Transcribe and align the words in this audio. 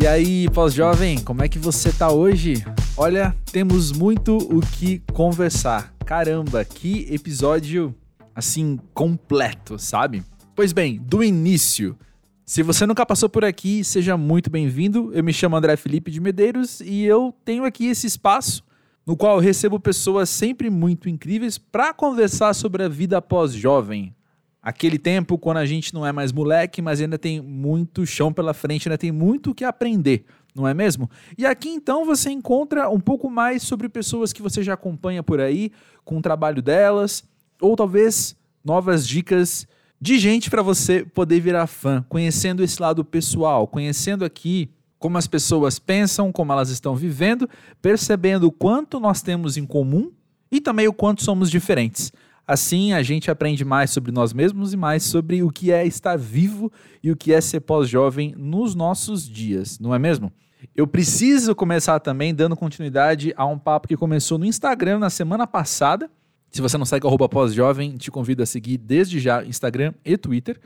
E 0.00 0.06
aí, 0.06 0.48
pós-jovem, 0.48 1.18
como 1.18 1.42
é 1.42 1.48
que 1.48 1.58
você 1.58 1.92
tá 1.92 2.10
hoje? 2.10 2.64
Olha, 2.96 3.36
temos 3.52 3.92
muito 3.92 4.38
o 4.38 4.62
que 4.62 5.02
conversar. 5.12 5.92
Caramba, 6.06 6.64
que 6.64 7.06
episódio 7.12 7.94
assim 8.34 8.80
completo, 8.94 9.78
sabe? 9.78 10.24
Pois 10.56 10.72
bem, 10.72 10.98
do 10.98 11.22
início. 11.22 11.98
Se 12.46 12.62
você 12.62 12.86
nunca 12.86 13.04
passou 13.04 13.28
por 13.28 13.44
aqui, 13.44 13.84
seja 13.84 14.16
muito 14.16 14.48
bem-vindo. 14.48 15.12
Eu 15.12 15.22
me 15.22 15.34
chamo 15.34 15.54
André 15.54 15.76
Felipe 15.76 16.10
de 16.10 16.18
Medeiros 16.18 16.80
e 16.80 17.04
eu 17.04 17.34
tenho 17.44 17.66
aqui 17.66 17.88
esse 17.88 18.06
espaço 18.06 18.64
no 19.06 19.18
qual 19.18 19.36
eu 19.36 19.42
recebo 19.42 19.78
pessoas 19.78 20.30
sempre 20.30 20.70
muito 20.70 21.10
incríveis 21.10 21.58
para 21.58 21.92
conversar 21.92 22.54
sobre 22.54 22.82
a 22.82 22.88
vida 22.88 23.20
pós-jovem, 23.20 24.14
aquele 24.62 24.98
tempo 24.98 25.38
quando 25.38 25.58
a 25.58 25.66
gente 25.66 25.94
não 25.94 26.06
é 26.06 26.12
mais 26.12 26.32
moleque, 26.32 26.82
mas 26.82 27.00
ainda 27.00 27.18
tem 27.18 27.40
muito 27.40 28.06
chão 28.06 28.32
pela 28.32 28.52
frente, 28.52 28.88
ainda 28.88 28.98
tem 28.98 29.10
muito 29.10 29.50
o 29.50 29.54
que 29.54 29.64
aprender, 29.64 30.24
não 30.54 30.66
é 30.66 30.74
mesmo? 30.74 31.10
E 31.38 31.46
aqui 31.46 31.68
então 31.68 32.04
você 32.04 32.30
encontra 32.30 32.88
um 32.90 33.00
pouco 33.00 33.30
mais 33.30 33.62
sobre 33.62 33.88
pessoas 33.88 34.32
que 34.32 34.42
você 34.42 34.62
já 34.62 34.74
acompanha 34.74 35.22
por 35.22 35.40
aí, 35.40 35.72
com 36.04 36.18
o 36.18 36.22
trabalho 36.22 36.60
delas, 36.60 37.24
ou 37.60 37.76
talvez 37.76 38.36
novas 38.64 39.06
dicas 39.06 39.66
de 40.00 40.18
gente 40.18 40.48
para 40.48 40.62
você 40.62 41.04
poder 41.04 41.40
virar 41.40 41.66
fã, 41.66 42.04
conhecendo 42.08 42.62
esse 42.62 42.80
lado 42.80 43.04
pessoal, 43.04 43.66
conhecendo 43.66 44.24
aqui 44.24 44.70
como 44.98 45.16
as 45.16 45.26
pessoas 45.26 45.78
pensam, 45.78 46.30
como 46.30 46.52
elas 46.52 46.68
estão 46.70 46.94
vivendo, 46.94 47.48
percebendo 47.80 48.46
o 48.46 48.52
quanto 48.52 49.00
nós 49.00 49.22
temos 49.22 49.56
em 49.56 49.64
comum 49.64 50.10
e 50.52 50.60
também 50.60 50.86
o 50.88 50.92
quanto 50.92 51.22
somos 51.22 51.50
diferentes. 51.50 52.12
Assim, 52.50 52.92
a 52.92 53.00
gente 53.00 53.30
aprende 53.30 53.64
mais 53.64 53.90
sobre 53.90 54.10
nós 54.10 54.32
mesmos 54.32 54.72
e 54.72 54.76
mais 54.76 55.04
sobre 55.04 55.40
o 55.40 55.50
que 55.52 55.70
é 55.70 55.86
estar 55.86 56.18
vivo 56.18 56.68
e 57.00 57.12
o 57.12 57.16
que 57.16 57.32
é 57.32 57.40
ser 57.40 57.60
pós-jovem 57.60 58.34
nos 58.36 58.74
nossos 58.74 59.28
dias, 59.28 59.78
não 59.78 59.94
é 59.94 60.00
mesmo? 60.00 60.32
Eu 60.74 60.84
preciso 60.84 61.54
começar 61.54 62.00
também 62.00 62.34
dando 62.34 62.56
continuidade 62.56 63.32
a 63.36 63.46
um 63.46 63.56
papo 63.56 63.86
que 63.86 63.96
começou 63.96 64.36
no 64.36 64.44
Instagram 64.44 64.98
na 64.98 65.08
semana 65.08 65.46
passada. 65.46 66.10
Se 66.50 66.60
você 66.60 66.76
não 66.76 66.84
segue 66.84 67.06
o 67.06 67.28
pós-jovem, 67.28 67.96
te 67.96 68.10
convido 68.10 68.42
a 68.42 68.46
seguir 68.46 68.78
desde 68.78 69.20
já 69.20 69.44
Instagram 69.44 69.94
e 70.04 70.16
Twitter 70.16 70.58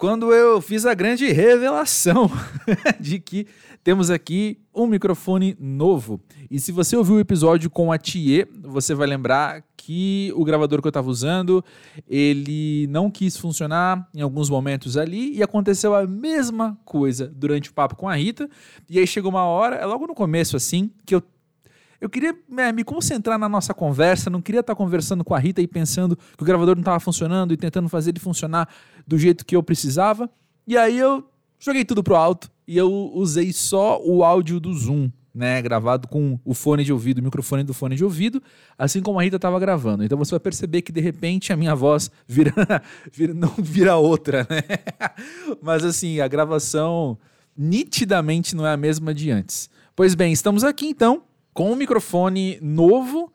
quando 0.00 0.32
eu 0.32 0.62
fiz 0.62 0.86
a 0.86 0.94
grande 0.94 1.30
revelação 1.30 2.30
de 2.98 3.20
que 3.20 3.46
temos 3.84 4.10
aqui 4.10 4.58
um 4.74 4.86
microfone 4.86 5.54
novo. 5.60 6.18
E 6.50 6.58
se 6.58 6.72
você 6.72 6.96
ouviu 6.96 7.16
o 7.16 7.20
episódio 7.20 7.68
com 7.68 7.92
a 7.92 7.98
Thier, 7.98 8.48
você 8.62 8.94
vai 8.94 9.06
lembrar 9.06 9.62
que 9.76 10.32
o 10.34 10.42
gravador 10.42 10.80
que 10.80 10.86
eu 10.86 10.90
estava 10.90 11.10
usando, 11.10 11.62
ele 12.08 12.86
não 12.86 13.10
quis 13.10 13.36
funcionar 13.36 14.08
em 14.14 14.22
alguns 14.22 14.48
momentos 14.48 14.96
ali 14.96 15.36
e 15.36 15.42
aconteceu 15.42 15.94
a 15.94 16.06
mesma 16.06 16.78
coisa 16.82 17.30
durante 17.36 17.68
o 17.68 17.74
papo 17.74 17.94
com 17.94 18.08
a 18.08 18.14
Rita. 18.14 18.48
E 18.88 18.98
aí 18.98 19.06
chegou 19.06 19.30
uma 19.30 19.44
hora, 19.44 19.76
é 19.76 19.84
logo 19.84 20.06
no 20.06 20.14
começo 20.14 20.56
assim, 20.56 20.90
que 21.04 21.14
eu 21.14 21.22
eu 22.00 22.08
queria 22.08 22.34
é, 22.56 22.72
me 22.72 22.82
concentrar 22.82 23.38
na 23.38 23.48
nossa 23.48 23.74
conversa, 23.74 24.30
não 24.30 24.40
queria 24.40 24.60
estar 24.60 24.74
conversando 24.74 25.22
com 25.22 25.34
a 25.34 25.38
Rita 25.38 25.60
e 25.60 25.66
pensando 25.66 26.16
que 26.16 26.42
o 26.42 26.46
gravador 26.46 26.74
não 26.74 26.80
estava 26.80 26.98
funcionando 26.98 27.52
e 27.52 27.56
tentando 27.56 27.88
fazer 27.88 28.10
ele 28.10 28.20
funcionar 28.20 28.68
do 29.06 29.18
jeito 29.18 29.44
que 29.44 29.54
eu 29.54 29.62
precisava. 29.62 30.30
E 30.66 30.78
aí 30.78 30.98
eu 30.98 31.28
joguei 31.58 31.84
tudo 31.84 32.02
pro 32.02 32.16
alto 32.16 32.50
e 32.66 32.76
eu 32.76 32.90
usei 33.12 33.52
só 33.52 34.00
o 34.02 34.24
áudio 34.24 34.58
do 34.58 34.72
Zoom, 34.72 35.10
né, 35.34 35.60
gravado 35.60 36.08
com 36.08 36.40
o 36.42 36.54
fone 36.54 36.84
de 36.84 36.92
ouvido, 36.92 37.18
o 37.18 37.22
microfone 37.22 37.62
do 37.62 37.74
fone 37.74 37.94
de 37.96 38.04
ouvido, 38.04 38.42
assim 38.78 39.02
como 39.02 39.20
a 39.20 39.22
Rita 39.22 39.36
estava 39.36 39.60
gravando. 39.60 40.02
Então 40.02 40.16
você 40.16 40.30
vai 40.30 40.40
perceber 40.40 40.80
que 40.80 40.90
de 40.90 41.00
repente 41.02 41.52
a 41.52 41.56
minha 41.56 41.74
voz 41.74 42.10
vira, 42.26 42.54
vira 43.12 43.34
não 43.34 43.52
vira 43.58 43.96
outra, 43.96 44.46
né? 44.48 44.62
Mas 45.60 45.84
assim, 45.84 46.18
a 46.20 46.26
gravação 46.26 47.18
nitidamente 47.54 48.56
não 48.56 48.66
é 48.66 48.72
a 48.72 48.76
mesma 48.76 49.12
de 49.12 49.30
antes. 49.30 49.68
Pois 49.94 50.14
bem, 50.14 50.32
estamos 50.32 50.64
aqui 50.64 50.86
então 50.86 51.24
com 51.52 51.72
um 51.72 51.76
microfone 51.76 52.58
novo 52.60 53.32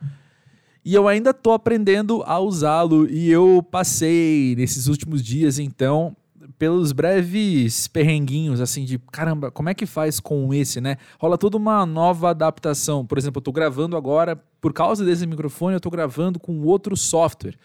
e 0.84 0.94
eu 0.94 1.08
ainda 1.08 1.34
tô 1.34 1.52
aprendendo 1.52 2.24
a 2.26 2.40
usá-lo 2.40 3.10
e 3.10 3.32
eu 3.32 3.66
passei 3.72 4.56
nesses 4.56 4.88
últimos 4.88 5.24
dias 5.24 5.58
então 5.58 6.16
pelos 6.58 6.92
breves 6.92 7.88
perrenguinhos 7.88 8.62
assim 8.62 8.86
de 8.86 9.00
caramba, 9.12 9.52
como 9.52 9.70
é 9.70 9.74
que 9.74 9.86
faz 9.86 10.20
com 10.20 10.54
esse, 10.54 10.80
né? 10.80 10.98
Rola 11.20 11.38
toda 11.38 11.58
uma 11.58 11.86
nova 11.86 12.30
adaptação. 12.30 13.06
Por 13.06 13.18
exemplo, 13.18 13.40
eu 13.40 13.44
tô 13.44 13.52
gravando 13.52 13.98
agora 13.98 14.36
por 14.62 14.74
causa 14.74 15.04
desse 15.04 15.26
microfone, 15.26 15.74
eu 15.74 15.80
tô 15.80 15.90
gravando 15.90 16.40
com 16.40 16.62
outro 16.62 16.96
software. 16.96 17.58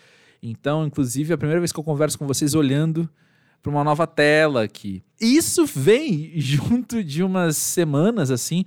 Então, 0.42 0.86
inclusive, 0.86 1.32
é 1.32 1.34
a 1.34 1.38
primeira 1.38 1.60
vez 1.60 1.72
que 1.72 1.78
eu 1.78 1.84
converso 1.84 2.18
com 2.18 2.26
vocês 2.26 2.54
olhando 2.54 3.08
para 3.62 3.70
uma 3.70 3.84
nova 3.84 4.06
tela 4.06 4.64
aqui. 4.64 5.02
Isso 5.20 5.66
vem 5.66 6.32
junto 6.40 7.04
de 7.04 7.22
umas 7.22 7.56
semanas 7.56 8.30
assim 8.30 8.64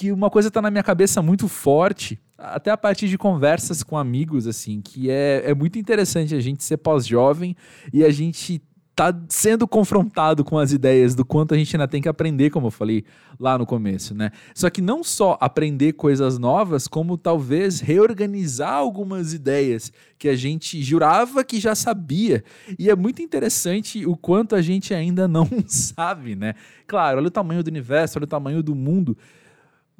que 0.00 0.10
uma 0.10 0.30
coisa 0.30 0.48
está 0.48 0.62
na 0.62 0.70
minha 0.70 0.82
cabeça 0.82 1.20
muito 1.20 1.46
forte, 1.46 2.18
até 2.38 2.70
a 2.70 2.76
partir 2.76 3.06
de 3.06 3.18
conversas 3.18 3.82
com 3.82 3.98
amigos, 3.98 4.46
assim, 4.46 4.80
que 4.80 5.10
é, 5.10 5.42
é 5.44 5.54
muito 5.54 5.78
interessante 5.78 6.34
a 6.34 6.40
gente 6.40 6.64
ser 6.64 6.78
pós-jovem 6.78 7.54
e 7.92 8.02
a 8.02 8.10
gente 8.10 8.62
tá 8.96 9.14
sendo 9.28 9.68
confrontado 9.68 10.42
com 10.42 10.58
as 10.58 10.72
ideias 10.72 11.14
do 11.14 11.22
quanto 11.22 11.52
a 11.52 11.58
gente 11.58 11.76
ainda 11.76 11.86
tem 11.86 12.00
que 12.00 12.08
aprender, 12.08 12.48
como 12.48 12.68
eu 12.68 12.70
falei 12.70 13.04
lá 13.38 13.58
no 13.58 13.66
começo, 13.66 14.14
né? 14.14 14.30
Só 14.54 14.70
que 14.70 14.80
não 14.80 15.04
só 15.04 15.36
aprender 15.38 15.92
coisas 15.92 16.38
novas, 16.38 16.88
como 16.88 17.18
talvez 17.18 17.80
reorganizar 17.80 18.72
algumas 18.72 19.34
ideias 19.34 19.92
que 20.18 20.30
a 20.30 20.34
gente 20.34 20.82
jurava 20.82 21.44
que 21.44 21.60
já 21.60 21.74
sabia. 21.74 22.42
E 22.78 22.88
é 22.88 22.96
muito 22.96 23.20
interessante 23.20 24.06
o 24.06 24.16
quanto 24.16 24.54
a 24.54 24.62
gente 24.62 24.94
ainda 24.94 25.28
não 25.28 25.46
sabe, 25.68 26.34
né? 26.34 26.54
Claro, 26.86 27.18
olha 27.18 27.28
o 27.28 27.30
tamanho 27.30 27.62
do 27.62 27.68
universo, 27.68 28.18
olha 28.18 28.24
o 28.24 28.28
tamanho 28.28 28.62
do 28.62 28.74
mundo. 28.74 29.14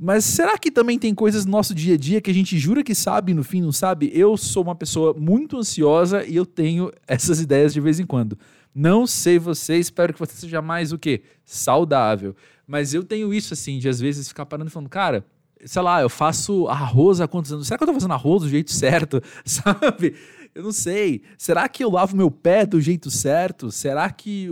Mas 0.03 0.25
será 0.25 0.56
que 0.56 0.71
também 0.71 0.99
tem 0.99 1.15
coisas 1.15 1.44
no 1.44 1.53
nosso 1.53 1.75
dia 1.75 1.93
a 1.93 1.99
dia 1.99 2.22
que 2.22 2.31
a 2.31 2.34
gente 2.34 2.59
jura 2.59 2.83
que 2.83 2.94
sabe 2.94 3.33
e 3.33 3.34
no 3.34 3.44
fim 3.44 3.61
não 3.61 3.71
sabe? 3.71 4.11
Eu 4.15 4.34
sou 4.34 4.62
uma 4.62 4.75
pessoa 4.75 5.12
muito 5.12 5.59
ansiosa 5.59 6.25
e 6.25 6.34
eu 6.34 6.47
tenho 6.47 6.91
essas 7.06 7.38
ideias 7.38 7.75
de 7.75 7.83
vez 7.83 8.00
em 8.00 8.06
quando. 8.06 8.38
Não 8.75 9.06
sei 9.06 9.38
você, 9.38 9.77
espero 9.77 10.15
que 10.15 10.19
você 10.19 10.33
seja 10.33 10.62
mais 10.62 10.91
o 10.91 10.99
quê? 10.99 11.21
Saudável. 11.44 12.34
Mas 12.66 12.94
eu 12.94 13.05
tenho 13.05 13.34
isso 13.34 13.53
assim, 13.53 13.78
de 13.78 13.91
às 13.91 14.00
vezes 14.00 14.27
ficar 14.27 14.47
parando 14.47 14.71
e 14.71 14.72
falando, 14.72 14.88
cara, 14.88 15.22
sei 15.66 15.83
lá, 15.83 16.00
eu 16.00 16.09
faço 16.09 16.67
arroz 16.69 17.21
há 17.21 17.28
quantos 17.28 17.53
anos? 17.53 17.67
Será 17.67 17.77
que 17.77 17.84
eu 17.84 17.88
tô 17.88 17.93
fazendo 17.93 18.15
arroz 18.15 18.43
do 18.43 18.49
jeito 18.49 18.72
certo? 18.72 19.22
Sabe? 19.44 20.15
Eu 20.55 20.62
não 20.62 20.72
sei. 20.72 21.21
Será 21.37 21.69
que 21.69 21.84
eu 21.84 21.91
lavo 21.91 22.17
meu 22.17 22.31
pé 22.31 22.65
do 22.65 22.81
jeito 22.81 23.11
certo? 23.11 23.71
Será 23.71 24.11
que 24.11 24.49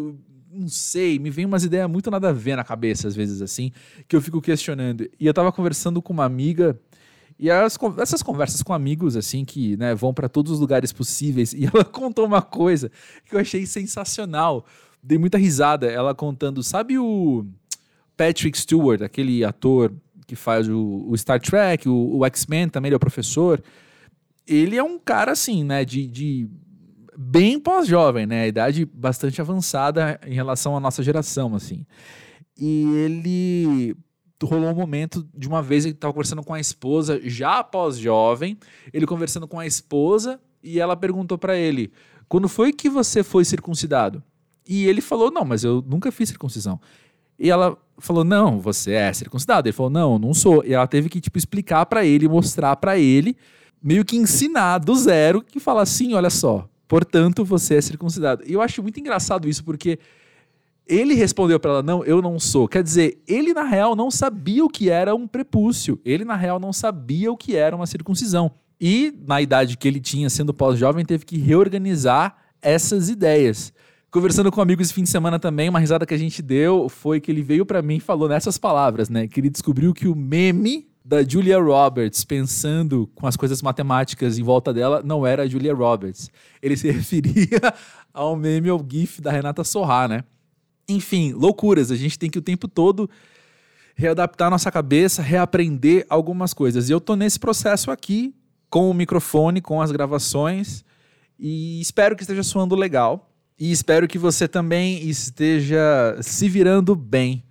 não 0.51 0.69
sei, 0.69 1.19
me 1.19 1.31
vem 1.31 1.45
umas 1.45 1.65
ideias 1.65 1.89
muito 1.89 2.11
nada 2.11 2.31
a 2.31 2.33
ver 2.33 2.57
na 2.57 2.65
cabeça, 2.65 3.09
às 3.09 3.15
vezes, 3.15 3.43
assim, 3.43 3.73
que 4.07 4.17
eu 4.17 4.21
fico 4.21 4.41
questionando. 4.41 5.09
E 5.19 5.27
eu 5.27 5.35
tava 5.35 5.53
conversando 5.53 6.01
com 6.01 6.13
uma 6.13 6.25
amiga, 6.25 6.79
e 7.39 7.51
as, 7.51 7.79
essas 7.99 8.23
conversas 8.23 8.63
com 8.63 8.73
amigos, 8.73 9.17
assim, 9.17 9.45
que 9.45 9.77
né, 9.77 9.95
vão 9.95 10.13
para 10.13 10.29
todos 10.29 10.53
os 10.53 10.61
lugares 10.61 10.93
possíveis, 10.93 11.53
e 11.55 11.67
ela 11.67 11.85
contou 11.85 12.27
uma 12.27 12.43
coisa 12.43 12.91
que 13.25 13.35
eu 13.35 13.41
achei 13.41 13.67
sensacional. 13.67 14.67
Dei 15.03 15.19
muita 15.19 15.39
risada, 15.39 15.87
ela 15.87 16.15
contando, 16.15 16.63
sabe 16.63 16.99
o 16.99 17.47
Patrick 18.17 18.59
Stewart, 18.59 19.03
aquele 19.03 19.45
ator 19.45 19.93
que 20.27 20.35
faz 20.35 20.69
o, 20.69 21.07
o 21.09 21.17
Star 21.17 21.41
Trek, 21.41 21.89
o, 21.89 22.19
o 22.19 22.27
X-Men 22.27 22.69
também, 22.69 22.89
ele 22.89 22.95
é 22.95 22.97
o 22.97 23.01
professor. 23.01 23.63
Ele 24.47 24.77
é 24.77 24.83
um 24.83 24.99
cara, 24.99 25.33
assim, 25.33 25.63
né, 25.63 25.85
de, 25.85 26.07
de 26.07 26.51
bem 27.21 27.59
pós-jovem, 27.59 28.27
né? 28.27 28.43
A 28.43 28.47
idade 28.47 28.85
bastante 28.85 29.41
avançada 29.41 30.21
em 30.25 30.35
relação 30.35 30.77
à 30.77 30.81
nossa 30.81 31.03
geração, 31.03 31.57
assim. 31.57 31.85
E 32.57 32.85
ele 32.95 33.97
rolou 34.41 34.71
um 34.71 34.75
momento 34.75 35.29
de 35.37 35.49
uma 35.49 35.61
vez 35.61 35.85
ele 35.85 35.95
estava 35.95 36.13
conversando 36.13 36.45
com 36.45 36.55
a 36.55 36.61
esposa, 36.61 37.21
já 37.25 37.65
pós-jovem, 37.65 38.57
ele 38.93 39.05
conversando 39.05 39.49
com 39.49 39.59
a 39.59 39.67
esposa 39.67 40.41
e 40.63 40.79
ela 40.79 40.97
perguntou 40.97 41.37
para 41.37 41.57
ele: 41.57 41.91
"Quando 42.29 42.49
foi 42.49 42.73
que 42.73 42.89
você 42.89 43.25
foi 43.25 43.45
circuncidado?" 43.45 44.23
E 44.65 44.87
ele 44.87 45.01
falou: 45.01 45.29
"Não, 45.29 45.45
mas 45.45 45.65
eu 45.65 45.83
nunca 45.85 46.13
fiz 46.13 46.29
circuncisão." 46.29 46.81
E 47.37 47.51
ela 47.51 47.77
falou: 47.99 48.23
"Não, 48.23 48.61
você 48.61 48.93
é 48.93 49.13
circuncidado." 49.13 49.67
Ele 49.67 49.73
falou: 49.73 49.91
"Não, 49.91 50.21
não 50.21 50.33
sou." 50.33 50.65
E 50.65 50.73
ela 50.73 50.87
teve 50.87 51.09
que 51.09 51.21
tipo 51.21 51.37
explicar 51.37 51.85
para 51.87 52.05
ele, 52.05 52.29
mostrar 52.29 52.77
para 52.77 52.97
ele, 52.97 53.37
meio 53.83 54.05
que 54.05 54.17
ensinar 54.17 54.79
do 54.79 54.95
zero 54.95 55.43
que 55.43 55.59
fala 55.59 55.83
assim, 55.83 56.15
olha 56.15 56.31
só, 56.31 56.69
Portanto, 56.89 57.45
você 57.45 57.77
é 57.77 57.81
circuncidado. 57.81 58.43
E 58.47 58.55
eu 58.55 58.63
acho 58.63 58.83
muito 58.83 58.99
engraçado 58.99 59.47
isso, 59.47 59.63
porque 59.63 59.99
ele 60.87 61.13
respondeu 61.15 61.61
para 61.61 61.73
ela: 61.73 61.83
Não, 61.83 62.03
eu 62.05 62.23
não 62.23 62.41
sou. 62.41 62.67
Quer 62.67 62.83
dizer, 62.83 63.23
ele 63.29 63.53
na 63.53 63.65
real 63.65 63.95
não 63.95 64.11
sabia 64.11 64.65
o 64.65 64.71
que 64.71 64.89
era 64.89 65.15
um 65.15 65.29
prepúcio. 65.29 66.01
Ele 66.05 66.25
na 66.25 66.35
real 66.35 66.59
não 66.59 66.73
sabia 66.73 67.31
o 67.31 67.37
que 67.37 67.55
era 67.55 67.77
uma 67.77 67.87
circuncisão. 67.87 68.51
E 68.81 69.13
na 69.27 69.43
idade 69.43 69.77
que 69.77 69.87
ele 69.87 70.01
tinha, 70.01 70.31
sendo 70.31 70.55
pós-jovem, 70.55 71.05
teve 71.05 71.27
que 71.27 71.37
reorganizar 71.37 72.37
essas 72.63 73.11
ideias. 73.11 73.73
Conversando 74.11 74.51
com 74.51 74.61
um 74.61 74.63
amigo 74.63 74.81
esse 74.81 74.95
fim 74.95 75.03
de 75.03 75.11
semana 75.11 75.39
também, 75.39 75.69
uma 75.69 75.79
risada 75.79 76.07
que 76.07 76.15
a 76.15 76.19
gente 76.19 76.41
deu 76.41 76.89
foi 76.89 77.21
que 77.21 77.31
ele 77.31 77.43
veio 77.43 77.67
para 77.67 77.83
mim 77.83 77.97
e 77.97 78.01
falou 78.01 78.27
nessas 78.27 78.57
palavras, 78.57 79.11
né? 79.11 79.29
Que 79.29 79.41
ele 79.41 79.51
descobriu 79.51 79.93
que 79.93 80.09
o 80.09 80.17
meme 80.17 80.88
da 81.09 81.23
Julia 81.27 81.59
Roberts 81.59 82.23
pensando 82.23 83.11
com 83.15 83.27
as 83.27 83.35
coisas 83.35 83.63
matemáticas 83.63 84.39
em 84.39 84.43
volta 84.43 84.75
dela 84.75 85.03
não 85.03 85.27
era 85.27 85.45
a 85.45 85.47
Julia 85.47 85.73
Roberts. 85.73 86.31
Ele 86.61 86.77
se 86.77 86.91
referia 86.93 87.73
ao 88.13 88.37
meme 88.37 88.71
ou 88.71 88.87
GIF 88.87 89.23
da 89.23 89.33
Renata 89.33 89.65
Sorrá, 89.65 90.07
né? 90.07 90.23
Enfim, 90.87 91.33
loucuras. 91.33 91.91
A 91.91 91.97
gente 91.97 92.19
tem 92.19 92.29
que 92.29 92.39
o 92.39 92.43
tempo 92.43 92.69
todo 92.69 93.09
readaptar 93.97 94.51
nossa 94.51 94.71
cabeça, 94.71 95.23
reaprender 95.23 96.05
algumas 96.11 96.53
coisas. 96.53 96.91
E 96.91 96.93
eu 96.93 97.01
tô 97.01 97.17
nesse 97.17 97.39
processo 97.39 97.91
aqui, 97.91 98.35
com 98.69 98.91
o 98.91 98.95
microfone, 98.95 99.63
com 99.63 99.81
as 99.81 99.91
gravações, 99.91 100.85
e 101.39 101.81
espero 101.81 102.17
que 102.17 102.23
esteja 102.23 102.43
soando 102.43 102.77
legal. 102.77 103.33
E 103.59 103.73
espero 103.73 104.07
que 104.07 104.19
você 104.19 104.47
também 104.47 105.09
esteja 105.09 106.19
se 106.21 106.51
virando 106.51 106.95
bem 106.95 107.43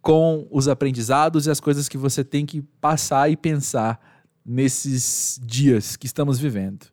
com 0.00 0.46
os 0.50 0.68
aprendizados 0.68 1.46
e 1.46 1.50
as 1.50 1.60
coisas 1.60 1.88
que 1.88 1.98
você 1.98 2.24
tem 2.24 2.46
que 2.46 2.62
passar 2.80 3.30
e 3.30 3.36
pensar 3.36 4.00
nesses 4.44 5.38
dias 5.42 5.96
que 5.96 6.06
estamos 6.06 6.38
vivendo. 6.38 6.86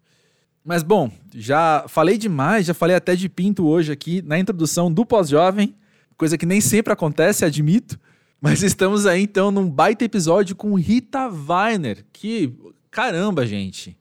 Mas 0.63 0.83
bom, 0.83 1.09
já 1.33 1.86
falei 1.88 2.18
demais, 2.18 2.65
já 2.65 2.74
falei 2.74 2.95
até 2.95 3.15
de 3.15 3.30
pinto 3.30 3.65
hoje 3.65 3.92
aqui 3.92 4.21
na 4.21 4.38
introdução 4.38 4.92
do 4.92 5.06
pós-jovem, 5.06 5.74
coisa 6.18 6.38
que 6.38 6.45
nem 6.45 6.59
sempre 6.59 6.92
acontece, 6.92 7.45
admito. 7.45 7.98
Mas 8.42 8.62
estamos 8.62 9.06
aí 9.06 9.24
então 9.24 9.50
num 9.50 9.69
baita 9.69 10.04
episódio 10.04 10.56
com 10.56 10.74
Rita 10.75 11.27
Weiner, 11.30 12.06
que, 12.12 12.54
caramba, 12.92 13.45
gente, 13.48 13.98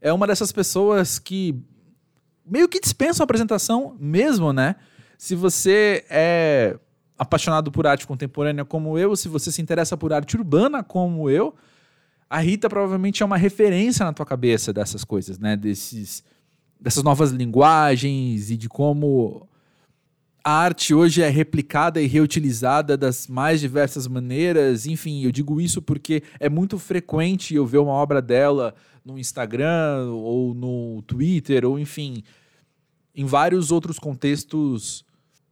é 0.00 0.12
uma 0.12 0.26
dessas 0.26 0.50
pessoas 0.50 1.18
que 1.18 1.54
meio 2.44 2.68
que 2.68 2.80
dispensa 2.80 3.22
uma 3.22 3.24
apresentação 3.24 3.96
mesmo, 4.00 4.52
né? 4.52 4.76
Se 5.18 5.34
você 5.34 6.04
é 6.08 6.78
apaixonado 7.18 7.70
por 7.70 7.86
arte 7.86 8.06
contemporânea 8.06 8.64
como 8.64 8.98
eu, 8.98 9.16
se 9.16 9.28
você 9.28 9.50
se 9.50 9.62
interessa 9.62 9.96
por 9.96 10.12
arte 10.12 10.36
urbana 10.36 10.82
como 10.82 11.30
eu, 11.30 11.54
a 12.28 12.40
Rita 12.40 12.68
provavelmente 12.68 13.22
é 13.22 13.26
uma 13.26 13.36
referência 13.36 14.04
na 14.04 14.12
tua 14.12 14.26
cabeça 14.26 14.72
dessas 14.72 15.04
coisas, 15.04 15.38
né? 15.38 15.56
Desses, 15.56 16.24
dessas 16.80 17.02
novas 17.02 17.30
linguagens 17.30 18.50
e 18.50 18.56
de 18.56 18.68
como 18.68 19.48
a 20.44 20.52
arte 20.52 20.94
hoje 20.94 21.22
é 21.22 21.28
replicada 21.28 22.00
e 22.00 22.06
reutilizada 22.06 22.96
das 22.96 23.26
mais 23.26 23.60
diversas 23.60 24.06
maneiras. 24.06 24.86
Enfim, 24.86 25.24
eu 25.24 25.32
digo 25.32 25.60
isso 25.60 25.82
porque 25.82 26.22
é 26.38 26.48
muito 26.48 26.78
frequente 26.78 27.54
eu 27.54 27.66
ver 27.66 27.78
uma 27.78 27.92
obra 27.92 28.22
dela 28.22 28.74
no 29.04 29.18
Instagram 29.18 30.10
ou 30.10 30.54
no 30.54 31.02
Twitter, 31.02 31.64
ou 31.64 31.78
enfim, 31.78 32.22
em 33.14 33.24
vários 33.24 33.72
outros 33.72 33.98
contextos 33.98 35.04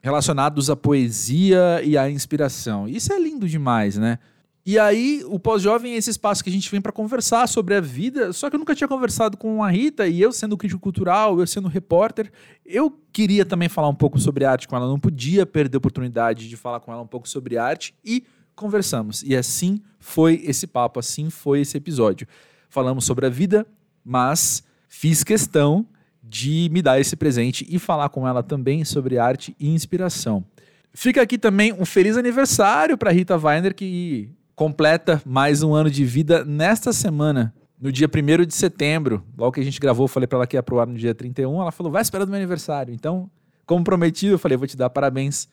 relacionados 0.04 0.68
à 0.68 0.76
poesia 0.76 1.80
e 1.82 1.96
à 1.96 2.10
inspiração. 2.10 2.86
Isso 2.86 3.10
é 3.10 3.18
lindo 3.18 3.48
demais, 3.48 3.96
né? 3.96 4.18
E 4.66 4.78
aí, 4.78 5.24
o 5.26 5.38
pós-jovem 5.38 5.94
é 5.94 5.96
esse 5.96 6.10
espaço 6.10 6.44
que 6.44 6.50
a 6.50 6.52
gente 6.52 6.70
vem 6.70 6.78
para 6.78 6.92
conversar 6.92 7.46
sobre 7.46 7.74
a 7.74 7.80
vida, 7.80 8.30
só 8.30 8.50
que 8.50 8.56
eu 8.56 8.58
nunca 8.58 8.74
tinha 8.74 8.86
conversado 8.86 9.38
com 9.38 9.64
a 9.64 9.70
Rita, 9.70 10.06
e 10.06 10.20
eu 10.20 10.30
sendo 10.30 10.58
crítico 10.58 10.78
cultural, 10.78 11.40
eu 11.40 11.46
sendo 11.46 11.68
repórter, 11.68 12.30
eu 12.66 12.90
queria 13.14 13.46
também 13.46 13.66
falar 13.66 13.88
um 13.88 13.94
pouco 13.94 14.18
sobre 14.18 14.44
arte 14.44 14.68
com 14.68 14.76
ela, 14.76 14.86
não 14.86 15.00
podia 15.00 15.46
perder 15.46 15.76
a 15.76 15.78
oportunidade 15.78 16.50
de 16.50 16.56
falar 16.56 16.80
com 16.80 16.92
ela 16.92 17.00
um 17.00 17.06
pouco 17.06 17.26
sobre 17.26 17.56
arte, 17.56 17.94
e 18.04 18.24
conversamos. 18.54 19.22
E 19.22 19.34
assim 19.34 19.80
foi 19.98 20.42
esse 20.44 20.66
papo, 20.66 21.00
assim 21.00 21.30
foi 21.30 21.62
esse 21.62 21.78
episódio. 21.78 22.28
Falamos 22.68 23.06
sobre 23.06 23.24
a 23.24 23.30
vida, 23.30 23.66
mas 24.04 24.62
fiz 24.86 25.24
questão 25.24 25.86
de 26.26 26.68
me 26.72 26.80
dar 26.80 26.98
esse 26.98 27.16
presente 27.16 27.66
e 27.68 27.78
falar 27.78 28.08
com 28.08 28.26
ela 28.26 28.42
também 28.42 28.84
sobre 28.84 29.18
arte 29.18 29.54
e 29.60 29.68
inspiração. 29.68 30.44
Fica 30.92 31.20
aqui 31.20 31.36
também 31.36 31.72
um 31.72 31.84
feliz 31.84 32.16
aniversário 32.16 32.96
para 32.96 33.10
Rita 33.10 33.36
Weiner, 33.36 33.74
que 33.74 34.30
completa 34.54 35.20
mais 35.26 35.62
um 35.62 35.74
ano 35.74 35.90
de 35.90 36.04
vida 36.04 36.44
nesta 36.44 36.92
semana, 36.92 37.52
no 37.80 37.90
dia 37.90 38.08
1 38.08 38.46
de 38.46 38.54
setembro. 38.54 39.22
Logo 39.36 39.52
que 39.52 39.60
a 39.60 39.64
gente 39.64 39.80
gravou, 39.80 40.08
falei 40.08 40.26
para 40.26 40.38
ela 40.38 40.46
que 40.46 40.56
ia 40.56 40.62
pro 40.62 40.78
ar 40.78 40.86
no 40.86 40.94
dia 40.94 41.14
31. 41.14 41.60
Ela 41.60 41.72
falou, 41.72 41.92
vai 41.92 42.00
esperando 42.00 42.28
meu 42.28 42.38
aniversário. 42.38 42.94
Então, 42.94 43.28
como 43.66 43.84
prometido, 43.84 44.34
eu 44.34 44.38
falei, 44.38 44.56
vou 44.56 44.66
te 44.66 44.76
dar 44.76 44.88
parabéns 44.88 45.48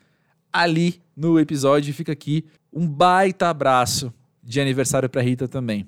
ali 0.53 1.01
no 1.15 1.39
episódio. 1.39 1.93
Fica 1.93 2.11
aqui 2.11 2.45
um 2.71 2.87
baita 2.87 3.49
abraço 3.49 4.13
de 4.43 4.61
aniversário 4.61 5.09
para 5.09 5.21
Rita 5.21 5.47
também. 5.47 5.87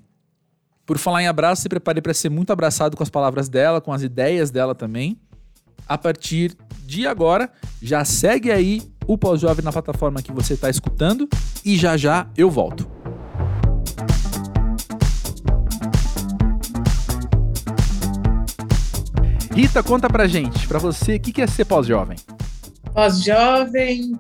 Por 0.86 0.98
falar 0.98 1.24
em 1.24 1.28
abraço, 1.28 1.62
se 1.62 1.70
prepare 1.70 2.02
para 2.02 2.14
ser 2.14 2.30
muito 2.30 2.52
abraçado 2.52 2.98
com 2.98 3.04
as 3.04 3.10
palavras 3.10 3.48
dela, 3.48 3.80
com 3.80 3.94
as 3.94 4.02
ideias 4.02 4.52
dela 4.52 4.76
também. 4.76 5.18
A 5.88 5.98
partir 5.98 6.56
de 6.86 7.08
agora, 7.08 7.50
já 7.82 8.04
segue 8.04 8.52
aí 8.52 8.82
o 9.08 9.18
Pós-Jovem 9.18 9.64
na 9.64 9.72
plataforma 9.72 10.22
que 10.22 10.32
você 10.32 10.54
está 10.54 10.70
escutando 10.70 11.28
e 11.64 11.78
já 11.78 11.96
já 11.96 12.28
eu 12.36 12.50
volto. 12.50 12.90
Rita, 19.56 19.84
conta 19.84 20.10
pra 20.10 20.28
gente, 20.28 20.68
pra 20.68 20.80
você, 20.80 21.16
o 21.18 21.20
que 21.20 21.42
é 21.42 21.48
ser 21.48 21.66
pós-jovem? 21.66 22.18
Pós-jovem 22.92 24.20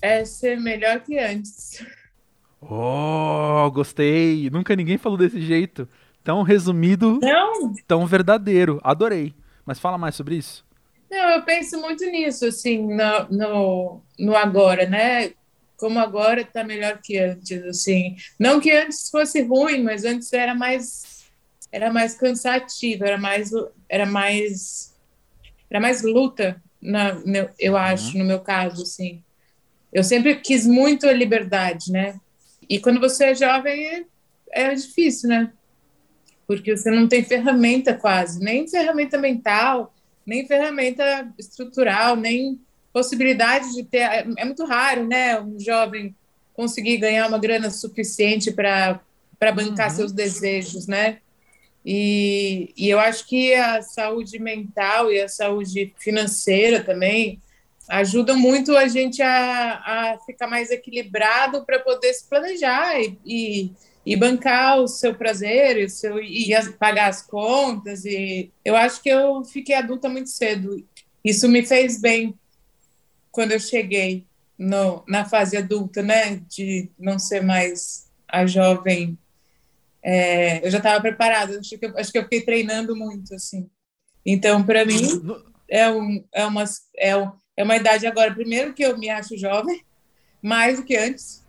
é 0.00 0.24
ser 0.24 0.58
melhor 0.58 1.00
que 1.00 1.18
antes. 1.18 1.84
Oh, 2.68 3.70
gostei! 3.72 4.50
Nunca 4.50 4.74
ninguém 4.74 4.98
falou 4.98 5.16
desse 5.18 5.40
jeito. 5.40 5.88
Tão 6.24 6.42
resumido, 6.42 7.20
Não, 7.22 7.72
tão 7.86 8.06
verdadeiro. 8.06 8.80
Adorei. 8.82 9.34
Mas 9.64 9.78
fala 9.78 9.96
mais 9.98 10.14
sobre 10.16 10.36
isso. 10.36 10.64
não, 11.10 11.30
eu 11.36 11.42
penso 11.44 11.80
muito 11.80 12.04
nisso, 12.06 12.46
assim, 12.46 12.78
no, 12.94 13.28
no, 13.30 14.02
no 14.18 14.36
agora, 14.36 14.86
né? 14.86 15.32
Como 15.76 15.98
agora 15.98 16.44
tá 16.44 16.64
melhor 16.64 17.00
que 17.02 17.18
antes, 17.18 17.62
assim. 17.64 18.16
Não 18.38 18.60
que 18.60 18.70
antes 18.72 19.10
fosse 19.10 19.42
ruim, 19.42 19.82
mas 19.82 20.04
antes 20.04 20.32
era 20.32 20.54
mais 20.54 21.24
era 21.72 21.92
mais 21.92 22.14
cansativo, 22.16 23.04
era 23.04 23.18
mais 23.18 23.50
era 23.88 24.06
mais 24.06 24.94
era 25.70 25.80
mais 25.80 26.02
luta, 26.02 26.62
na, 26.80 27.16
eu 27.58 27.76
acho, 27.76 28.16
no 28.18 28.24
meu 28.24 28.40
caso, 28.40 28.82
assim. 28.82 29.22
Eu 29.92 30.04
sempre 30.04 30.36
quis 30.36 30.66
muito 30.66 31.06
a 31.08 31.12
liberdade, 31.12 31.90
né? 31.92 32.18
E 32.68 32.78
quando 32.80 33.00
você 33.00 33.26
é 33.26 33.34
jovem 33.34 33.86
é, 33.86 34.04
é 34.50 34.74
difícil, 34.74 35.28
né? 35.28 35.52
Porque 36.46 36.76
você 36.76 36.90
não 36.90 37.08
tem 37.08 37.24
ferramenta 37.24 37.94
quase, 37.94 38.40
nem 38.40 38.68
ferramenta 38.68 39.18
mental, 39.18 39.92
nem 40.24 40.46
ferramenta 40.46 41.32
estrutural, 41.38 42.16
nem 42.16 42.60
possibilidade 42.92 43.72
de 43.74 43.84
ter. 43.84 43.98
É, 43.98 44.26
é 44.38 44.44
muito 44.44 44.64
raro, 44.64 45.06
né? 45.06 45.40
Um 45.40 45.58
jovem 45.58 46.14
conseguir 46.54 46.96
ganhar 46.98 47.26
uma 47.28 47.38
grana 47.38 47.70
suficiente 47.70 48.50
para 48.52 49.00
para 49.38 49.52
bancar 49.52 49.90
Uhum. 49.90 49.96
seus 49.96 50.12
desejos, 50.12 50.86
né? 50.86 51.18
E, 51.84 52.72
e 52.76 52.88
eu 52.88 52.98
acho 52.98 53.26
que 53.28 53.54
a 53.54 53.82
saúde 53.82 54.38
mental 54.38 55.12
e 55.12 55.20
a 55.20 55.28
saúde 55.28 55.94
financeira 55.98 56.82
também 56.82 57.40
ajudam 57.88 58.36
muito 58.36 58.76
a 58.76 58.88
gente 58.88 59.22
a, 59.22 59.72
a 60.14 60.18
ficar 60.26 60.46
mais 60.46 60.70
equilibrado 60.70 61.64
para 61.64 61.78
poder 61.80 62.12
se 62.14 62.28
planejar 62.28 63.00
e, 63.00 63.18
e, 63.24 63.72
e 64.04 64.16
bancar 64.16 64.80
o 64.80 64.88
seu 64.88 65.14
prazer 65.14 65.78
e, 65.78 65.84
o 65.84 65.90
seu, 65.90 66.22
e 66.22 66.54
as- 66.54 66.68
pagar 66.68 67.08
as 67.08 67.22
contas. 67.22 68.04
E 68.04 68.50
eu 68.64 68.76
acho 68.76 69.02
que 69.02 69.08
eu 69.08 69.44
fiquei 69.44 69.74
adulta 69.74 70.08
muito 70.08 70.30
cedo. 70.30 70.84
Isso 71.24 71.48
me 71.48 71.64
fez 71.64 72.00
bem 72.00 72.34
quando 73.30 73.52
eu 73.52 73.60
cheguei 73.60 74.26
no, 74.58 75.04
na 75.06 75.24
fase 75.24 75.56
adulta, 75.56 76.02
né? 76.02 76.36
De 76.48 76.88
não 76.98 77.18
ser 77.18 77.42
mais 77.42 78.08
a 78.28 78.46
jovem. 78.46 79.18
É, 80.02 80.64
eu 80.64 80.70
já 80.70 80.78
estava 80.78 81.00
preparada, 81.00 81.58
acho 81.58 81.76
que, 81.76 81.84
eu, 81.86 81.98
acho 81.98 82.12
que 82.12 82.18
eu 82.18 82.22
fiquei 82.22 82.42
treinando 82.42 82.94
muito, 82.94 83.34
assim. 83.34 83.68
Então, 84.24 84.62
para 84.64 84.84
mim, 84.84 85.02
é, 85.68 85.90
um, 85.90 86.24
é, 86.32 86.46
uma, 86.46 86.64
é, 86.96 87.16
um, 87.16 87.32
é 87.56 87.62
uma 87.62 87.76
idade 87.76 88.06
agora, 88.06 88.34
primeiro 88.34 88.74
que 88.74 88.84
eu 88.84 88.98
me 88.98 89.08
acho 89.08 89.36
jovem, 89.36 89.82
mais 90.42 90.78
do 90.78 90.84
que 90.84 90.96
antes. 90.96 91.44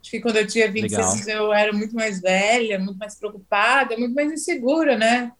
Acho 0.00 0.10
que 0.10 0.20
quando 0.20 0.36
eu 0.36 0.46
tinha 0.46 0.70
26 0.70 1.28
eu 1.28 1.52
era 1.52 1.72
muito 1.72 1.94
mais 1.94 2.20
velha, 2.20 2.78
muito 2.78 2.98
mais 2.98 3.14
preocupada, 3.14 3.96
muito 3.96 4.14
mais 4.14 4.32
insegura, 4.32 4.96
né? 4.96 5.32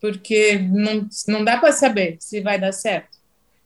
Porque 0.00 0.58
não, 0.58 1.08
não 1.28 1.44
dá 1.44 1.58
para 1.58 1.72
saber 1.72 2.16
se 2.20 2.40
vai 2.40 2.58
dar 2.58 2.72
certo. 2.72 3.18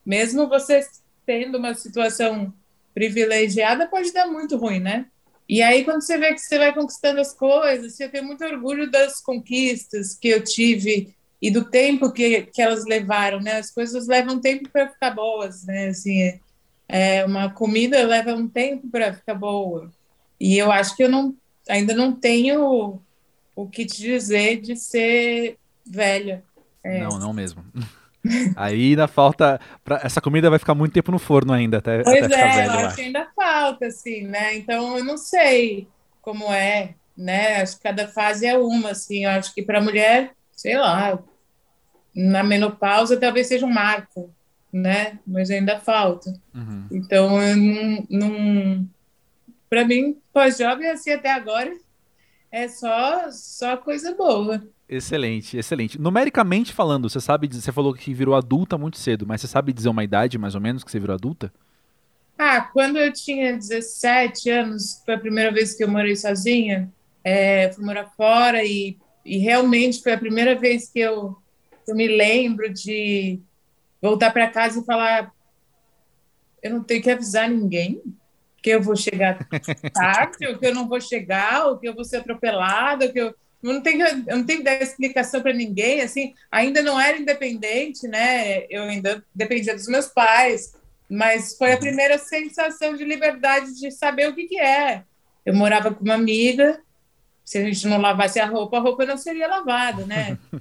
Mesmo 0.04 0.48
você 0.48 0.86
tendo 1.26 1.58
uma 1.58 1.74
situação 1.74 2.52
privilegiada, 2.94 3.86
pode 3.86 4.12
dar 4.12 4.26
muito 4.26 4.56
ruim, 4.56 4.80
né? 4.80 5.06
E 5.48 5.62
aí, 5.62 5.84
quando 5.84 6.02
você 6.02 6.16
vê 6.16 6.32
que 6.32 6.38
você 6.38 6.58
vai 6.58 6.72
conquistando 6.72 7.20
as 7.20 7.34
coisas, 7.34 7.98
eu 7.98 8.10
tenho 8.10 8.24
muito 8.24 8.44
orgulho 8.44 8.90
das 8.90 9.20
conquistas 9.20 10.14
que 10.14 10.28
eu 10.28 10.44
tive 10.44 11.14
e 11.42 11.50
do 11.50 11.64
tempo 11.64 12.12
que, 12.12 12.42
que 12.42 12.60
elas 12.60 12.84
levaram, 12.84 13.40
né? 13.40 13.56
As 13.56 13.70
coisas 13.70 14.06
levam 14.06 14.40
tempo 14.40 14.68
para 14.70 14.88
ficar 14.88 15.10
boas, 15.12 15.64
né? 15.64 15.88
Assim, 15.88 16.38
é, 16.88 17.24
uma 17.24 17.50
comida 17.50 18.02
leva 18.06 18.34
um 18.34 18.48
tempo 18.48 18.88
para 18.90 19.12
ficar 19.14 19.34
boa. 19.34 19.90
E 20.38 20.56
eu 20.58 20.70
acho 20.70 20.96
que 20.96 21.02
eu 21.04 21.08
não, 21.08 21.34
ainda 21.68 21.94
não 21.94 22.12
tenho 22.12 23.00
o 23.56 23.66
que 23.68 23.84
te 23.86 24.02
dizer 24.02 24.60
de 24.60 24.76
ser 24.76 25.56
velha. 25.86 26.42
É. 26.84 26.98
Não, 27.00 27.18
não 27.18 27.32
mesmo. 27.32 27.64
Aí 28.54 28.90
ainda 28.90 29.08
falta. 29.08 29.58
pra- 29.82 30.00
Essa 30.04 30.20
comida 30.20 30.50
vai 30.50 30.58
ficar 30.58 30.74
muito 30.74 30.92
tempo 30.92 31.10
no 31.10 31.18
forno 31.18 31.52
ainda, 31.54 31.78
até, 31.78 32.02
Pois 32.02 32.22
até 32.24 32.34
é, 32.34 32.52
velho, 32.66 32.80
eu 32.80 32.86
acho. 32.86 32.96
que 32.96 33.02
ainda 33.02 33.28
falta, 33.34 33.86
assim, 33.86 34.22
né? 34.26 34.56
Então 34.56 34.98
eu 34.98 35.04
não 35.04 35.16
sei 35.16 35.88
como 36.20 36.52
é, 36.52 36.94
né? 37.16 37.62
Acho 37.62 37.76
que 37.76 37.82
cada 37.82 38.06
fase 38.08 38.46
é 38.46 38.58
uma, 38.58 38.90
assim. 38.90 39.24
Eu 39.24 39.30
acho 39.30 39.54
que 39.54 39.62
para 39.62 39.80
mulher, 39.80 40.32
sei 40.60 40.76
lá, 40.76 41.18
na 42.14 42.42
menopausa 42.42 43.16
talvez 43.16 43.46
seja 43.46 43.64
um 43.64 43.72
marco, 43.72 44.30
né? 44.70 45.18
Mas 45.26 45.50
ainda 45.50 45.80
falta. 45.80 46.38
Uhum. 46.54 46.86
Então 46.92 47.40
eu 47.40 47.56
não, 47.56 48.06
não, 48.10 48.88
para 49.70 49.86
mim, 49.86 50.18
pós-jovem, 50.34 50.86
assim, 50.90 51.12
até 51.12 51.32
agora, 51.32 51.72
é 52.52 52.68
só, 52.68 53.30
só 53.30 53.74
coisa 53.78 54.14
boa. 54.14 54.62
Excelente, 54.86 55.56
excelente. 55.56 55.98
Numericamente 55.98 56.74
falando, 56.74 57.08
você 57.08 57.22
sabe, 57.22 57.48
você 57.48 57.72
falou 57.72 57.94
que 57.94 58.12
virou 58.12 58.34
adulta 58.34 58.76
muito 58.76 58.98
cedo, 58.98 59.26
mas 59.26 59.40
você 59.40 59.46
sabe 59.46 59.72
dizer 59.72 59.88
uma 59.88 60.04
idade 60.04 60.36
mais 60.36 60.54
ou 60.54 60.60
menos 60.60 60.84
que 60.84 60.90
você 60.90 61.00
virou 61.00 61.14
adulta? 61.14 61.50
Ah, 62.36 62.60
quando 62.60 62.98
eu 62.98 63.10
tinha 63.10 63.56
17 63.56 64.50
anos, 64.50 65.00
foi 65.06 65.14
a 65.14 65.18
primeira 65.18 65.50
vez 65.50 65.74
que 65.74 65.82
eu 65.82 65.88
morei 65.88 66.16
sozinha, 66.16 66.92
é, 67.24 67.72
fui 67.72 67.82
morar 67.82 68.10
fora 68.14 68.62
e, 68.62 68.98
e 69.24 69.38
realmente 69.38 70.02
foi 70.02 70.12
a 70.12 70.18
primeira 70.18 70.54
vez 70.54 70.88
que 70.88 70.98
eu, 70.98 71.36
eu 71.86 71.94
me 71.94 72.08
lembro 72.08 72.72
de 72.72 73.40
voltar 74.00 74.30
para 74.30 74.50
casa 74.50 74.80
e 74.80 74.84
falar: 74.84 75.32
eu 76.62 76.70
não 76.70 76.82
tenho 76.82 77.02
que 77.02 77.10
avisar 77.10 77.48
ninguém 77.48 78.02
que 78.62 78.70
eu 78.70 78.82
vou 78.82 78.96
chegar 78.96 79.46
tarde, 79.92 80.46
ou 80.46 80.58
que 80.58 80.66
eu 80.66 80.74
não 80.74 80.88
vou 80.88 81.00
chegar, 81.00 81.66
ou 81.66 81.78
que 81.78 81.88
eu 81.88 81.94
vou 81.94 82.04
ser 82.04 82.18
atropelada, 82.18 83.06
ou 83.06 83.12
que 83.12 83.20
eu 83.20 83.34
eu 83.62 83.74
não 83.74 83.82
tenho, 83.82 84.06
eu 84.06 84.38
não 84.38 84.44
tenho 84.44 84.60
que 84.60 84.64
dar 84.64 84.80
explicação 84.80 85.42
para 85.42 85.52
ninguém, 85.52 86.00
assim, 86.00 86.34
ainda 86.50 86.80
não 86.80 86.98
era 86.98 87.18
independente, 87.18 88.08
né? 88.08 88.64
Eu 88.70 88.84
ainda 88.84 89.22
dependia 89.34 89.74
dos 89.74 89.86
meus 89.86 90.06
pais, 90.06 90.74
mas 91.08 91.56
foi 91.58 91.72
a 91.72 91.74
uhum. 91.74 91.80
primeira 91.80 92.16
sensação 92.16 92.96
de 92.96 93.04
liberdade 93.04 93.74
de 93.78 93.90
saber 93.90 94.28
o 94.28 94.34
que, 94.34 94.46
que 94.46 94.58
é. 94.58 95.04
Eu 95.44 95.54
morava 95.54 95.92
com 95.92 96.02
uma 96.02 96.14
amiga, 96.14 96.80
se 97.50 97.58
a 97.58 97.64
gente 97.64 97.86
não 97.86 98.00
lavasse 98.00 98.38
a 98.38 98.46
roupa, 98.46 98.76
a 98.76 98.80
roupa 98.80 99.04
não 99.04 99.16
seria 99.16 99.48
lavada, 99.48 100.04
né? 100.06 100.38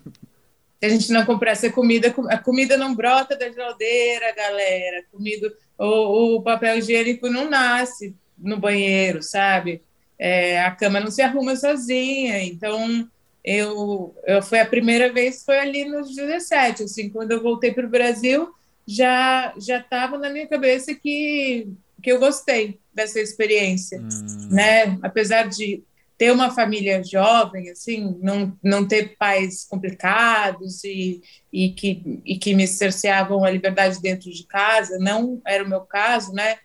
Se 0.80 0.86
a 0.86 0.90
gente 0.90 1.12
não 1.12 1.26
comprasse 1.26 1.68
a 1.68 1.74
comida, 1.74 2.16
a 2.30 2.38
comida 2.38 2.78
não 2.78 2.96
brota 2.96 3.36
da 3.36 3.52
geladeira, 3.52 4.34
galera. 4.34 5.04
Comida, 5.12 5.54
o, 5.78 6.38
o 6.38 6.42
papel 6.42 6.78
higiênico 6.78 7.30
não 7.30 7.50
nasce 7.50 8.16
no 8.38 8.56
banheiro, 8.56 9.22
sabe? 9.22 9.82
é, 10.20 10.62
a 10.62 10.72
cama 10.72 11.00
não 11.00 11.10
se 11.10 11.22
arruma 11.22 11.56
sozinha. 11.56 12.44
Então, 12.44 13.10
eu, 13.44 14.14
eu 14.28 14.42
foi 14.42 14.60
a 14.60 14.66
primeira 14.66 15.12
vez 15.12 15.44
foi 15.46 15.58
ali 15.58 15.86
nos 15.86 16.14
17, 16.14 16.84
assim, 16.84 17.10
quando 17.10 17.32
eu 17.32 17.42
voltei 17.42 17.72
para 17.72 17.86
o 17.86 17.90
Brasil, 17.90 18.50
já 18.86 19.54
já 19.58 19.80
estava 19.80 20.18
na 20.18 20.30
minha 20.30 20.46
cabeça 20.46 20.94
que 20.94 21.70
que 22.02 22.12
eu 22.12 22.20
gostei 22.20 22.80
dessa 22.94 23.20
experiência, 23.20 24.00
hum. 24.00 24.50
né? 24.52 24.98
Apesar 25.02 25.48
de 25.48 25.84
ter 26.20 26.34
uma 26.34 26.52
família 26.52 27.02
jovem, 27.02 27.70
assim, 27.70 28.20
não, 28.22 28.54
não 28.62 28.86
ter 28.86 29.16
pais 29.16 29.64
complicados 29.64 30.84
e, 30.84 31.22
e, 31.52 31.70
que, 31.70 32.22
e 32.26 32.38
que 32.38 32.54
me 32.54 32.68
cerceavam 32.68 33.46
a 33.46 33.50
liberdade 33.50 34.02
dentro 34.02 34.30
de 34.30 34.46
casa, 34.46 35.00
não 35.00 35.42
era 35.48 35.64
o 35.64 35.70
meu 35.70 35.80
caso, 35.80 36.34
né? 36.34 36.58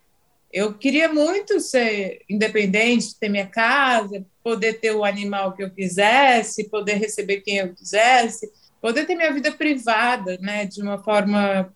Eu 0.53 0.75
queria 0.75 1.09
muito 1.09 1.61
ser 1.61 2.23
independente, 2.29 3.17
ter 3.17 3.29
minha 3.29 3.47
casa, 3.47 4.27
poder 4.43 4.81
ter 4.81 4.91
o 4.91 5.05
animal 5.05 5.53
que 5.53 5.63
eu 5.63 5.71
quisesse, 5.71 6.69
poder 6.69 6.95
receber 6.95 7.41
quem 7.43 7.59
eu 7.59 7.73
quisesse, 7.73 8.51
poder 8.81 9.07
ter 9.07 9.15
minha 9.15 9.33
vida 9.33 9.53
privada, 9.53 10.37
né, 10.41 10.67
de 10.67 10.83
uma 10.83 10.99
forma 10.99 11.73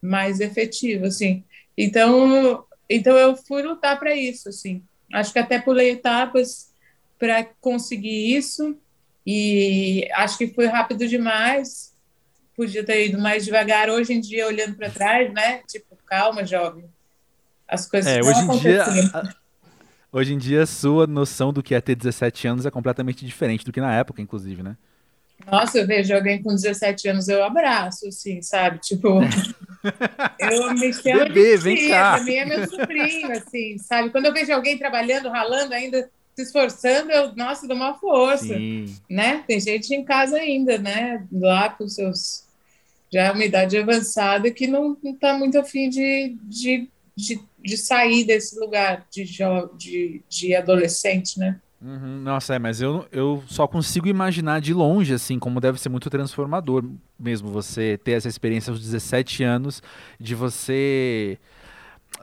mais 0.00 0.40
efetiva, 0.40 1.08
assim. 1.08 1.44
Então, 1.76 2.64
então 2.88 3.14
eu 3.14 3.36
fui 3.36 3.62
lutar 3.62 3.98
para 3.98 4.16
isso, 4.16 4.48
assim. 4.48 4.82
Acho 5.12 5.34
que 5.34 5.38
até 5.38 5.60
pulei 5.60 5.90
etapas 5.90 6.72
para 7.18 7.44
conseguir 7.60 8.36
isso 8.36 8.76
e 9.26 10.08
acho 10.12 10.38
que 10.38 10.48
foi 10.48 10.66
rápido 10.66 11.06
demais. 11.06 11.94
Podia 12.56 12.84
ter 12.84 13.08
ido 13.08 13.18
mais 13.18 13.44
devagar. 13.44 13.88
Hoje 13.88 14.12
em 14.12 14.20
dia, 14.20 14.46
olhando 14.46 14.76
para 14.76 14.90
trás, 14.90 15.32
né? 15.32 15.62
Tipo, 15.66 15.96
calma, 16.06 16.44
jovem 16.44 16.84
as 17.66 17.86
coisas 17.88 18.10
é, 18.10 18.20
hoje 18.20 18.40
em 18.40 18.58
dia 18.58 18.84
Hoje 20.12 20.32
em 20.32 20.38
dia, 20.38 20.62
a 20.62 20.66
sua 20.66 21.08
noção 21.08 21.52
do 21.52 21.60
que 21.60 21.74
é 21.74 21.80
ter 21.80 21.96
17 21.96 22.46
anos 22.46 22.64
é 22.64 22.70
completamente 22.70 23.26
diferente 23.26 23.64
do 23.64 23.72
que 23.72 23.80
na 23.80 23.92
época, 23.92 24.22
inclusive, 24.22 24.62
né? 24.62 24.76
Nossa, 25.50 25.78
eu 25.78 25.86
vejo 25.88 26.14
alguém 26.14 26.40
com 26.40 26.54
17 26.54 27.08
anos, 27.08 27.26
eu 27.26 27.42
abraço, 27.42 28.06
assim, 28.06 28.40
sabe? 28.40 28.78
Tipo, 28.78 29.08
eu 30.38 30.72
me 30.74 30.92
chamo 30.92 31.18
Bebê, 31.24 31.58
de 31.58 31.74
tia, 31.74 32.12
pra 32.12 32.22
mim 32.22 32.34
é 32.34 32.44
meu 32.44 32.70
sobrinho, 32.70 33.32
assim, 33.32 33.76
sabe? 33.78 34.10
Quando 34.10 34.26
eu 34.26 34.32
vejo 34.32 34.52
alguém 34.52 34.78
trabalhando, 34.78 35.28
ralando, 35.30 35.74
ainda 35.74 36.08
se 36.34 36.42
esforçando, 36.42 37.10
eu, 37.10 37.34
nossa, 37.36 37.66
dou 37.66 37.76
uma 37.76 37.94
força, 37.94 38.54
Sim. 38.54 38.94
né? 39.08 39.44
Tem 39.46 39.60
gente 39.60 39.94
em 39.94 40.04
casa 40.04 40.36
ainda, 40.36 40.78
né? 40.78 41.26
Lá 41.32 41.68
com 41.70 41.88
seus... 41.88 42.44
Já 43.12 43.24
é 43.24 43.30
uma 43.30 43.44
idade 43.44 43.78
avançada 43.78 44.50
que 44.50 44.66
não, 44.66 44.96
não 45.02 45.14
tá 45.14 45.38
muito 45.38 45.58
afim 45.58 45.88
de, 45.88 46.36
de, 46.48 46.88
de 47.16 47.40
de 47.64 47.78
sair 47.78 48.24
desse 48.24 48.58
lugar 48.60 49.06
de, 49.10 49.24
de, 49.78 50.22
de 50.28 50.54
adolescente, 50.54 51.38
né? 51.38 51.58
Uhum, 51.80 52.20
nossa, 52.20 52.54
é, 52.54 52.58
mas 52.58 52.80
eu, 52.80 53.06
eu 53.10 53.42
só 53.46 53.66
consigo 53.66 54.06
imaginar 54.06 54.60
de 54.60 54.72
longe, 54.72 55.12
assim, 55.14 55.38
como 55.38 55.60
deve 55.60 55.80
ser 55.80 55.88
muito 55.88 56.08
transformador 56.10 56.84
mesmo 57.18 57.48
você 57.48 57.98
ter 58.02 58.12
essa 58.12 58.28
experiência 58.28 58.70
aos 58.70 58.80
17 58.80 59.42
anos, 59.42 59.82
de 60.20 60.34
você. 60.34 61.38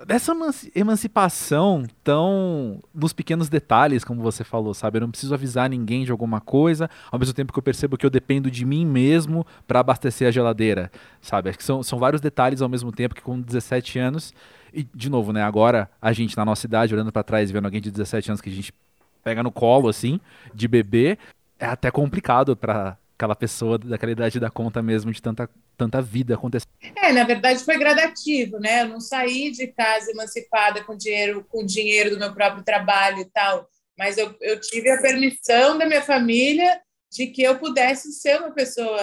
Dessa 0.05 0.33
emancipação 0.75 1.85
tão. 2.03 2.79
nos 2.93 3.13
pequenos 3.13 3.49
detalhes, 3.49 4.03
como 4.03 4.21
você 4.21 4.43
falou, 4.43 4.73
sabe? 4.73 4.97
Eu 4.97 5.01
não 5.01 5.11
preciso 5.11 5.33
avisar 5.33 5.69
ninguém 5.69 6.03
de 6.03 6.11
alguma 6.11 6.39
coisa, 6.41 6.89
ao 7.11 7.19
mesmo 7.19 7.33
tempo 7.33 7.53
que 7.53 7.59
eu 7.59 7.63
percebo 7.63 7.97
que 7.97 8.05
eu 8.05 8.09
dependo 8.09 8.49
de 8.49 8.65
mim 8.65 8.85
mesmo 8.85 9.45
para 9.67 9.79
abastecer 9.79 10.27
a 10.27 10.31
geladeira, 10.31 10.91
sabe? 11.21 11.49
Acho 11.49 11.57
que 11.57 11.63
são, 11.63 11.83
são 11.83 11.99
vários 11.99 12.21
detalhes 12.21 12.61
ao 12.61 12.69
mesmo 12.69 12.91
tempo 12.91 13.15
que 13.15 13.21
com 13.21 13.39
17 13.39 13.99
anos 13.99 14.33
e, 14.73 14.83
de 14.83 15.09
novo, 15.09 15.33
né? 15.33 15.43
Agora, 15.43 15.89
a 16.01 16.13
gente 16.13 16.35
na 16.37 16.45
nossa 16.45 16.65
idade, 16.65 16.93
olhando 16.93 17.11
para 17.11 17.23
trás, 17.23 17.51
vendo 17.51 17.65
alguém 17.65 17.81
de 17.81 17.91
17 17.91 18.31
anos 18.31 18.41
que 18.41 18.49
a 18.49 18.53
gente 18.53 18.73
pega 19.23 19.43
no 19.43 19.51
colo, 19.51 19.87
assim, 19.87 20.19
de 20.53 20.67
bebê, 20.67 21.17
é 21.59 21.65
até 21.65 21.91
complicado 21.91 22.55
para 22.55 22.97
aquela 23.21 23.35
pessoa 23.35 23.77
daquela 23.77 24.11
idade 24.11 24.39
da 24.39 24.49
conta 24.49 24.81
mesmo 24.81 25.11
de 25.11 25.21
tanta, 25.21 25.47
tanta 25.77 26.01
vida 26.01 26.33
acontecer. 26.33 26.65
É, 26.95 27.11
na 27.11 27.23
verdade 27.23 27.63
foi 27.63 27.77
gradativo, 27.77 28.59
né? 28.59 28.81
Eu 28.81 28.89
não 28.89 28.99
saí 28.99 29.51
de 29.51 29.67
casa 29.67 30.09
emancipada 30.09 30.83
com 30.83 30.97
dinheiro, 30.97 31.45
com 31.47 31.63
dinheiro 31.63 32.09
do 32.09 32.17
meu 32.17 32.33
próprio 32.33 32.63
trabalho 32.63 33.19
e 33.19 33.25
tal, 33.25 33.69
mas 33.95 34.17
eu, 34.17 34.35
eu 34.41 34.59
tive 34.59 34.89
a 34.89 34.99
permissão 34.99 35.77
da 35.77 35.85
minha 35.85 36.01
família 36.01 36.81
de 37.11 37.27
que 37.27 37.43
eu 37.43 37.59
pudesse 37.59 38.11
ser 38.11 38.39
uma 38.39 38.51
pessoa 38.51 38.99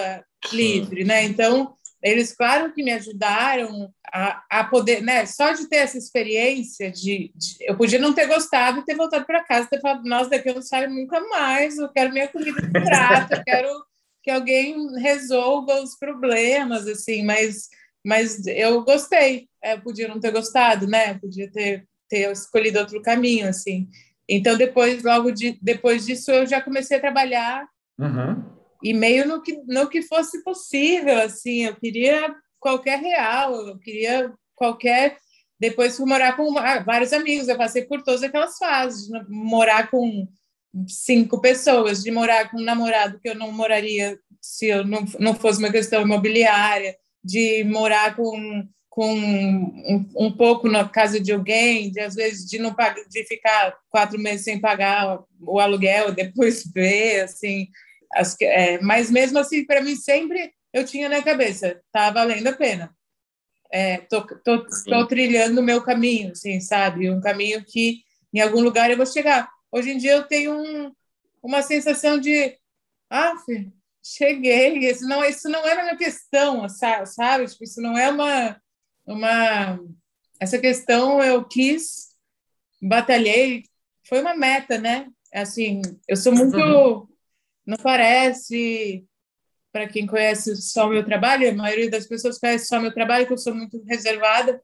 livre, 0.51 1.05
né? 1.05 1.23
Então, 1.23 1.73
eles, 2.03 2.33
claro 2.35 2.73
que 2.73 2.83
me 2.83 2.91
ajudaram 2.91 3.89
a, 4.11 4.43
a 4.49 4.63
poder, 4.65 5.01
né? 5.01 5.25
Só 5.25 5.53
de 5.53 5.69
ter 5.69 5.77
essa 5.77 5.97
experiência 5.97 6.91
de, 6.91 7.31
de 7.35 7.57
eu 7.61 7.77
podia 7.77 7.99
não 7.99 8.13
ter 8.13 8.25
gostado 8.25 8.79
e 8.79 8.85
ter 8.85 8.95
voltado 8.95 9.25
para 9.25 9.43
casa, 9.45 9.69
ter 9.69 9.79
falado, 9.79 10.03
nossa, 10.03 10.29
daqui 10.29 10.49
eu 10.49 10.55
não 10.55 10.61
saio 10.61 10.89
nunca 10.89 11.21
mais, 11.29 11.77
eu 11.77 11.87
quero 11.87 12.11
minha 12.11 12.27
comida 12.27 12.61
de 12.61 12.71
prato, 12.71 13.33
eu 13.33 13.43
quero 13.45 13.88
que 14.29 14.35
alguém 14.35 14.75
resolva 14.99 15.81
os 15.81 15.97
problemas, 15.97 16.87
assim, 16.87 17.25
mas, 17.25 17.67
mas 18.05 18.45
eu 18.45 18.83
gostei, 18.83 19.47
é, 19.63 19.73
eu 19.73 19.81
podia 19.81 20.07
não 20.07 20.19
ter 20.19 20.31
gostado, 20.31 20.87
né? 20.87 21.17
Podia 21.17 21.51
ter, 21.51 21.87
ter 22.07 22.31
escolhido 22.31 22.79
outro 22.79 23.01
caminho, 23.01 23.47
assim. 23.49 23.89
Então, 24.27 24.55
depois, 24.55 25.03
logo 25.03 25.31
de, 25.31 25.57
depois 25.61 26.05
disso, 26.05 26.31
eu 26.31 26.45
já 26.45 26.61
comecei 26.61 26.97
a 26.97 27.01
trabalhar 27.01 27.67
uhum 27.99 28.59
e 28.83 28.93
meio 28.93 29.27
no 29.27 29.41
que, 29.41 29.61
no 29.67 29.89
que 29.89 30.01
fosse 30.01 30.43
possível, 30.43 31.17
assim, 31.21 31.65
eu 31.65 31.75
queria 31.75 32.33
qualquer 32.59 32.99
real, 32.99 33.53
eu 33.67 33.77
queria 33.77 34.33
qualquer... 34.55 35.17
Depois 35.59 35.97
fui 35.97 36.05
morar 36.05 36.37
com 36.37 36.53
vários 36.53 37.11
amigos, 37.11 37.49
eu 37.49 37.57
passei 37.57 37.83
por 37.83 38.01
todas 38.01 38.23
aquelas 38.23 38.57
fases, 38.57 39.07
de 39.07 39.25
morar 39.27 39.91
com 39.91 40.25
cinco 40.87 41.41
pessoas, 41.41 42.03
de 42.03 42.11
morar 42.11 42.49
com 42.49 42.57
um 42.57 42.63
namorado 42.63 43.19
que 43.19 43.29
eu 43.29 43.35
não 43.35 43.51
moraria 43.51 44.19
se 44.41 44.67
eu 44.67 44.85
não, 44.85 45.05
não 45.19 45.35
fosse 45.35 45.59
uma 45.59 45.71
questão 45.71 46.01
imobiliária, 46.01 46.95
de 47.23 47.63
morar 47.65 48.15
com, 48.15 48.67
com 48.89 49.13
um, 49.13 50.09
um 50.15 50.31
pouco 50.31 50.69
na 50.69 50.87
casa 50.87 51.19
de 51.19 51.31
alguém, 51.31 51.91
de 51.91 51.99
às 51.99 52.15
vezes 52.15 52.45
de 52.49 52.57
não 52.57 52.73
pagar, 52.73 53.03
de 53.09 53.23
ficar 53.25 53.75
quatro 53.89 54.19
meses 54.19 54.45
sem 54.45 54.59
pagar 54.59 55.19
o 55.41 55.59
aluguel, 55.59 56.13
depois 56.13 56.63
ver, 56.73 57.21
assim, 57.21 57.67
as, 58.13 58.35
é, 58.41 58.79
mas 58.81 59.11
mesmo 59.11 59.39
assim, 59.39 59.65
para 59.65 59.81
mim, 59.81 59.95
sempre 59.95 60.53
eu 60.73 60.85
tinha 60.85 61.09
na 61.09 61.21
cabeça, 61.21 61.81
tá 61.91 62.09
valendo 62.11 62.47
a 62.47 62.53
pena. 62.53 62.95
É, 63.71 63.97
tô, 63.97 64.25
tô, 64.25 64.65
tô 64.65 65.07
trilhando 65.07 65.61
o 65.61 65.63
meu 65.63 65.83
caminho, 65.83 66.31
assim, 66.31 66.59
sabe? 66.59 67.09
Um 67.09 67.21
caminho 67.21 67.63
que 67.63 67.99
em 68.33 68.39
algum 68.39 68.61
lugar 68.61 68.89
eu 68.89 68.97
vou 68.97 69.05
chegar. 69.05 69.47
Hoje 69.71 69.91
em 69.91 69.97
dia 69.97 70.13
eu 70.13 70.27
tenho 70.27 70.53
um, 70.53 70.91
uma 71.41 71.61
sensação 71.61 72.19
de, 72.19 72.57
ah, 73.09 73.33
cheguei. 74.03 74.79
Isso 74.89 75.07
não, 75.07 75.23
isso 75.23 75.49
não 75.49 75.65
era 75.65 75.83
uma 75.83 75.97
questão, 75.97 76.67
sabe? 76.69 77.45
Tipo, 77.47 77.63
isso 77.63 77.81
não 77.81 77.97
é 77.97 78.09
uma, 78.09 78.61
uma. 79.05 79.79
Essa 80.39 80.57
questão 80.57 81.21
eu 81.21 81.43
quis, 81.45 82.09
batalhei, 82.81 83.63
foi 84.07 84.21
uma 84.21 84.35
meta, 84.35 84.77
né? 84.77 85.07
Assim, 85.33 85.81
eu 86.07 86.15
sou 86.15 86.33
muito 86.33 86.57
uhum. 86.57 87.07
Não 87.65 87.77
parece, 87.77 89.05
para 89.71 89.87
quem 89.87 90.07
conhece 90.07 90.55
só 90.55 90.87
o 90.87 90.89
meu 90.89 91.05
trabalho, 91.05 91.47
a 91.47 91.53
maioria 91.53 91.87
das 91.87 92.07
pessoas 92.07 92.39
conhece 92.39 92.65
só 92.65 92.79
o 92.79 92.81
meu 92.81 92.91
trabalho, 92.91 93.27
que 93.27 93.33
eu 93.33 93.37
sou 93.37 93.53
muito 93.53 93.83
reservada. 93.83 94.59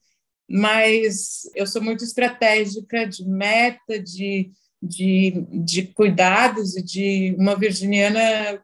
mas 0.49 1.43
eu 1.55 1.67
sou 1.67 1.83
muito 1.83 2.03
estratégica 2.03 3.05
de 3.07 3.23
meta, 3.27 3.99
de, 3.99 4.51
de, 4.81 5.45
de 5.51 5.83
cuidados 5.87 6.75
e 6.75 6.83
de 6.83 7.35
uma 7.37 7.55
virginiana 7.55 8.61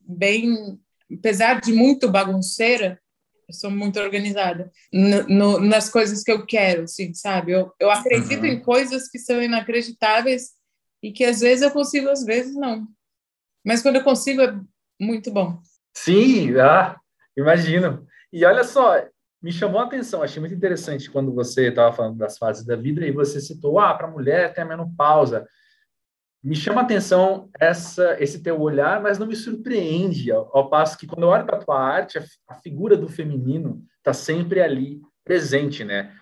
bem, 0.00 0.78
apesar 1.12 1.60
de 1.60 1.72
muito 1.72 2.10
bagunceira, 2.10 3.00
eu 3.48 3.54
sou 3.54 3.70
muito 3.70 3.98
organizada 4.00 4.70
no, 4.92 5.22
no, 5.28 5.60
nas 5.60 5.88
coisas 5.88 6.22
que 6.22 6.32
eu 6.32 6.46
quero, 6.46 6.84
assim, 6.84 7.12
sabe? 7.14 7.52
Eu, 7.52 7.72
eu 7.78 7.90
acredito 7.90 8.40
uhum. 8.40 8.46
em 8.46 8.60
coisas 8.60 9.08
que 9.08 9.18
são 9.18 9.42
inacreditáveis 9.42 10.52
e 11.02 11.12
que 11.12 11.24
às 11.24 11.40
vezes 11.40 11.62
eu 11.62 11.70
consigo, 11.70 12.08
às 12.08 12.24
vezes 12.24 12.54
não. 12.54 12.86
Mas 13.64 13.82
quando 13.82 13.96
eu 13.96 14.04
consigo 14.04 14.40
é 14.42 14.58
muito 15.00 15.30
bom. 15.30 15.60
Sim, 15.94 16.58
ah, 16.58 16.96
imagino. 17.36 18.06
E 18.32 18.44
olha 18.44 18.64
só, 18.64 18.96
me 19.42 19.50
chamou 19.50 19.80
a 19.80 19.84
atenção, 19.84 20.22
achei 20.22 20.38
muito 20.38 20.54
interessante 20.54 21.10
quando 21.10 21.34
você 21.34 21.68
estava 21.68 21.92
falando 21.92 22.16
das 22.16 22.38
fases 22.38 22.64
da 22.64 22.76
vida 22.76 23.04
e 23.04 23.10
você 23.10 23.40
citou, 23.40 23.78
ah, 23.80 23.92
para 23.92 24.06
a 24.06 24.10
mulher 24.10 24.54
tem 24.54 24.62
a 24.62 24.66
menopausa. 24.66 25.46
Me 26.42 26.54
chama 26.54 26.80
a 26.80 26.84
atenção 26.84 27.50
essa, 27.58 28.16
esse 28.22 28.42
teu 28.42 28.60
olhar, 28.60 29.02
mas 29.02 29.18
não 29.18 29.26
me 29.26 29.34
surpreende, 29.34 30.30
ao, 30.30 30.48
ao 30.56 30.70
passo 30.70 30.96
que 30.96 31.06
quando 31.06 31.22
eu 31.22 31.28
olho 31.28 31.44
para 31.44 31.56
a 31.56 31.60
tua 31.60 31.78
arte, 31.78 32.18
a, 32.18 32.24
a 32.48 32.54
figura 32.54 32.96
do 32.96 33.08
feminino 33.08 33.84
está 33.98 34.12
sempre 34.12 34.60
ali 34.60 35.00
presente, 35.24 35.84
né? 35.84 36.14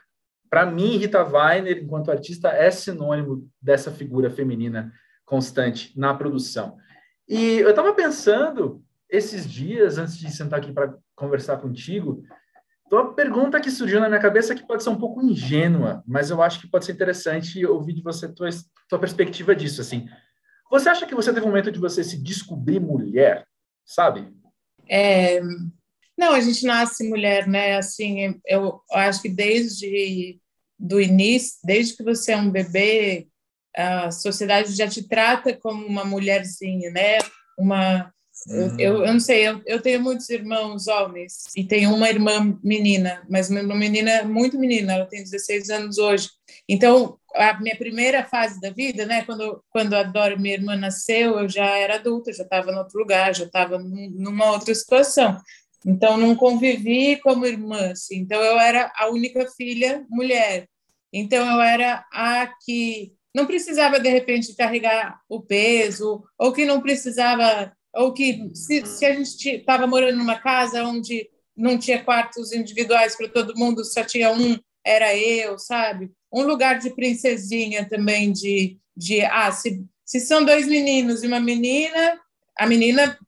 Para 0.49 0.67
mim, 0.67 0.97
Rita 0.97 1.23
Weiner, 1.23 1.83
enquanto 1.83 2.11
artista, 2.11 2.49
é 2.49 2.71
sinônimo 2.71 3.49
dessa 3.61 3.91
figura 3.91 4.31
feminina 4.31 4.93
constante 5.25 5.97
na 5.97 6.13
produção. 6.13 6.77
E 7.29 7.59
eu 7.59 7.71
estava 7.71 7.95
pensando 7.95 8.83
esses 9.09 9.49
dias, 9.49 9.97
antes 9.97 10.19
de 10.19 10.31
sentar 10.31 10.59
aqui 10.59 10.73
para 10.73 10.95
conversar 11.15 11.59
contigo, 11.59 12.23
uma 12.99 13.15
pergunta 13.15 13.61
que 13.61 13.71
surgiu 13.71 14.01
na 14.01 14.09
minha 14.09 14.21
cabeça 14.21 14.55
que 14.55 14.67
pode 14.67 14.83
ser 14.83 14.91
um 14.91 14.99
pouco 14.99 15.23
ingênua, 15.23 16.03
mas 16.07 16.31
eu 16.31 16.43
acho 16.43 16.61
que 16.61 16.69
pode 16.69 16.85
ser 16.85 16.93
interessante 16.93 17.65
ouvir 17.65 17.93
de 17.93 18.03
você 18.03 18.29
tua, 18.29 18.49
tua 18.89 18.99
perspectiva 18.99 19.55
disso. 19.55 19.81
Assim, 19.81 20.09
você 20.71 20.89
acha 20.89 21.07
que 21.07 21.15
você 21.15 21.33
teve 21.33 21.45
um 21.47 21.49
momento 21.49 21.71
de 21.71 21.79
você 21.79 22.03
se 22.03 22.17
descobrir 22.21 22.81
mulher, 22.81 23.47
sabe? 23.85 24.29
É, 24.89 25.41
não, 26.19 26.33
a 26.33 26.41
gente 26.41 26.67
nasce 26.67 27.09
mulher, 27.09 27.47
né? 27.47 27.77
Assim, 27.77 28.41
eu, 28.47 28.81
acho 28.93 29.23
que 29.23 29.29
desde 29.29 30.39
do 30.79 31.01
início, 31.01 31.59
desde 31.65 31.97
que 31.97 32.03
você 32.03 32.33
é 32.33 32.37
um 32.37 32.51
bebê, 32.51 33.29
a 33.77 34.11
sociedade 34.11 34.75
já 34.75 34.89
te 34.89 35.07
trata 35.07 35.57
como 35.57 35.87
uma 35.87 36.05
mulherzinha, 36.05 36.91
né? 36.91 37.19
Uma 37.59 38.13
uhum. 38.49 38.77
eu, 38.79 39.05
eu, 39.05 39.13
não 39.13 39.21
sei, 39.21 39.49
eu, 39.49 39.61
eu 39.67 39.81
tenho 39.81 40.01
muitos 40.03 40.29
irmãos 40.31 40.87
homens 40.87 41.45
e 41.57 41.65
tenho 41.65 41.95
uma 41.95 42.09
irmã 42.09 42.59
menina, 42.63 43.23
mas 43.29 43.51
uma 43.51 43.75
menina 43.75 44.25
muito 44.25 44.59
menina, 44.59 44.95
ela 44.95 45.07
tem 45.07 45.23
16 45.23 45.71
anos 45.71 45.99
hoje. 45.99 46.29
Então, 46.69 47.19
a 47.35 47.61
minha 47.61 47.77
primeira 47.77 48.25
fase 48.25 48.61
da 48.61 48.71
vida, 48.71 49.07
né, 49.07 49.23
quando, 49.25 49.63
quando 49.71 49.95
a 49.95 50.03
Dora, 50.03 50.37
minha 50.37 50.55
irmã, 50.55 50.77
nasceu, 50.77 51.39
eu 51.39 51.49
já 51.49 51.67
era 51.77 51.97
adulta, 51.97 52.33
já 52.33 52.45
estava 52.45 52.71
em 52.71 52.77
outro 52.77 52.99
lugar, 52.99 53.35
já 53.35 53.45
estava 53.45 53.79
numa 53.79 54.53
outra 54.53 54.75
situação. 54.75 55.37
Então, 55.85 56.17
não 56.17 56.35
convivi 56.35 57.17
como 57.17 57.47
irmã, 57.47 57.93
assim. 57.93 58.19
Então, 58.19 58.41
eu 58.43 58.59
era 58.59 58.93
a 58.97 59.09
única 59.09 59.47
filha 59.57 60.05
mulher. 60.11 60.69
Então, 61.13 61.47
eu 61.51 61.61
era 61.61 62.05
a 62.13 62.51
que 62.65 63.15
não 63.35 63.47
precisava, 63.47 63.99
de 63.99 64.09
repente, 64.09 64.55
carregar 64.55 65.21
o 65.29 65.41
peso, 65.41 66.23
ou 66.39 66.53
que 66.53 66.65
não 66.65 66.81
precisava 66.81 67.73
ou 67.95 68.13
que 68.13 68.51
se, 68.55 68.85
se 68.87 69.05
a 69.05 69.15
gente 69.15 69.49
estava 69.49 69.87
morando 69.87 70.19
numa 70.19 70.39
casa 70.39 70.85
onde 70.85 71.29
não 71.57 71.79
tinha 71.79 72.03
quartos 72.03 72.53
individuais 72.53 73.17
para 73.17 73.29
todo 73.29 73.57
mundo, 73.57 73.85
só 73.85 74.03
tinha 74.05 74.33
um, 74.33 74.59
era 74.85 75.17
eu, 75.17 75.59
sabe? 75.59 76.11
Um 76.33 76.43
lugar 76.43 76.79
de 76.79 76.91
princesinha 76.91 77.89
também, 77.89 78.33
de, 78.33 78.79
de 78.97 79.23
ah, 79.23 79.51
se, 79.53 79.85
se 80.05 80.21
são 80.21 80.45
dois 80.45 80.67
meninos 80.67 81.23
e 81.23 81.27
uma 81.27 81.41
menina, 81.41 82.19
a 82.59 82.67
menina 82.67 83.19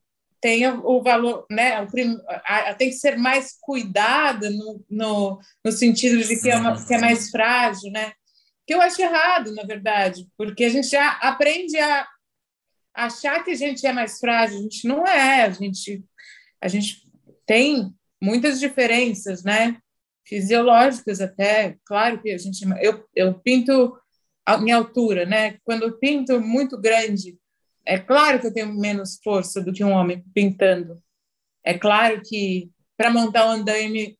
tem 0.41 0.67
o 0.67 1.01
valor, 1.01 1.45
né? 1.49 1.81
O 1.81 1.87
prim, 1.87 2.17
a, 2.45 2.73
tem 2.73 2.89
que 2.89 2.95
ser 2.95 3.17
mais 3.17 3.57
cuidada 3.61 4.49
no, 4.49 4.83
no, 4.89 5.39
no 5.63 5.71
sentido 5.71 6.21
de 6.21 6.35
que 6.39 6.49
é, 6.49 6.57
uma, 6.57 6.85
que 6.85 6.93
é 6.93 6.97
mais 6.97 7.29
frágil, 7.29 7.91
né? 7.91 8.11
Que 8.67 8.73
eu 8.73 8.81
acho 8.81 9.01
errado, 9.01 9.53
na 9.53 9.63
verdade, 9.63 10.27
porque 10.37 10.65
a 10.65 10.69
gente 10.69 10.87
já 10.89 11.11
aprende 11.21 11.77
a 11.77 12.05
achar 12.93 13.43
que 13.43 13.51
a 13.51 13.55
gente 13.55 13.85
é 13.85 13.91
mais 13.91 14.19
frágil, 14.19 14.59
a 14.59 14.61
gente 14.61 14.87
não 14.87 15.05
é, 15.05 15.43
a 15.43 15.49
gente, 15.49 16.03
a 16.61 16.67
gente 16.67 17.03
tem 17.45 17.93
muitas 18.21 18.59
diferenças, 18.59 19.43
né? 19.43 19.77
Fisiológicas 20.25 21.19
até, 21.19 21.77
claro 21.85 22.21
que 22.21 22.31
a 22.31 22.37
gente, 22.37 22.63
eu, 22.81 23.05
eu 23.15 23.33
pinto 23.39 23.97
em 24.61 24.71
altura, 24.71 25.25
né? 25.25 25.57
Quando 25.63 25.83
eu 25.83 25.97
pinto 25.97 26.39
muito 26.39 26.79
grande, 26.79 27.37
é 27.85 27.99
claro 27.99 28.39
que 28.39 28.47
eu 28.47 28.53
tenho 28.53 28.73
menos 28.73 29.19
força 29.23 29.61
do 29.61 29.73
que 29.73 29.83
um 29.83 29.91
homem 29.91 30.23
pintando. 30.33 31.01
É 31.63 31.77
claro 31.77 32.21
que 32.21 32.71
para 32.97 33.09
montar 33.09 33.47
um 33.47 33.51
andaime 33.51 34.17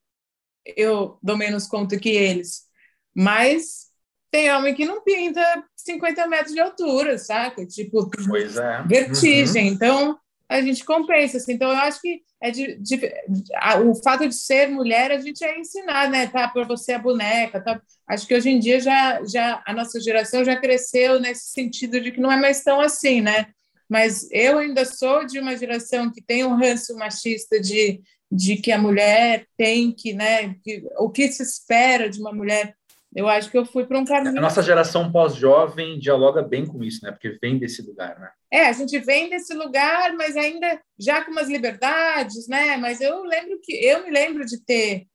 eu 0.65 1.17
dou 1.21 1.38
menos 1.38 1.67
conta 1.67 1.99
que 1.99 2.09
eles, 2.09 2.63
mas 3.13 3.83
tem 4.34 4.52
homem 4.52 4.74
que 4.74 4.84
não 4.84 5.04
pinta 5.04 5.63
50 5.76 6.26
metros 6.26 6.56
de 6.56 6.60
altura, 6.60 7.19
saca? 7.19 7.63
Tipo, 7.67 8.10
é. 8.60 8.82
vertigem. 8.88 9.67
Uhum. 9.67 9.74
Então, 9.74 10.17
a 10.50 10.60
gente 10.60 10.84
compensa. 10.84 11.38
Assim. 11.38 11.54
Então, 11.54 11.69
eu 11.69 11.78
acho 11.78 12.02
que 12.02 12.24
é 12.41 12.50
de, 12.50 12.76
de, 12.78 13.13
a, 13.58 13.80
o 13.80 13.93
fato 13.93 14.28
de 14.28 14.34
ser 14.34 14.69
mulher, 14.69 15.12
a 15.12 15.19
gente 15.19 15.46
é 15.46 15.60
ensinar, 15.60 16.10
né? 16.10 16.26
Tá, 16.26 16.48
para 16.48 16.63
você 16.63 16.93
a 16.93 17.00
boneca. 17.00 17.62
Tá? 17.62 17.80
Acho 18.10 18.26
que 18.26 18.34
hoje 18.34 18.50
em 18.50 18.58
dia 18.58 18.80
já, 18.80 19.24
já 19.24 19.62
a 19.67 19.72
nossa 19.72 20.02
geração 20.02 20.43
já 20.43 20.56
cresceu 20.56 21.19
nesse 21.19 21.52
sentido 21.52 22.02
de 22.02 22.12
que 22.12 22.19
não 22.19 22.32
é 22.32 22.36
mais 22.36 22.63
tão 22.63 22.82
assim, 22.82 23.22
né? 23.22 23.46
Mas 23.88 24.28
eu 24.32 24.58
ainda 24.58 24.84
sou 24.84 25.28
de 25.28 25.39
uma 25.39 25.56
geração 25.56 26.12
que 26.12 26.24
tem 26.24 26.43
um 26.43 26.56
ranço 26.56 26.96
machista 26.96 27.60
de, 27.60 28.02
de 28.32 28.56
que 28.56 28.72
a 28.72 28.80
mulher 28.80 29.46
tem 29.56 29.91
que, 29.91 30.12
né? 30.12 30.56
Que, 30.63 30.84
o 30.98 31.12
que 31.12 31.32
se 31.32 31.43
espera 31.43 32.10
de 32.10 32.19
uma 32.19 32.34
mulher 32.34 32.76
eu 33.15 33.28
acho 33.28 33.52
que 33.52 33.58
eu 33.58 33.65
fui 33.65 33.86
para 33.86 33.99
um 33.99 34.06
caminho. 34.06 34.38
A 34.38 34.41
nossa 34.41 34.63
geração 34.63 35.12
pós-jovem 35.12 35.99
dialoga 35.99 36.41
bem 36.41 36.65
com 36.65 36.84
isso, 36.84 37.04
né? 37.04 37.12
Porque 37.12 37.38
vem 37.41 37.60
desse 37.60 37.82
lugar, 37.82 38.19
né? 38.19 38.30
É, 38.52 38.67
a 38.67 38.73
gente 38.73 38.97
vem 38.99 39.30
desse 39.30 39.54
lugar, 39.54 40.13
mas 40.13 40.36
ainda 40.36 40.80
já 40.99 41.23
com 41.23 41.32
umas 41.32 41.47
liberdades, 41.47 42.47
né? 42.47 42.78
Mas 42.78 43.02
eu 43.02 43.23
lembro 43.23 43.60
que 43.62 43.73
eu 43.73 44.04
me 44.04 44.12
lembro 44.12 44.45
de 44.45 44.63
ter 44.63 45.06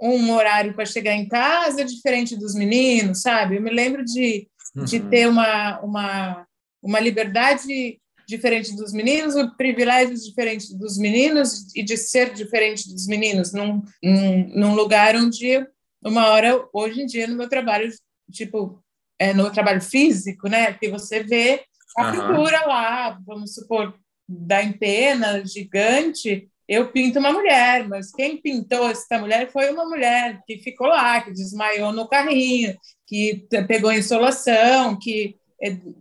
um 0.00 0.32
horário 0.32 0.74
para 0.74 0.84
chegar 0.84 1.14
em 1.14 1.26
casa 1.26 1.84
diferente 1.84 2.36
dos 2.36 2.54
meninos, 2.54 3.22
sabe? 3.22 3.56
Eu 3.56 3.62
me 3.62 3.70
lembro 3.70 4.04
de, 4.04 4.48
uhum. 4.76 4.84
de 4.84 5.00
ter 5.00 5.26
uma, 5.26 5.80
uma, 5.80 6.46
uma 6.82 7.00
liberdade 7.00 7.98
diferente 8.28 8.76
dos 8.76 8.92
meninos, 8.92 9.34
o 9.34 9.56
privilégio 9.56 10.14
diferente 10.14 10.76
dos 10.76 10.98
meninos 10.98 11.74
e 11.74 11.82
de 11.82 11.96
ser 11.96 12.34
diferente 12.34 12.92
dos 12.92 13.06
meninos, 13.06 13.54
num, 13.54 13.82
num, 14.02 14.48
num 14.54 14.74
lugar 14.74 15.16
onde 15.16 15.66
uma 16.04 16.28
hora, 16.28 16.66
hoje 16.72 17.02
em 17.02 17.06
dia, 17.06 17.26
no 17.26 17.36
meu 17.36 17.48
trabalho, 17.48 17.90
tipo, 18.32 18.82
é, 19.18 19.32
no 19.32 19.44
meu 19.44 19.52
trabalho 19.52 19.80
físico, 19.80 20.48
né? 20.48 20.72
Que 20.74 20.88
você 20.88 21.22
vê 21.22 21.64
a 21.96 22.04
uhum. 22.04 22.12
pintura 22.12 22.66
lá, 22.66 23.18
vamos 23.26 23.54
supor, 23.54 23.94
da 24.28 24.62
empena 24.62 25.44
gigante, 25.44 26.50
eu 26.68 26.92
pinto 26.92 27.18
uma 27.18 27.32
mulher, 27.32 27.88
mas 27.88 28.12
quem 28.12 28.36
pintou 28.36 28.90
essa 28.90 29.18
mulher 29.18 29.50
foi 29.50 29.70
uma 29.70 29.86
mulher 29.86 30.42
que 30.46 30.58
ficou 30.58 30.86
lá, 30.86 31.18
que 31.22 31.32
desmaiou 31.32 31.92
no 31.92 32.06
carrinho, 32.06 32.76
que 33.06 33.46
pegou 33.66 33.90
insolação, 33.90 34.98
que 34.98 35.36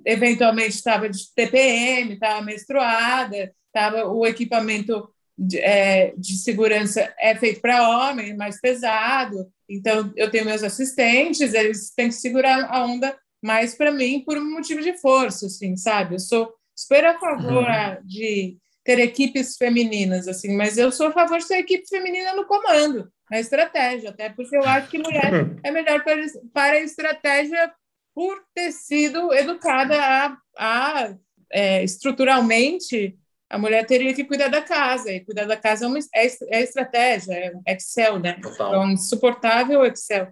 eventualmente 0.05 0.75
estava 0.75 1.09
de 1.09 1.33
TPM, 1.33 2.13
estava 2.13 2.41
menstruada, 2.41 3.53
estava 3.67 4.05
o 4.11 4.25
equipamento 4.25 5.09
de, 5.37 5.59
é, 5.59 6.13
de 6.17 6.35
segurança 6.37 7.13
é 7.19 7.35
feito 7.35 7.61
para 7.61 7.87
homem, 7.87 8.35
mais 8.35 8.59
pesado. 8.59 9.47
Então, 9.69 10.11
eu 10.15 10.31
tenho 10.31 10.45
meus 10.45 10.63
assistentes, 10.63 11.53
eles 11.53 11.91
têm 11.91 12.07
que 12.07 12.15
segurar 12.15 12.65
a 12.65 12.85
onda 12.85 13.17
mais 13.43 13.75
para 13.75 13.91
mim 13.91 14.23
por 14.25 14.37
um 14.37 14.51
motivo 14.51 14.81
de 14.81 14.97
força, 14.97 15.45
assim, 15.45 15.75
sabe? 15.75 16.15
Eu 16.15 16.19
sou 16.19 16.53
super 16.75 17.05
a 17.05 17.19
favor 17.19 17.63
uhum. 17.63 18.05
de 18.05 18.57
ter 18.83 18.99
equipes 18.99 19.57
femininas, 19.57 20.27
assim, 20.27 20.55
mas 20.55 20.77
eu 20.77 20.91
sou 20.91 21.07
a 21.07 21.11
favor 21.11 21.37
de 21.37 21.47
ter 21.47 21.59
equipe 21.59 21.87
feminina 21.87 22.33
no 22.33 22.45
comando, 22.45 23.11
na 23.29 23.39
estratégia, 23.39 24.09
até 24.09 24.29
porque 24.29 24.55
eu 24.55 24.63
acho 24.63 24.89
que 24.89 24.97
mulher 24.97 25.57
é 25.61 25.71
melhor 25.71 26.03
para, 26.03 26.21
para 26.53 26.77
a 26.77 26.81
estratégia 26.81 27.71
por 28.15 28.41
ter 28.55 28.71
sido 28.71 29.33
educada 29.33 29.95
a, 29.99 30.37
a 30.57 31.15
é, 31.51 31.83
estruturalmente 31.83 33.17
a 33.49 33.57
mulher 33.57 33.85
teria 33.85 34.13
que 34.13 34.25
cuidar 34.25 34.49
da 34.49 34.61
casa, 34.61 35.11
e 35.11 35.23
cuidar 35.23 35.45
da 35.45 35.55
casa 35.55 35.85
é, 35.85 35.87
uma, 35.87 35.99
é, 35.99 36.27
é 36.49 36.61
estratégia, 36.61 37.33
é 37.65 37.73
Excel, 37.73 38.19
né? 38.19 38.33
Total. 38.41 38.69
Então, 38.69 38.91
insuportável 38.91 39.85
Excel. 39.85 40.27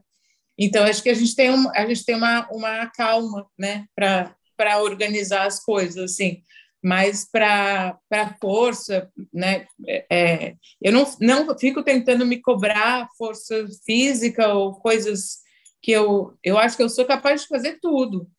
Então, 0.58 0.84
acho 0.86 1.04
que 1.04 1.10
a 1.10 1.14
gente 1.14 1.36
tem, 1.36 1.50
um, 1.50 1.70
a 1.72 1.86
gente 1.86 2.06
tem 2.06 2.16
uma, 2.16 2.48
uma 2.50 2.88
calma, 2.88 3.48
né, 3.58 3.86
para 3.96 4.82
organizar 4.82 5.46
as 5.46 5.62
coisas, 5.62 6.12
assim. 6.12 6.42
Mas 6.84 7.28
para 7.30 8.00
força, 8.40 9.12
né, 9.34 9.66
é, 9.88 10.06
é, 10.10 10.56
eu 10.82 10.94
não, 10.94 11.06
não 11.20 11.58
fico 11.58 11.84
tentando 11.84 12.26
me 12.26 12.42
cobrar 12.42 13.10
força 13.18 13.66
física 13.86 14.54
ou 14.54 14.76
coisas 14.76 15.40
que 15.82 15.92
eu, 15.92 16.38
eu 16.44 16.58
acho 16.58 16.78
que 16.78 16.84
eu 16.84 16.90
sou 16.90 17.06
capaz 17.06 17.42
de 17.42 17.48
fazer 17.48 17.80
tudo. 17.82 18.30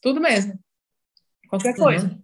Tudo 0.00 0.20
mesmo. 0.20 0.58
Qualquer 1.48 1.76
coisa. 1.76 2.06
Uhum. 2.06 2.22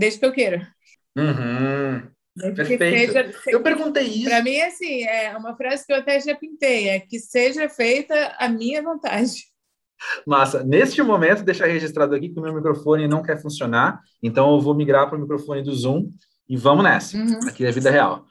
Desde 0.00 0.18
que 0.18 0.24
eu 0.24 0.32
queira. 0.32 0.66
Uhum. 1.14 2.08
Perfeito. 2.54 3.12
Seja, 3.12 3.30
eu 3.48 3.62
perguntei 3.62 4.04
isso. 4.04 4.30
Para 4.30 4.42
mim, 4.42 4.58
assim, 4.62 5.02
é 5.02 5.36
uma 5.36 5.54
frase 5.54 5.84
que 5.84 5.92
eu 5.92 5.96
até 5.98 6.18
já 6.18 6.34
pintei, 6.34 6.88
é 6.88 7.00
que 7.00 7.18
seja 7.18 7.68
feita 7.68 8.34
a 8.38 8.48
minha 8.48 8.82
vontade. 8.82 9.44
Massa. 10.26 10.64
Neste 10.64 11.02
momento, 11.02 11.42
deixa 11.42 11.66
registrado 11.66 12.14
aqui 12.14 12.30
que 12.30 12.38
o 12.38 12.42
meu 12.42 12.54
microfone 12.54 13.06
não 13.06 13.22
quer 13.22 13.42
funcionar, 13.42 14.00
então 14.22 14.54
eu 14.54 14.60
vou 14.62 14.74
migrar 14.74 15.06
para 15.06 15.18
o 15.18 15.20
microfone 15.20 15.62
do 15.62 15.74
Zoom 15.74 16.10
e 16.48 16.56
vamos 16.56 16.82
nessa. 16.82 17.18
Uhum. 17.18 17.40
Aqui 17.46 17.66
é 17.66 17.68
a 17.68 17.72
vida 17.72 17.90
real. 17.90 18.24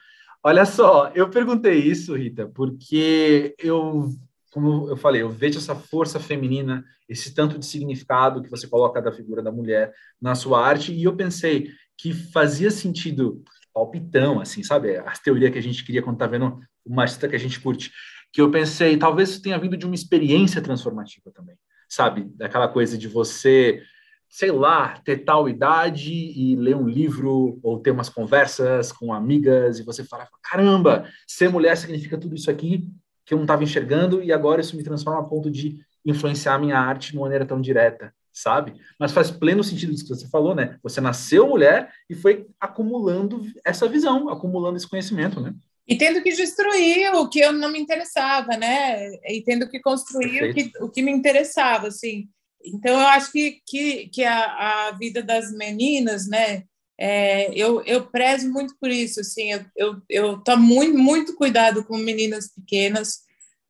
Olha 0.44 0.66
só, 0.66 1.12
eu 1.14 1.30
perguntei 1.30 1.78
isso, 1.78 2.16
Rita, 2.16 2.50
porque 2.56 3.54
eu, 3.60 4.10
como 4.52 4.90
eu 4.90 4.98
falei, 4.98 5.22
eu 5.22 5.30
vejo 5.30 5.60
essa 5.60 5.76
força 5.76 6.20
feminina, 6.20 6.84
esse 7.08 7.34
tanto 7.34 7.60
de 7.60 7.66
significado 7.66 8.42
que 8.42 8.50
você 8.50 8.68
coloca 8.68 9.02
da 9.02 9.12
figura 9.12 9.42
da 9.42 9.52
mulher 9.52 9.94
na 10.22 10.36
sua 10.36 10.66
arte, 10.66 10.92
e 10.94 11.04
eu 11.04 11.16
pensei 11.16 11.70
que 11.98 12.14
fazia 12.14 12.72
sentido 12.72 13.44
palpitão, 13.74 14.40
assim, 14.40 14.64
sabe? 14.64 14.98
A 14.98 15.12
teoria 15.12 15.52
que 15.52 15.58
a 15.58 15.62
gente 15.62 15.86
queria 15.86 16.02
quando 16.02 16.18
tá 16.18 16.28
vendo 16.28 16.60
uma 16.86 17.04
artista 17.04 17.28
que 17.28 17.36
a 17.36 17.40
gente 17.40 17.60
curte. 17.60 17.92
Que 18.32 18.42
eu 18.42 18.50
pensei, 18.50 18.98
talvez 18.98 19.30
isso 19.30 19.42
tenha 19.42 19.58
vindo 19.58 19.78
de 19.78 19.86
uma 19.86 19.96
experiência 19.96 20.62
transformativa 20.62 21.32
também, 21.32 21.56
sabe? 21.88 22.26
Daquela 22.36 22.68
coisa 22.68 22.98
de 22.98 23.08
você, 23.08 23.82
sei 24.28 24.52
lá, 24.52 25.00
ter 25.00 25.18
tal 25.20 25.48
idade 25.48 26.12
e 26.12 26.56
ler 26.56 26.76
um 26.76 26.88
livro 26.88 27.60
ou 27.62 27.80
ter 27.80 27.92
umas 27.92 28.10
conversas 28.10 28.92
com 28.92 29.14
amigas 29.14 29.80
e 29.80 29.84
você 29.84 30.04
falar, 30.04 30.28
caramba, 30.44 31.08
ser 31.28 31.50
mulher 31.50 31.76
significa 31.76 32.18
tudo 32.18 32.36
isso 32.36 32.50
aqui 32.50 32.88
que 33.30 33.36
eu 33.36 33.38
não 33.38 33.44
estava 33.44 33.64
enxergando 33.64 34.24
e 34.24 34.34
agora 34.34 34.60
isso 34.60 34.76
me 34.76 34.82
transforma 34.82 35.20
a 35.20 35.24
ponto 35.24 35.52
de 35.52 35.78
influenciar 36.04 36.56
a 36.56 36.58
minha 36.58 36.80
arte 36.80 37.12
de 37.12 37.18
uma 37.18 37.26
maneira 37.26 37.46
tão 37.46 37.62
direta 37.62 38.12
sabe? 38.32 38.74
Mas 38.98 39.12
faz 39.12 39.30
pleno 39.30 39.64
sentido 39.64 39.92
isso 39.92 40.04
que 40.04 40.16
você 40.16 40.28
falou, 40.30 40.56
né? 40.56 40.80
Você 40.82 41.02
nasceu 41.02 41.46
mulher 41.46 41.92
e 42.10 42.16
foi 42.16 42.48
acumulando 42.58 43.46
essa 43.66 43.88
visão, 43.88 44.30
acumulando 44.30 44.78
esse 44.78 44.88
conhecimento, 44.88 45.42
né? 45.42 45.54
E 45.86 45.98
tendo 45.98 46.24
que 46.24 46.32
destruir 46.32 47.14
o 47.16 47.28
que 47.28 47.40
eu 47.40 47.52
não 47.52 47.70
me 47.70 47.80
interessava, 47.80 48.56
né? 48.56 49.10
E 49.28 49.44
tendo 49.44 49.68
que 49.68 49.82
construir 49.82 50.50
o 50.50 50.54
que, 50.54 50.72
o 50.80 50.90
que 50.90 51.02
me 51.02 51.12
interessava, 51.12 51.88
assim. 51.88 52.30
Então, 52.64 52.94
eu 52.94 53.08
acho 53.08 53.32
que, 53.32 53.62
que, 53.68 54.08
que 54.08 54.24
a, 54.24 54.88
a 54.88 54.92
vida 54.92 55.22
das 55.22 55.52
meninas, 55.52 56.28
né? 56.28 56.64
É, 57.02 57.50
eu, 57.54 57.82
eu 57.86 58.06
prezo 58.08 58.52
muito 58.52 58.76
por 58.78 58.92
isso, 58.92 59.22
assim. 59.22 59.54
Eu, 59.54 59.66
eu, 59.74 60.02
eu 60.10 60.38
tomo 60.40 60.62
muito, 60.64 60.98
muito 60.98 61.36
cuidado 61.36 61.86
com 61.86 61.98
meninas 61.98 62.54
pequenas 62.54 63.22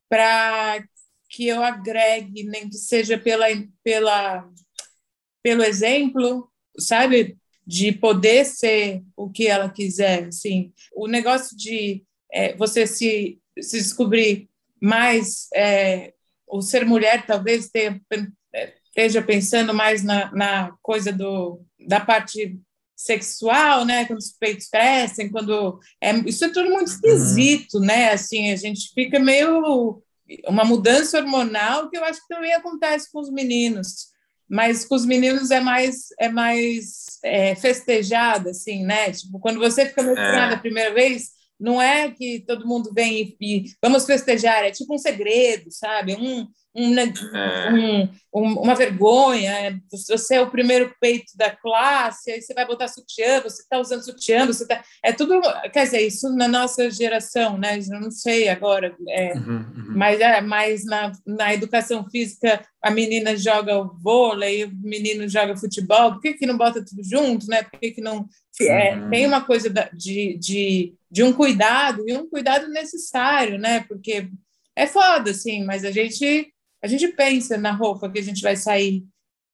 para 0.10 0.84
que 1.30 1.46
eu 1.46 1.64
agregue, 1.64 2.44
nem 2.44 2.68
que 2.68 2.76
seja 2.76 3.20
pela, 3.20 3.46
pela, 3.84 4.50
pelo 5.44 5.62
exemplo, 5.62 6.52
sabe? 6.80 7.38
De 7.68 7.92
poder 7.92 8.46
ser 8.46 9.04
o 9.16 9.30
que 9.30 9.46
ela 9.46 9.70
quiser, 9.70 10.26
assim. 10.26 10.74
O 10.92 11.06
negócio 11.06 11.56
de 11.56 12.04
é, 12.32 12.56
você 12.56 12.88
se, 12.88 13.40
se 13.60 13.78
descobrir 13.78 14.50
mais, 14.82 15.48
é, 15.54 16.14
ser 16.64 16.84
mulher 16.84 17.28
talvez 17.28 17.70
tenha, 17.70 18.02
é, 18.56 18.74
esteja 18.86 19.22
pensando 19.22 19.72
mais 19.72 20.04
na, 20.04 20.32
na 20.32 20.76
coisa 20.82 21.14
do, 21.14 21.64
da 21.88 22.00
parte 22.00 22.60
sexual, 23.00 23.86
né? 23.86 24.04
Quando 24.04 24.20
os 24.20 24.34
peitos 24.38 24.68
crescem, 24.68 25.32
quando 25.32 25.80
é, 26.02 26.14
isso 26.28 26.44
é 26.44 26.50
tudo 26.50 26.70
muito 26.70 26.88
esquisito, 26.88 27.76
uhum. 27.76 27.86
né? 27.86 28.12
Assim, 28.12 28.52
a 28.52 28.58
gente 28.58 28.92
fica 28.94 29.18
meio 29.18 30.02
uma 30.46 30.66
mudança 30.66 31.18
hormonal 31.18 31.90
que 31.90 31.98
eu 31.98 32.04
acho 32.04 32.22
que 32.22 32.28
também 32.28 32.54
acontece 32.54 33.10
com 33.12 33.20
os 33.22 33.32
meninos, 33.32 34.10
mas 34.48 34.86
com 34.86 34.96
os 34.96 35.06
meninos 35.06 35.50
é 35.50 35.62
mais 35.62 36.08
é 36.20 36.28
mais 36.28 37.20
é, 37.24 37.56
festejado, 37.56 38.50
assim, 38.50 38.84
né? 38.84 39.12
Tipo, 39.12 39.40
quando 39.40 39.60
você 39.60 39.86
fica 39.86 40.04
menstruada 40.04 40.54
é. 40.54 40.56
a 40.56 40.60
primeira 40.60 40.94
vez, 40.94 41.30
não 41.58 41.82
é 41.82 42.12
que 42.12 42.44
todo 42.46 42.68
mundo 42.68 42.92
vem 42.94 43.38
e, 43.40 43.60
e, 43.60 43.64
vamos 43.82 44.06
festejar, 44.06 44.66
é 44.66 44.72
tipo 44.72 44.94
um 44.94 44.98
segredo, 44.98 45.72
sabe? 45.72 46.16
Um, 46.16 46.46
um, 46.80 46.94
né, 46.94 47.14
é. 47.34 47.72
um, 47.74 48.10
um, 48.34 48.62
uma 48.62 48.76
vergonha. 48.76 49.52
É, 49.52 49.76
você 50.08 50.36
é 50.36 50.42
o 50.42 50.50
primeiro 50.50 50.94
peito 51.00 51.36
da 51.36 51.50
classe, 51.50 52.32
aí 52.32 52.42
você 52.42 52.54
vai 52.54 52.66
botar 52.66 52.88
sutiã, 52.88 53.42
você 53.42 53.62
está 53.62 53.80
usando 53.80 54.04
sutiã, 54.04 54.46
você 54.46 54.66
tá, 54.66 54.84
é 55.04 55.12
tudo, 55.12 55.42
quer 55.74 55.86
dizer, 55.86 56.02
isso 56.02 56.30
na 56.36 56.48
nossa 56.48 56.90
geração, 56.90 57.58
né? 57.58 57.80
Eu 57.80 58.00
não 58.00 58.12
sei 58.12 58.50
agora, 58.50 58.96
é, 59.08 59.34
uhum, 59.34 59.66
uhum. 59.76 59.94
mas 59.96 60.20
é, 60.20 60.42
mas 60.42 60.86
na, 60.86 61.12
na 61.26 61.54
educação 61.54 62.08
física 62.10 62.66
a 62.82 62.90
menina 62.90 63.36
joga 63.36 63.84
vôlei, 64.02 64.64
o 64.64 64.72
menino 64.74 65.28
joga 65.28 65.58
futebol, 65.58 66.14
por 66.14 66.22
que, 66.22 66.34
que 66.34 66.46
não 66.46 66.58
bota 66.58 66.84
tudo 66.84 67.04
junto, 67.04 67.48
né? 67.48 67.64
Por 67.64 67.80
que, 67.80 67.92
que 67.92 68.02
não 68.02 68.28
é, 68.62 68.96
uhum. 68.96 69.10
tem 69.10 69.28
uma 69.28 69.42
coisa 69.42 69.70
de, 69.94 70.38
de, 70.38 70.94
de 71.10 71.24
um 71.24 71.32
cuidado 71.32 72.04
e 72.08 72.14
um 72.14 72.28
cuidado 72.28 72.68
necessário, 72.70 73.58
né? 73.58 73.82
Porque 73.88 74.30
é 74.76 74.88
foda, 74.88 75.32
assim, 75.32 75.66
mas 75.66 75.84
a 75.84 75.92
gente 75.92 76.54
a 76.82 76.88
gente 76.88 77.08
pensa 77.10 77.58
na 77.58 77.72
roupa 77.72 78.10
que 78.10 78.20
a 78.20 78.24
gente 78.24 78.42
vai 78.42 78.56
sair, 78.56 79.04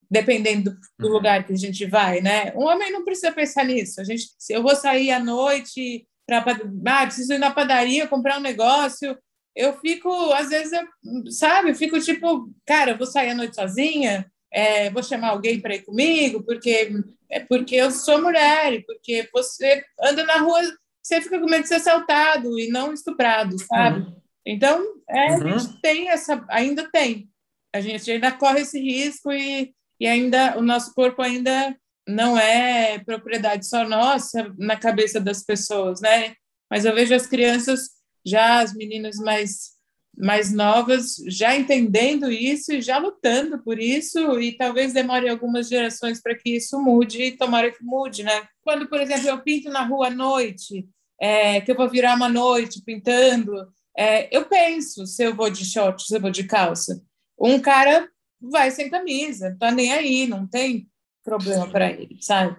dependendo 0.09 0.77
do, 0.97 1.07
uhum. 1.07 1.13
lugar 1.13 1.45
que 1.45 1.53
a 1.53 1.57
gente 1.57 1.85
vai, 1.85 2.21
né? 2.21 2.53
Um 2.55 2.63
homem 2.63 2.91
não 2.91 3.03
precisa 3.03 3.31
pensar 3.31 3.65
nisso. 3.65 3.99
A 3.99 4.03
gente, 4.03 4.29
se 4.37 4.53
eu 4.53 4.61
vou 4.61 4.75
sair 4.75 5.11
à 5.11 5.19
noite 5.19 6.07
para 6.27 6.39
ah, 6.39 7.05
preciso 7.05 7.33
ir 7.33 7.39
na 7.39 7.51
padaria 7.51 8.07
comprar 8.07 8.37
um 8.37 8.41
negócio, 8.41 9.17
eu 9.55 9.73
fico, 9.79 10.09
às 10.33 10.49
vezes, 10.49 10.73
eu, 10.73 11.31
sabe, 11.31 11.69
eu 11.69 11.75
fico 11.75 11.99
tipo, 11.99 12.51
cara, 12.65 12.91
eu 12.91 12.97
vou 12.97 13.07
sair 13.07 13.29
à 13.29 13.35
noite 13.35 13.55
sozinha, 13.55 14.29
é, 14.51 14.89
vou 14.89 15.03
chamar 15.03 15.29
alguém 15.29 15.59
para 15.59 15.75
ir 15.75 15.83
comigo, 15.83 16.43
porque 16.43 16.91
é 17.29 17.39
porque 17.39 17.75
eu 17.75 17.91
sou 17.91 18.21
mulher, 18.21 18.73
e 18.73 18.85
porque 18.85 19.29
você 19.33 19.83
anda 20.01 20.23
na 20.23 20.37
rua, 20.37 20.61
você 21.01 21.21
fica 21.21 21.39
com 21.39 21.45
medo 21.45 21.63
de 21.63 21.69
ser 21.69 21.75
assaltado 21.75 22.59
e 22.59 22.69
não 22.69 22.93
estuprado, 22.93 23.57
sabe? 23.59 23.99
Uhum. 23.99 24.21
Então, 24.45 24.83
é, 25.09 25.31
uhum. 25.31 25.33
a 25.33 25.57
gente 25.57 25.81
tem 25.81 26.09
essa, 26.09 26.45
ainda 26.49 26.89
tem. 26.91 27.29
A 27.73 27.81
gente 27.81 28.09
ainda 28.09 28.31
corre 28.31 28.61
esse 28.61 28.79
risco 28.79 29.31
e, 29.31 29.73
e 29.99 30.07
ainda 30.07 30.57
o 30.57 30.61
nosso 30.61 30.93
corpo 30.93 31.21
ainda 31.21 31.75
não 32.07 32.37
é 32.37 32.99
propriedade 32.99 33.67
só 33.67 33.87
nossa 33.87 34.53
na 34.57 34.77
cabeça 34.77 35.19
das 35.19 35.43
pessoas, 35.43 35.99
né? 35.99 36.35
Mas 36.69 36.85
eu 36.85 36.93
vejo 36.93 37.13
as 37.13 37.25
crianças, 37.25 37.89
já 38.25 38.59
as 38.59 38.73
meninas 38.73 39.17
mais 39.17 39.75
mais 40.17 40.53
novas, 40.53 41.15
já 41.27 41.55
entendendo 41.55 42.31
isso 42.31 42.71
e 42.71 42.81
já 42.81 42.97
lutando 42.97 43.61
por 43.61 43.79
isso, 43.79 44.39
e 44.39 44.55
talvez 44.55 44.93
demore 44.93 45.27
algumas 45.27 45.67
gerações 45.67 46.21
para 46.21 46.35
que 46.35 46.55
isso 46.55 46.81
mude, 46.81 47.21
e 47.21 47.37
tomara 47.37 47.71
que 47.71 47.83
mude, 47.83 48.23
né? 48.23 48.47
Quando, 48.61 48.87
por 48.87 49.01
exemplo, 49.01 49.27
eu 49.27 49.41
pinto 49.41 49.69
na 49.69 49.83
rua 49.85 50.07
à 50.07 50.09
noite, 50.09 50.87
é, 51.19 51.59
que 51.61 51.71
eu 51.71 51.75
vou 51.75 51.89
virar 51.89 52.15
uma 52.15 52.29
noite 52.29 52.81
pintando, 52.85 53.67
é, 53.97 54.35
eu 54.35 54.45
penso 54.45 55.05
se 55.07 55.23
eu 55.23 55.33
vou 55.33 55.49
de 55.49 55.65
short, 55.65 56.03
se 56.03 56.15
eu 56.15 56.21
vou 56.21 56.31
de 56.31 56.43
calça. 56.43 57.01
Um 57.39 57.59
cara 57.59 58.09
vai 58.39 58.69
sem 58.71 58.89
camisa, 58.89 59.55
tá 59.59 59.71
nem 59.71 59.93
aí, 59.93 60.27
não 60.27 60.47
tem 60.47 60.89
problema 61.23 61.69
para 61.69 61.91
ele, 61.91 62.17
sabe? 62.21 62.57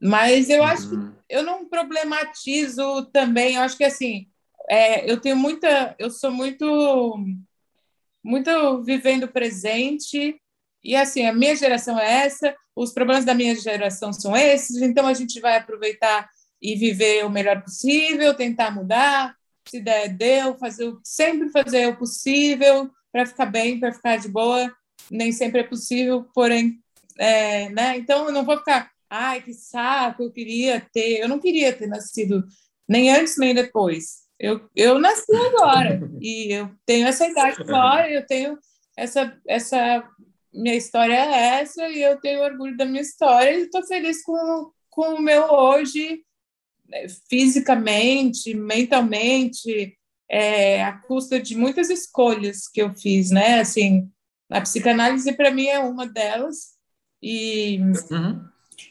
Mas 0.00 0.48
eu 0.48 0.62
acho 0.64 0.88
que 0.88 0.94
uhum. 0.94 1.14
eu 1.28 1.42
não 1.42 1.68
problematizo 1.68 3.06
também, 3.12 3.54
eu 3.54 3.62
acho 3.62 3.76
que 3.76 3.84
assim, 3.84 4.26
é, 4.68 5.10
eu 5.10 5.20
tenho 5.20 5.36
muita, 5.36 5.94
eu 5.98 6.10
sou 6.10 6.30
muito, 6.30 7.18
muito 8.24 8.82
vivendo 8.82 9.28
presente, 9.28 10.40
e 10.82 10.96
assim, 10.96 11.26
a 11.26 11.32
minha 11.32 11.54
geração 11.54 11.98
é 11.98 12.24
essa, 12.24 12.54
os 12.74 12.92
problemas 12.92 13.24
da 13.24 13.34
minha 13.34 13.54
geração 13.54 14.12
são 14.12 14.34
esses, 14.34 14.80
então 14.80 15.06
a 15.06 15.12
gente 15.12 15.38
vai 15.40 15.56
aproveitar 15.56 16.28
e 16.60 16.74
viver 16.74 17.24
o 17.24 17.30
melhor 17.30 17.62
possível, 17.62 18.34
tentar 18.34 18.70
mudar, 18.70 19.34
se 19.70 19.80
der, 19.80 20.08
deu, 20.08 20.58
fazer, 20.58 20.92
sempre 21.04 21.48
fazer 21.50 21.86
o 21.86 21.96
possível 21.96 22.90
para 23.12 23.26
ficar 23.26 23.46
bem, 23.46 23.78
para 23.78 23.92
ficar 23.92 24.16
de 24.16 24.28
boa. 24.28 24.72
Nem 25.10 25.32
sempre 25.32 25.60
é 25.60 25.64
possível, 25.64 26.26
porém, 26.34 26.78
é, 27.18 27.68
né? 27.70 27.96
Então 27.96 28.26
eu 28.26 28.32
não 28.32 28.44
vou 28.44 28.58
ficar, 28.58 28.90
ai, 29.08 29.40
que 29.40 29.52
saco, 29.52 30.22
eu 30.22 30.32
queria 30.32 30.80
ter, 30.92 31.20
eu 31.20 31.28
não 31.28 31.38
queria 31.38 31.72
ter 31.72 31.86
nascido 31.86 32.44
nem 32.88 33.10
antes 33.10 33.36
nem 33.38 33.54
depois. 33.54 34.28
Eu, 34.38 34.68
eu 34.74 34.98
nasci 34.98 35.34
agora 35.34 36.00
e 36.20 36.52
eu 36.52 36.70
tenho 36.86 37.06
essa 37.06 37.26
idade 37.26 37.60
agora, 37.60 38.10
eu 38.10 38.26
tenho 38.26 38.58
essa, 38.96 39.38
essa 39.46 40.04
minha 40.52 40.74
história 40.74 41.14
é 41.14 41.60
essa 41.60 41.88
e 41.88 42.02
eu 42.02 42.20
tenho 42.20 42.42
orgulho 42.42 42.76
da 42.76 42.84
minha 42.84 43.02
história 43.02 43.52
e 43.52 43.62
estou 43.62 43.86
feliz 43.86 44.22
com, 44.22 44.70
com 44.88 45.14
o 45.14 45.20
meu 45.20 45.44
hoje 45.44 46.22
fisicamente, 47.28 48.54
mentalmente, 48.54 49.96
é, 50.28 50.82
à 50.84 50.92
custa 50.92 51.40
de 51.40 51.56
muitas 51.56 51.90
escolhas 51.90 52.68
que 52.68 52.80
eu 52.80 52.94
fiz, 52.94 53.30
né? 53.30 53.60
Assim, 53.60 54.08
a 54.50 54.60
psicanálise 54.60 55.32
para 55.32 55.50
mim 55.50 55.66
é 55.66 55.78
uma 55.78 56.06
delas 56.06 56.78
e 57.22 57.78
uhum. 58.10 58.44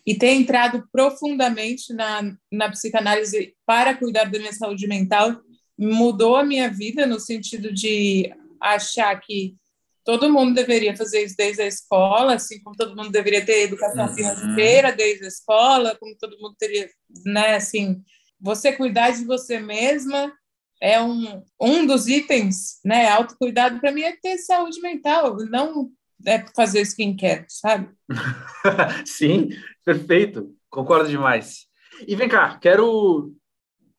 e 0.06 0.16
ter 0.16 0.34
entrado 0.34 0.88
profundamente 0.92 1.94
na, 1.94 2.36
na 2.52 2.70
psicanálise 2.70 3.56
para 3.66 3.96
cuidar 3.96 4.26
da 4.26 4.38
minha 4.38 4.54
saúde 4.54 4.88
mental 4.88 5.42
mudou 5.78 6.36
a 6.36 6.44
minha 6.44 6.70
vida 6.70 7.06
no 7.06 7.20
sentido 7.20 7.74
de 7.74 8.32
achar 8.60 9.18
que 9.22 9.56
todo 10.04 10.32
mundo 10.32 10.54
deveria 10.54 10.96
fazer 10.96 11.24
isso 11.24 11.36
desde 11.38 11.62
a 11.62 11.68
escola, 11.68 12.36
assim 12.36 12.62
como 12.62 12.76
todo 12.76 12.96
mundo 12.96 13.12
deveria 13.12 13.46
ter 13.46 13.64
educação 13.64 14.08
uhum. 14.08 14.16
financeira 14.16 14.92
desde 14.92 15.26
a 15.26 15.28
escola, 15.28 15.96
como 16.00 16.16
todo 16.18 16.40
mundo 16.40 16.56
teria, 16.58 16.90
né, 17.26 17.56
assim, 17.56 18.02
você 18.40 18.72
cuidar 18.74 19.12
de 19.12 19.26
você 19.26 19.60
mesma 19.60 20.34
é 20.82 21.02
um, 21.02 21.44
um 21.60 21.86
dos 21.86 22.08
itens, 22.08 22.80
né, 22.86 23.10
autocuidado 23.10 23.80
para 23.80 23.92
mim 23.92 24.02
é 24.02 24.16
ter 24.16 24.38
saúde 24.38 24.82
mental, 24.82 25.36
não 25.50 25.92
é 26.26 26.46
fazer 26.56 26.82
skincare, 26.82 27.46
sabe? 27.50 27.90
Sim, 29.06 29.50
perfeito, 29.84 30.56
concordo 30.70 31.10
demais. 31.10 31.68
E 32.08 32.16
vem 32.16 32.30
cá, 32.30 32.58
quero 32.58 33.34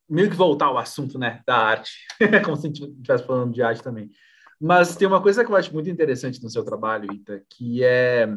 meio 0.09 0.31
que 0.31 0.37
voltar 0.37 0.67
ao 0.67 0.79
assunto, 0.79 1.19
né, 1.19 1.43
da 1.47 1.57
arte, 1.57 1.93
como 2.45 2.57
se 2.57 2.67
a 2.67 2.69
gente 2.69 2.85
estivesse 2.85 3.27
falando 3.27 3.53
de 3.53 3.63
arte 3.63 3.83
também. 3.83 4.11
Mas 4.61 4.95
tem 4.95 5.09
uma 5.09 5.23
coisa 5.23 5.45
que 5.45 5.51
eu 5.51 5.57
acho 5.57 5.73
muito 5.73 5.89
interessante 5.89 6.43
no 6.43 6.51
seu 6.51 6.63
trabalho, 6.63 7.11
Ita, 7.13 7.43
que 7.49 7.83
é 7.83 8.29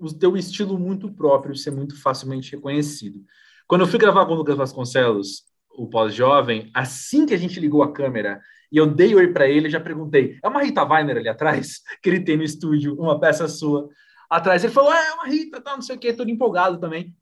o 0.00 0.12
teu 0.12 0.36
estilo 0.36 0.78
muito 0.78 1.12
próprio 1.12 1.54
ser 1.54 1.70
muito 1.70 2.00
facilmente 2.00 2.50
reconhecido. 2.52 3.20
Quando 3.66 3.82
eu 3.82 3.86
fui 3.86 3.98
gravar 3.98 4.26
com 4.26 4.32
o 4.32 4.36
Lucas 4.36 4.56
Vasconcelos, 4.56 5.44
o 5.70 5.88
pós-jovem, 5.88 6.70
assim 6.74 7.26
que 7.26 7.34
a 7.34 7.36
gente 7.36 7.60
ligou 7.60 7.82
a 7.82 7.92
câmera 7.92 8.40
e 8.72 8.76
eu 8.76 8.86
dei 8.86 9.14
oi 9.14 9.28
para 9.32 9.48
ele, 9.48 9.70
já 9.70 9.78
perguntei: 9.78 10.38
é 10.42 10.48
uma 10.48 10.62
Rita 10.62 10.84
Weiner 10.84 11.18
ali 11.18 11.28
atrás? 11.28 11.80
Que 12.02 12.10
ele 12.10 12.20
tem 12.20 12.36
no 12.36 12.42
estúdio, 12.42 12.94
uma 12.98 13.20
peça 13.20 13.46
sua 13.46 13.88
atrás. 14.28 14.64
Ele 14.64 14.72
falou: 14.72 14.92
é, 14.92 15.08
é 15.08 15.12
uma 15.12 15.26
Rita, 15.26 15.60
tá, 15.60 15.74
não 15.74 15.82
sei 15.82 15.96
o 15.96 15.98
quê, 15.98 16.12
todo 16.12 16.30
empolgado 16.30 16.80
também. 16.80 17.14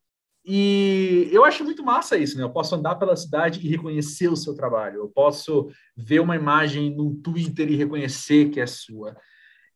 E 0.49 1.29
eu 1.33 1.45
acho 1.45 1.65
muito 1.65 1.83
massa 1.83 2.17
isso, 2.17 2.37
né? 2.37 2.45
Eu 2.45 2.51
posso 2.51 2.77
andar 2.77 2.95
pela 2.95 3.17
cidade 3.17 3.59
e 3.59 3.69
reconhecer 3.69 4.29
o 4.29 4.37
seu 4.37 4.55
trabalho. 4.55 5.01
Eu 5.01 5.09
posso 5.09 5.69
ver 5.97 6.21
uma 6.21 6.37
imagem 6.37 6.95
no 6.95 7.17
Twitter 7.17 7.69
e 7.69 7.75
reconhecer 7.75 8.51
que 8.51 8.61
é 8.61 8.67
sua. 8.67 9.17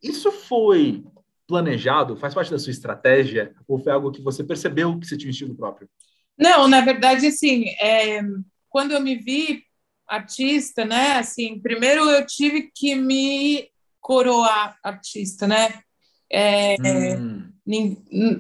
Isso 0.01 0.31
foi 0.31 1.03
planejado? 1.45 2.17
Faz 2.17 2.33
parte 2.33 2.53
da 2.53 2.59
sua 2.59 2.71
estratégia? 2.71 3.53
Ou 3.67 3.81
foi 3.81 3.93
algo 3.93 4.13
que 4.13 4.23
você 4.23 4.45
percebeu 4.45 4.97
que 4.97 5.09
você 5.09 5.17
tinha 5.17 5.29
um 5.29 5.33
estilo 5.33 5.57
próprio? 5.57 5.91
Não, 6.39 6.69
na 6.69 6.81
verdade, 6.81 7.27
assim, 7.27 7.65
é, 7.81 8.23
quando 8.69 8.93
eu 8.93 9.01
me 9.01 9.17
vi 9.17 9.65
artista, 10.07 10.85
né? 10.85 11.15
Assim, 11.15 11.61
primeiro 11.61 12.09
eu 12.09 12.25
tive 12.25 12.71
que 12.73 12.95
me 12.95 13.69
coroar 14.01 14.79
artista, 14.85 15.49
né? 15.49 15.81
É, 16.33 16.77
hum. 17.17 17.51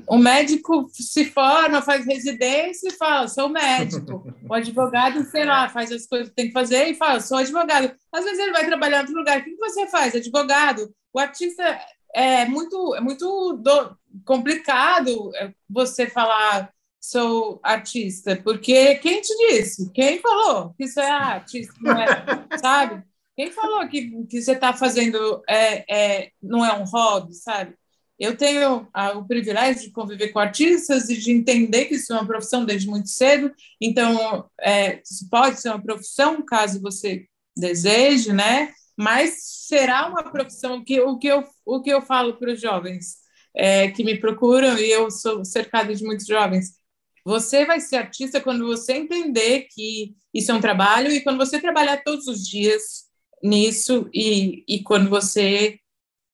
O 0.06 0.18
médico 0.18 0.88
se 0.92 1.24
forma, 1.26 1.82
faz 1.82 2.04
residência 2.06 2.88
e 2.88 2.96
fala, 2.96 3.28
sou 3.28 3.48
médico. 3.48 4.24
O 4.48 4.54
advogado, 4.54 5.24
sei 5.24 5.44
lá, 5.44 5.68
faz 5.68 5.92
as 5.92 6.06
coisas 6.06 6.28
que 6.28 6.34
tem 6.34 6.46
que 6.48 6.52
fazer 6.52 6.88
e 6.88 6.94
fala, 6.94 7.20
sou 7.20 7.38
advogado. 7.38 7.92
Às 8.12 8.24
vezes 8.24 8.38
ele 8.38 8.52
vai 8.52 8.66
trabalhar 8.66 8.98
em 8.98 9.00
outro 9.00 9.16
lugar. 9.16 9.40
O 9.40 9.44
que 9.44 9.56
você 9.56 9.86
faz? 9.86 10.14
Advogado. 10.14 10.92
O 11.12 11.18
artista 11.18 11.80
é 12.14 12.44
muito, 12.46 12.94
é 12.94 13.00
muito 13.00 13.54
do, 13.54 13.96
complicado 14.24 15.30
é, 15.36 15.52
você 15.68 16.06
falar 16.06 16.70
sou 17.00 17.58
artista, 17.62 18.36
porque 18.36 18.96
quem 18.96 19.22
te 19.22 19.34
disse? 19.48 19.90
Quem 19.92 20.20
falou 20.20 20.74
que 20.76 20.84
isso 20.84 21.00
é 21.00 21.10
artista? 21.10 21.72
Não 21.80 21.98
é, 21.98 22.06
sabe? 22.60 23.02
Quem 23.34 23.50
falou 23.50 23.88
que, 23.88 24.24
que 24.26 24.42
você 24.42 24.52
está 24.52 24.74
fazendo 24.74 25.42
é, 25.48 25.84
é, 25.88 26.30
não 26.42 26.64
é 26.64 26.74
um 26.74 26.84
hobby, 26.84 27.32
sabe? 27.32 27.74
Eu 28.20 28.36
tenho 28.36 28.86
a, 28.92 29.12
o 29.12 29.26
privilégio 29.26 29.80
de 29.84 29.92
conviver 29.92 30.28
com 30.28 30.38
artistas 30.38 31.08
e 31.08 31.16
de 31.16 31.32
entender 31.32 31.86
que 31.86 31.94
isso 31.94 32.12
é 32.12 32.16
uma 32.16 32.26
profissão 32.26 32.66
desde 32.66 32.86
muito 32.86 33.08
cedo. 33.08 33.50
Então, 33.80 34.46
é, 34.60 35.00
pode 35.30 35.58
ser 35.58 35.70
uma 35.70 35.82
profissão, 35.82 36.44
caso 36.44 36.82
você 36.82 37.26
deseje, 37.56 38.30
né? 38.30 38.74
Mas 38.94 39.38
será 39.66 40.06
uma 40.06 40.30
profissão 40.30 40.84
que 40.84 41.00
o 41.00 41.16
que 41.18 41.28
eu, 41.28 41.42
o 41.64 41.80
que 41.80 41.88
eu 41.88 42.02
falo 42.02 42.36
para 42.36 42.52
os 42.52 42.60
jovens 42.60 43.16
é, 43.56 43.90
que 43.90 44.04
me 44.04 44.20
procuram, 44.20 44.76
e 44.76 44.90
eu 44.90 45.10
sou 45.10 45.42
cercada 45.42 45.94
de 45.94 46.04
muitos 46.04 46.26
jovens, 46.26 46.74
você 47.24 47.64
vai 47.64 47.80
ser 47.80 47.96
artista 47.96 48.38
quando 48.38 48.66
você 48.66 48.92
entender 48.92 49.66
que 49.70 50.14
isso 50.34 50.52
é 50.52 50.54
um 50.54 50.60
trabalho 50.60 51.10
e 51.10 51.22
quando 51.22 51.38
você 51.38 51.58
trabalhar 51.58 52.02
todos 52.02 52.26
os 52.26 52.46
dias 52.46 53.08
nisso 53.42 54.10
e, 54.12 54.62
e 54.68 54.82
quando 54.82 55.08
você 55.08 55.78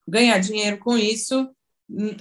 ganhar 0.08 0.38
dinheiro 0.38 0.78
com 0.78 0.98
isso 0.98 1.48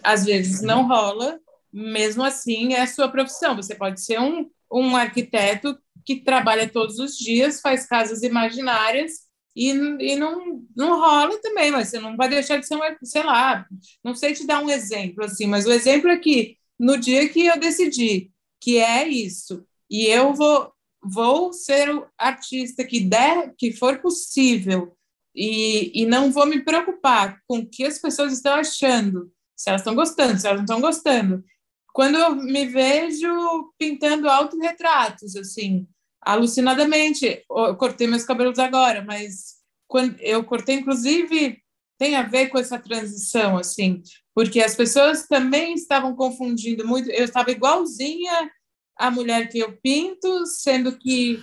às 0.04 0.26
vezes 0.26 0.62
não 0.62 0.88
rola, 0.88 1.40
mesmo 1.72 2.24
assim 2.24 2.74
é 2.74 2.82
a 2.82 2.88
sua 2.88 3.10
profissão. 3.10 3.56
Você 3.56 3.76
pode 3.76 4.02
ser 4.02 4.20
um, 4.20 4.50
um 4.72 4.96
arquiteto 4.96 5.78
que 6.06 6.22
trabalha 6.22 6.70
todos 6.70 7.00
os 7.00 7.18
dias, 7.18 7.62
faz 7.62 7.86
casas 7.86 8.22
imaginárias 8.24 9.26
e, 9.56 9.70
e 9.70 10.16
não, 10.16 10.64
não 10.76 11.00
rola 11.00 11.40
também, 11.42 11.72
mas 11.72 11.90
você 11.90 12.00
não 12.00 12.16
vai 12.16 12.30
deixar 12.30 12.58
de 12.58 12.68
ser 12.68 12.76
um, 12.76 12.82
sei 13.04 13.24
lá, 13.24 13.66
não 14.04 14.14
sei 14.14 14.34
te 14.34 14.46
dar 14.46 14.62
um 14.62 14.70
exemplo 14.70 15.24
assim, 15.24 15.48
mas 15.48 15.66
o 15.66 15.72
exemplo 15.72 16.10
é 16.10 16.18
que 16.18 16.58
no 16.80 16.98
dia 16.98 17.28
que 17.30 17.46
eu 17.46 17.58
decidi 17.60 18.32
que 18.60 18.78
é 18.78 19.08
isso, 19.08 19.66
e 19.90 20.06
eu 20.06 20.34
vou 20.34 20.74
vou 21.08 21.54
ser 21.54 21.94
o 21.94 22.08
artista 22.18 22.84
que 22.84 23.00
der, 23.00 23.54
que 23.58 23.72
for 23.72 24.00
possível, 24.00 24.98
e, 25.36 26.02
e 26.02 26.06
não 26.06 26.32
vou 26.32 26.48
me 26.48 26.64
preocupar 26.64 27.40
com 27.48 27.60
o 27.60 27.66
que 27.66 27.86
as 27.86 28.00
pessoas 28.00 28.34
estão 28.34 28.56
achando, 28.56 29.32
se 29.56 29.70
elas 29.70 29.82
estão 29.82 29.96
gostando, 29.96 30.40
se 30.40 30.48
elas 30.48 30.58
não 30.58 30.66
estão 30.66 30.82
gostando. 30.82 31.44
Quando 31.94 32.18
eu 32.18 32.36
me 32.36 32.66
vejo 32.66 33.74
pintando 33.78 34.30
autorretratos, 34.30 35.36
assim, 35.36 35.88
alucinadamente, 36.22 37.44
eu 37.50 37.76
cortei 37.76 38.08
meus 38.08 38.26
cabelos 38.26 38.60
agora, 38.60 39.04
mas 39.04 39.56
quando 39.88 40.20
eu 40.20 40.44
cortei, 40.44 40.76
inclusive, 40.76 41.62
tem 41.98 42.16
a 42.16 42.24
ver 42.24 42.50
com 42.50 42.58
essa 42.58 42.78
transição, 42.78 43.58
assim, 43.58 44.02
porque 44.34 44.60
as 44.60 44.76
pessoas 44.76 45.28
também 45.28 45.74
estavam 45.74 46.16
confundindo 46.16 46.86
muito. 46.86 47.10
Eu 47.10 47.24
estava 47.24 47.52
igualzinha 47.52 48.52
à 48.98 49.10
mulher 49.10 49.48
que 49.48 49.60
eu 49.60 49.78
pinto, 49.82 50.46
sendo 50.46 50.98
que 50.98 51.40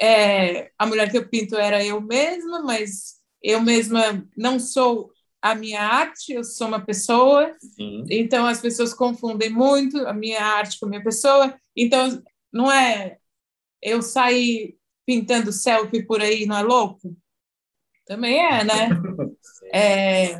é, 0.00 0.70
a 0.78 0.86
mulher 0.86 1.10
que 1.10 1.16
eu 1.16 1.28
pinto 1.28 1.56
era 1.56 1.82
eu 1.84 2.00
mesma, 2.00 2.62
mas 2.62 3.14
eu 3.42 3.60
mesma 3.60 4.26
não 4.36 4.60
sou 4.60 5.10
a 5.42 5.56
minha 5.56 5.82
arte, 5.82 6.32
eu 6.32 6.44
sou 6.44 6.68
uma 6.68 6.80
pessoa, 6.80 7.52
Sim. 7.58 8.04
então 8.08 8.46
as 8.46 8.60
pessoas 8.60 8.94
confundem 8.94 9.50
muito 9.50 9.98
a 10.06 10.12
minha 10.12 10.40
arte 10.40 10.78
com 10.78 10.86
a 10.86 10.88
minha 10.88 11.02
pessoa. 11.02 11.52
Então, 11.76 12.22
não 12.52 12.70
é 12.70 13.18
eu 13.82 14.00
sair 14.00 14.76
pintando 15.04 15.52
selfie 15.52 16.06
por 16.06 16.20
aí, 16.20 16.46
não 16.46 16.56
é 16.56 16.62
louco? 16.62 17.16
Também 18.06 18.38
é, 18.38 18.62
né? 18.62 18.88
é, 19.74 20.38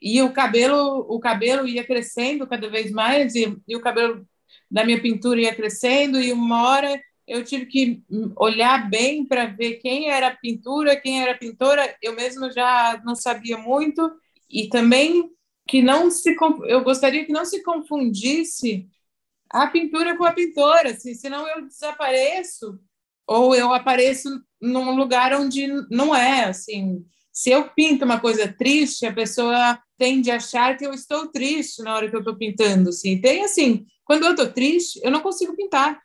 e 0.00 0.20
o 0.20 0.30
cabelo, 0.32 1.06
o 1.08 1.18
cabelo 1.18 1.66
ia 1.66 1.84
crescendo 1.84 2.46
cada 2.46 2.68
vez 2.68 2.90
mais, 2.90 3.34
e, 3.34 3.56
e 3.66 3.74
o 3.74 3.80
cabelo 3.80 4.26
da 4.70 4.84
minha 4.84 5.00
pintura 5.00 5.40
ia 5.40 5.54
crescendo, 5.54 6.20
e 6.20 6.30
uma 6.30 6.68
hora 6.68 7.00
eu 7.26 7.42
tive 7.42 7.66
que 7.66 8.02
olhar 8.36 8.88
bem 8.88 9.24
para 9.24 9.46
ver 9.46 9.76
quem 9.76 10.10
era 10.10 10.28
a 10.28 10.36
pintura, 10.36 10.94
quem 10.94 11.22
era 11.22 11.32
a 11.32 11.38
pintora. 11.38 11.96
Eu 12.00 12.14
mesmo 12.14 12.52
já 12.52 13.00
não 13.04 13.16
sabia 13.16 13.58
muito, 13.58 14.00
e 14.50 14.68
também 14.68 15.30
que 15.66 15.82
não 15.82 16.10
se 16.10 16.36
eu 16.66 16.82
gostaria 16.84 17.24
que 17.24 17.32
não 17.32 17.44
se 17.44 17.62
confundisse 17.62 18.88
a 19.50 19.66
pintura 19.66 20.16
com 20.16 20.24
a 20.24 20.32
pintora, 20.32 20.90
assim, 20.90 21.14
senão 21.14 21.48
eu 21.48 21.66
desapareço 21.66 22.78
ou 23.26 23.54
eu 23.54 23.72
apareço 23.72 24.28
num 24.60 24.94
lugar 24.94 25.32
onde 25.34 25.66
não 25.90 26.14
é, 26.14 26.44
assim. 26.44 27.04
Se 27.32 27.50
eu 27.50 27.68
pinto 27.70 28.04
uma 28.04 28.20
coisa 28.20 28.50
triste, 28.50 29.04
a 29.04 29.12
pessoa 29.12 29.78
tende 29.98 30.30
a 30.30 30.36
achar 30.36 30.76
que 30.76 30.86
eu 30.86 30.92
estou 30.92 31.28
triste 31.28 31.82
na 31.82 31.94
hora 31.94 32.08
que 32.08 32.16
eu 32.16 32.20
estou 32.20 32.36
pintando, 32.36 32.90
assim. 32.90 33.20
Tem 33.20 33.44
assim, 33.44 33.84
quando 34.04 34.24
eu 34.24 34.30
estou 34.30 34.50
triste, 34.52 35.00
eu 35.02 35.10
não 35.10 35.20
consigo 35.20 35.54
pintar. 35.54 36.00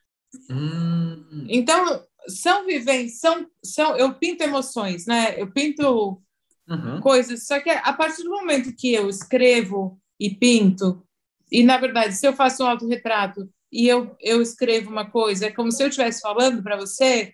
Hum. 0.49 1.45
Então, 1.47 2.03
são 2.27 2.65
vivências, 2.65 3.19
são, 3.19 3.47
são, 3.63 3.97
eu 3.97 4.13
pinto 4.15 4.43
emoções, 4.43 5.05
né? 5.05 5.39
Eu 5.39 5.51
pinto 5.51 6.21
uhum. 6.67 7.01
coisas. 7.01 7.45
Só 7.45 7.59
que 7.59 7.69
a 7.69 7.93
partir 7.93 8.23
do 8.23 8.31
momento 8.31 8.75
que 8.75 8.93
eu 8.93 9.09
escrevo 9.09 9.99
e 10.19 10.29
pinto, 10.29 11.05
e 11.51 11.63
na 11.63 11.77
verdade, 11.77 12.15
se 12.15 12.27
eu 12.27 12.33
faço 12.33 12.63
um 12.63 12.67
autorretrato 12.67 13.49
e 13.71 13.87
eu, 13.87 14.15
eu 14.19 14.41
escrevo 14.41 14.89
uma 14.89 15.09
coisa, 15.09 15.47
é 15.47 15.51
como 15.51 15.71
se 15.71 15.83
eu 15.83 15.87
estivesse 15.87 16.21
falando 16.21 16.61
para 16.63 16.77
você, 16.77 17.33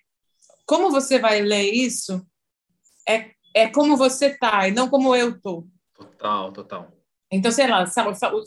como 0.65 0.91
você 0.91 1.19
vai 1.19 1.41
ler 1.41 1.71
isso 1.71 2.25
é, 3.07 3.31
é 3.53 3.67
como 3.69 3.95
você 3.95 4.37
tá 4.37 4.67
e 4.67 4.71
não 4.71 4.89
como 4.89 5.15
eu 5.15 5.39
tô. 5.39 5.65
Total, 5.95 6.51
total. 6.51 6.91
Então, 7.31 7.51
sei 7.51 7.67
lá, 7.67 7.83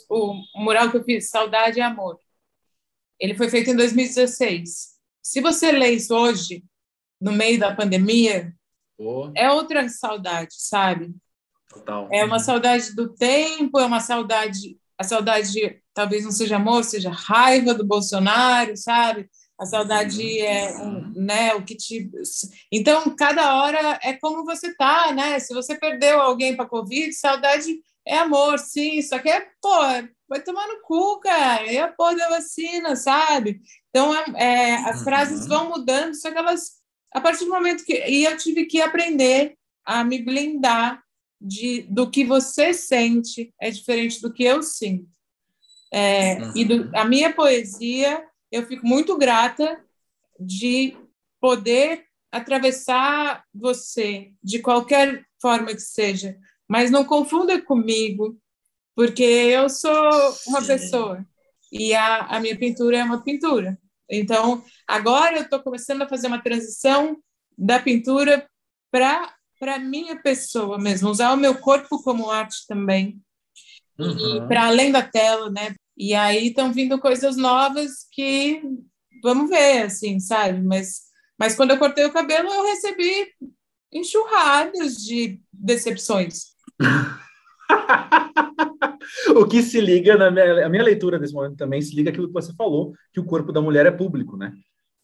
o, 0.08 0.34
o 0.54 0.62
mural 0.62 0.90
que 0.90 0.98
eu 0.98 1.04
fiz, 1.04 1.30
Saudade 1.30 1.78
e 1.78 1.82
Amor, 1.82 2.18
ele 3.18 3.34
foi 3.34 3.48
feito 3.48 3.70
em 3.70 3.76
2016. 3.76 4.98
Se 5.22 5.40
você 5.40 5.72
lê 5.72 5.92
isso 5.92 6.14
hoje, 6.14 6.64
no 7.20 7.32
meio 7.32 7.58
da 7.58 7.74
pandemia, 7.74 8.54
é 9.34 9.50
outra 9.50 9.88
saudade, 9.88 10.54
sabe? 10.56 11.14
Total. 11.68 12.08
É 12.12 12.24
uma 12.24 12.38
saudade 12.38 12.94
do 12.94 13.14
tempo, 13.14 13.78
é 13.78 13.86
uma 13.86 14.00
saudade. 14.00 14.76
A 14.98 15.04
saudade 15.04 15.52
de, 15.52 15.80
talvez 15.94 16.24
não 16.24 16.32
seja 16.32 16.56
amor, 16.56 16.84
seja 16.84 17.10
raiva 17.10 17.72
do 17.72 17.86
Bolsonaro, 17.86 18.76
sabe? 18.76 19.28
A 19.58 19.66
saudade 19.66 20.20
uhum. 20.20 20.44
é 20.44 21.20
né, 21.20 21.54
o 21.54 21.62
que 21.62 21.76
te. 21.76 22.10
Então, 22.72 23.14
cada 23.14 23.62
hora 23.62 23.98
é 24.02 24.14
como 24.14 24.44
você 24.44 24.74
tá, 24.74 25.12
né? 25.12 25.38
Se 25.38 25.52
você 25.52 25.74
perdeu 25.74 26.20
alguém 26.20 26.56
para 26.56 26.66
Covid, 26.66 27.12
saudade 27.12 27.78
é 28.06 28.18
amor, 28.18 28.58
sim, 28.58 29.02
só 29.02 29.18
que 29.18 29.28
é, 29.28 29.46
pô, 29.60 29.78
vai 30.28 30.42
tomar 30.42 30.66
no 30.66 30.80
cu, 30.82 31.20
cara, 31.20 31.70
é 31.70 31.78
a 31.78 31.88
porra 31.88 32.16
da 32.16 32.30
vacina, 32.30 32.96
sabe? 32.96 33.60
Então, 33.90 34.14
é, 34.14 34.24
é 34.36 34.74
as 34.88 34.98
uhum. 34.98 35.04
frases 35.04 35.46
vão 35.46 35.68
mudando, 35.68 36.14
só 36.14 36.30
que 36.30 36.38
elas, 36.38 36.79
a 37.12 37.20
partir 37.20 37.44
do 37.44 37.50
momento 37.50 37.84
que. 37.84 37.92
E 38.06 38.24
eu 38.24 38.36
tive 38.36 38.66
que 38.66 38.80
aprender 38.80 39.56
a 39.84 40.04
me 40.04 40.22
blindar 40.22 41.02
de, 41.40 41.82
do 41.82 42.10
que 42.10 42.24
você 42.24 42.74
sente, 42.74 43.52
é 43.60 43.70
diferente 43.70 44.20
do 44.20 44.32
que 44.32 44.44
eu 44.44 44.62
sinto. 44.62 45.08
É, 45.92 46.34
uhum. 46.34 46.52
E 46.54 46.64
do, 46.64 46.96
a 46.96 47.04
minha 47.04 47.32
poesia, 47.32 48.24
eu 48.52 48.66
fico 48.66 48.86
muito 48.86 49.16
grata 49.16 49.82
de 50.38 50.96
poder 51.40 52.04
atravessar 52.30 53.44
você 53.52 54.32
de 54.42 54.60
qualquer 54.60 55.24
forma 55.40 55.74
que 55.74 55.80
seja, 55.80 56.38
mas 56.68 56.90
não 56.90 57.04
confunda 57.04 57.60
comigo, 57.60 58.38
porque 58.94 59.24
eu 59.24 59.68
sou 59.68 60.10
uma 60.46 60.60
Sim. 60.60 60.66
pessoa 60.66 61.26
e 61.72 61.94
a, 61.94 62.26
a 62.26 62.40
minha 62.40 62.56
pintura 62.56 62.98
é 62.98 63.04
uma 63.04 63.22
pintura. 63.22 63.78
Então, 64.10 64.64
agora 64.86 65.36
eu 65.36 65.42
estou 65.42 65.60
começando 65.60 66.02
a 66.02 66.08
fazer 66.08 66.26
uma 66.26 66.42
transição 66.42 67.16
da 67.56 67.78
pintura 67.78 68.46
para 68.90 69.34
para 69.58 69.78
minha 69.78 70.16
pessoa 70.16 70.78
mesmo, 70.78 71.10
usar 71.10 71.34
o 71.34 71.36
meu 71.36 71.54
corpo 71.54 72.02
como 72.02 72.30
arte 72.30 72.66
também, 72.66 73.20
uhum. 73.98 74.48
para 74.48 74.68
além 74.68 74.90
da 74.90 75.02
tela, 75.02 75.50
né? 75.50 75.74
E 75.98 76.14
aí 76.14 76.48
estão 76.48 76.72
vindo 76.72 76.98
coisas 76.98 77.36
novas 77.36 78.06
que 78.10 78.62
vamos 79.22 79.50
ver, 79.50 79.82
assim, 79.82 80.18
sabe? 80.18 80.62
Mas, 80.62 81.02
mas 81.38 81.54
quando 81.54 81.72
eu 81.72 81.78
cortei 81.78 82.06
o 82.06 82.12
cabelo, 82.12 82.48
eu 82.48 82.64
recebi 82.64 83.30
enxurradas 83.92 84.96
de 84.96 85.38
decepções. 85.52 86.54
o 89.30 89.46
que 89.46 89.62
se 89.62 89.80
liga 89.80 90.16
na 90.16 90.30
minha, 90.30 90.66
a 90.66 90.68
minha 90.68 90.82
leitura 90.82 91.18
desse 91.18 91.32
momento 91.32 91.56
também 91.56 91.80
se 91.80 91.94
liga 91.94 92.10
aquilo 92.10 92.26
que 92.26 92.32
você 92.32 92.52
falou, 92.54 92.92
que 93.12 93.20
o 93.20 93.24
corpo 93.24 93.52
da 93.52 93.60
mulher 93.60 93.86
é 93.86 93.90
público, 93.90 94.36
né? 94.36 94.52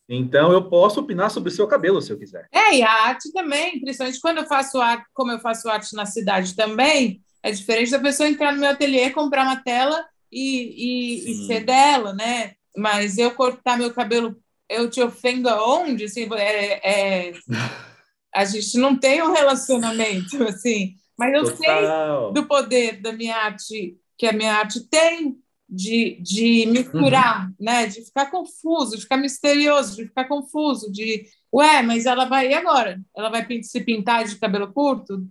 Então 0.09 0.53
eu 0.53 0.69
posso 0.69 1.01
opinar 1.01 1.31
sobre 1.31 1.51
o 1.51 1.53
seu 1.53 1.67
cabelo 1.67 2.01
se 2.01 2.13
eu 2.13 2.19
quiser. 2.19 2.49
É, 2.53 2.77
e 2.77 2.83
a 2.83 2.91
arte 3.07 3.33
também, 3.33 3.81
principalmente 3.81 4.21
quando 4.21 4.39
eu 4.39 4.47
faço 4.47 4.81
arte, 4.81 5.05
como 5.13 5.33
eu 5.33 5.41
faço 5.41 5.69
arte 5.69 5.95
na 5.95 6.07
cidade 6.07 6.55
também, 6.55 7.21
é 7.43 7.51
diferente 7.51 7.91
da 7.91 7.99
pessoa 7.99 8.29
entrar 8.29 8.53
no 8.53 8.61
meu 8.61 8.71
ateliê, 8.71 9.11
comprar 9.11 9.45
uma 9.45 9.63
tela 9.63 10.05
e, 10.31 11.25
e, 11.27 11.31
e 11.31 11.47
ser 11.47 11.65
dela, 11.65 12.13
né? 12.13 12.53
Mas 12.77 13.19
eu 13.19 13.31
cortar 13.33 13.79
meu 13.79 13.93
cabelo, 13.93 14.37
eu 14.69 14.89
te 14.89 15.01
ofendo 15.03 15.49
aonde? 15.49 16.05
Assim, 16.05 16.29
é, 16.35 17.29
é... 17.29 17.33
a 18.35 18.45
gente 18.45 18.79
não 18.79 18.97
tem 18.97 19.23
um 19.23 19.33
relacionamento, 19.33 20.43
assim. 20.45 20.95
Mas 21.19 21.35
eu 21.35 21.45
Total. 21.45 22.25
sei 22.27 22.35
do 22.35 22.47
poder 22.47 23.01
da 23.01 23.13
minha 23.13 23.37
arte, 23.37 23.97
que 24.17 24.27
a 24.27 24.33
minha 24.33 24.55
arte 24.55 24.81
tem 24.89 25.39
de, 25.69 26.19
de 26.21 26.67
misturar, 26.67 27.47
uhum. 27.47 27.55
né? 27.61 27.87
De 27.87 28.05
ficar 28.05 28.31
confuso, 28.31 28.97
de 28.97 29.03
ficar 29.03 29.17
misterioso, 29.17 29.97
de 29.97 30.05
ficar 30.05 30.27
confuso, 30.27 30.91
de 30.91 31.27
ué, 31.53 31.83
mas 31.83 32.07
ela 32.07 32.25
vai 32.27 32.51
e 32.51 32.55
agora? 32.55 33.01
Ela 33.17 33.29
vai 33.29 33.47
se 33.63 33.81
pintar 33.81 34.25
de 34.25 34.37
cabelo 34.37 34.73
curto? 34.73 35.27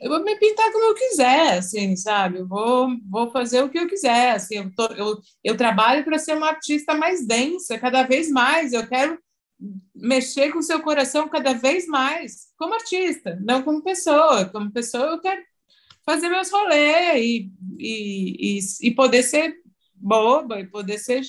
Eu 0.00 0.10
vou 0.10 0.22
me 0.22 0.36
pintar 0.36 0.70
como 0.70 0.84
eu 0.84 0.94
quiser, 0.94 1.58
assim, 1.58 1.96
sabe? 1.96 2.38
Eu 2.38 2.46
vou, 2.46 2.88
vou 3.10 3.30
fazer 3.32 3.62
o 3.62 3.68
que 3.68 3.78
eu 3.78 3.88
quiser, 3.88 4.30
assim. 4.30 4.56
Eu, 4.56 4.72
tô, 4.74 4.86
eu, 4.94 5.18
eu 5.42 5.56
trabalho 5.56 6.04
para 6.04 6.18
ser 6.18 6.36
uma 6.36 6.50
artista 6.50 6.94
mais 6.94 7.26
densa, 7.26 7.78
cada 7.78 8.04
vez 8.04 8.30
mais. 8.30 8.72
Eu 8.72 8.86
quero 8.86 9.18
mexer 9.92 10.52
com 10.52 10.60
o 10.60 10.62
seu 10.62 10.80
coração 10.80 11.28
cada 11.28 11.52
vez 11.52 11.88
mais 11.88 12.46
como 12.56 12.74
artista, 12.74 13.36
não 13.42 13.62
como 13.62 13.82
pessoa. 13.82 14.44
Como 14.44 14.70
pessoa, 14.70 15.06
eu 15.06 15.20
quero 15.20 15.42
fazer 16.08 16.30
meus 16.30 16.50
rolês 16.50 17.22
e, 17.22 17.52
e, 17.78 18.58
e, 18.58 18.88
e 18.88 18.94
poder 18.94 19.22
ser 19.22 19.54
boba, 19.94 20.58
e 20.58 20.66
poder 20.66 20.96
ser, 20.96 21.20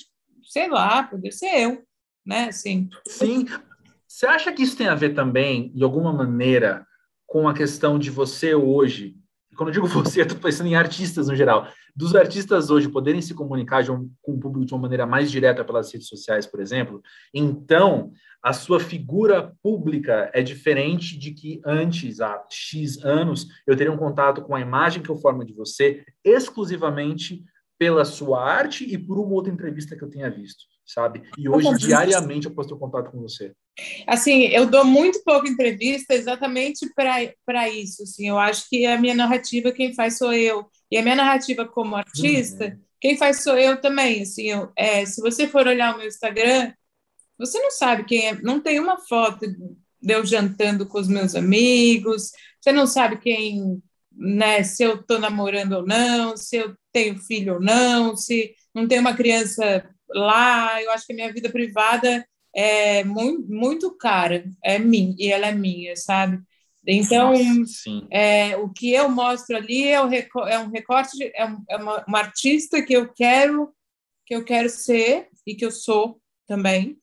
sei 0.42 0.70
lá, 0.70 1.02
poder 1.02 1.32
ser 1.32 1.54
eu, 1.54 1.82
né? 2.24 2.44
Assim. 2.44 2.88
Sim. 3.06 3.44
Você 4.08 4.24
acha 4.26 4.50
que 4.50 4.62
isso 4.62 4.78
tem 4.78 4.88
a 4.88 4.94
ver 4.94 5.10
também, 5.10 5.70
de 5.74 5.84
alguma 5.84 6.14
maneira, 6.14 6.86
com 7.26 7.46
a 7.46 7.52
questão 7.52 7.98
de 7.98 8.08
você 8.10 8.54
hoje? 8.54 9.16
Quando 9.54 9.68
eu 9.68 9.74
digo 9.74 9.86
você, 10.02 10.20
eu 10.20 10.24
estou 10.24 10.38
pensando 10.38 10.68
em 10.68 10.74
artistas 10.76 11.28
no 11.28 11.36
geral 11.36 11.68
dos 11.94 12.14
artistas 12.14 12.70
hoje 12.70 12.88
poderem 12.88 13.20
se 13.20 13.34
comunicar 13.34 13.88
um, 13.90 14.10
com 14.22 14.32
o 14.32 14.40
público 14.40 14.64
de 14.64 14.72
uma 14.72 14.80
maneira 14.80 15.06
mais 15.06 15.30
direta 15.30 15.64
pelas 15.64 15.92
redes 15.92 16.08
sociais, 16.08 16.46
por 16.46 16.60
exemplo, 16.60 17.02
então 17.34 18.12
a 18.42 18.52
sua 18.52 18.80
figura 18.80 19.54
pública 19.62 20.30
é 20.32 20.42
diferente 20.42 21.18
de 21.18 21.32
que 21.32 21.60
antes, 21.64 22.20
há 22.20 22.42
X 22.48 23.04
anos, 23.04 23.46
eu 23.66 23.76
teria 23.76 23.92
um 23.92 23.98
contato 23.98 24.42
com 24.42 24.54
a 24.54 24.60
imagem 24.60 25.02
que 25.02 25.10
eu 25.10 25.16
formo 25.16 25.44
de 25.44 25.52
você 25.52 26.04
exclusivamente 26.24 27.44
pela 27.78 28.04
sua 28.04 28.44
arte 28.44 28.84
e 28.84 28.98
por 28.98 29.18
uma 29.18 29.32
outra 29.32 29.52
entrevista 29.52 29.96
que 29.96 30.04
eu 30.04 30.10
tenha 30.10 30.30
visto, 30.30 30.64
sabe? 30.84 31.22
E 31.38 31.48
hoje, 31.48 31.78
diariamente, 31.78 32.46
eu 32.46 32.54
posso 32.54 32.68
ter 32.68 32.78
contato 32.78 33.10
com 33.10 33.20
você. 33.20 33.52
Assim, 34.06 34.42
eu 34.48 34.66
dou 34.66 34.84
muito 34.84 35.22
pouca 35.24 35.48
entrevista 35.48 36.14
exatamente 36.14 36.86
para 36.94 37.68
isso. 37.70 38.02
Assim, 38.02 38.28
eu 38.28 38.38
acho 38.38 38.68
que 38.68 38.84
a 38.84 39.00
minha 39.00 39.14
narrativa, 39.14 39.72
quem 39.72 39.94
faz 39.94 40.18
sou 40.18 40.32
eu. 40.32 40.66
E 40.90 40.98
a 40.98 41.02
minha 41.02 41.16
narrativa 41.16 41.66
como 41.66 41.96
artista, 41.96 42.66
uhum. 42.66 42.78
quem 43.00 43.16
faz 43.16 43.42
sou 43.42 43.56
eu 43.56 43.80
também. 43.80 44.22
Assim, 44.22 44.50
eu, 44.50 44.70
é, 44.76 45.06
se 45.06 45.22
você 45.22 45.48
for 45.48 45.66
olhar 45.66 45.94
o 45.94 45.98
meu 45.98 46.06
Instagram, 46.06 46.74
você 47.40 47.58
não 47.58 47.70
sabe 47.70 48.04
quem 48.04 48.28
é. 48.28 48.34
Não 48.42 48.60
tem 48.60 48.78
uma 48.78 48.98
foto 48.98 49.46
de 49.48 50.14
eu 50.14 50.24
jantando 50.24 50.86
com 50.86 50.98
os 50.98 51.08
meus 51.08 51.34
amigos. 51.34 52.30
Você 52.60 52.70
não 52.72 52.86
sabe 52.86 53.18
quem, 53.18 53.82
né? 54.12 54.62
Se 54.62 54.82
eu 54.82 54.96
estou 54.96 55.18
namorando 55.18 55.72
ou 55.72 55.86
não, 55.86 56.36
se 56.36 56.56
eu 56.56 56.74
tenho 56.92 57.18
filho 57.18 57.54
ou 57.54 57.60
não, 57.60 58.16
se 58.16 58.54
não 58.74 58.86
tem 58.86 58.98
uma 58.98 59.14
criança 59.14 59.88
lá. 60.08 60.80
Eu 60.82 60.90
acho 60.92 61.06
que 61.06 61.12
a 61.12 61.16
minha 61.16 61.32
vida 61.32 61.50
privada 61.50 62.26
é 62.54 63.02
muito, 63.04 63.50
muito 63.50 63.96
cara. 63.96 64.44
É 64.62 64.78
minha 64.78 65.14
e 65.18 65.32
ela 65.32 65.46
é 65.46 65.52
minha, 65.52 65.96
sabe? 65.96 66.40
Então, 66.86 67.32
é, 68.10 68.56
o 68.56 68.68
que 68.70 68.92
eu 68.92 69.08
mostro 69.08 69.56
ali 69.56 69.86
é, 69.86 70.02
o, 70.02 70.08
é 70.46 70.58
um 70.58 70.70
recorte, 70.70 71.30
é, 71.34 71.44
um, 71.44 71.62
é 71.68 71.76
uma, 71.76 72.04
uma, 72.06 72.18
artista 72.18 72.82
que 72.82 72.94
eu 72.94 73.12
quero 73.12 73.72
que 74.24 74.34
eu 74.34 74.44
quero 74.44 74.68
ser 74.68 75.28
e 75.46 75.54
que 75.54 75.64
eu 75.64 75.70
sou 75.70 76.20
também, 76.46 76.96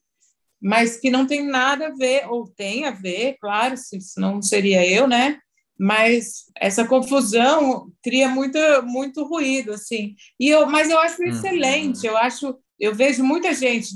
mas 0.62 0.98
que 0.98 1.10
não 1.10 1.28
tem 1.28 1.46
nada 1.46 1.88
a 1.88 1.94
ver, 1.94 2.28
ou 2.30 2.48
tem 2.48 2.86
a 2.86 2.92
ver, 2.92 3.38
claro, 3.40 3.76
senão 3.78 4.42
seria 4.42 4.86
eu, 4.86 5.08
né? 5.08 5.40
Mas 5.80 6.46
essa 6.56 6.88
confusão 6.88 7.92
cria 8.04 8.28
muito, 8.28 8.58
muito 8.84 9.24
ruído, 9.24 9.74
assim. 9.74 10.16
E 10.40 10.50
eu, 10.50 10.66
mas 10.66 10.90
eu 10.90 10.98
acho 11.00 11.22
uhum. 11.22 11.28
excelente, 11.28 12.08
eu 12.08 12.18
acho, 12.18 12.58
eu 12.80 12.96
vejo 12.96 13.24
muita 13.24 13.54
gente, 13.54 13.90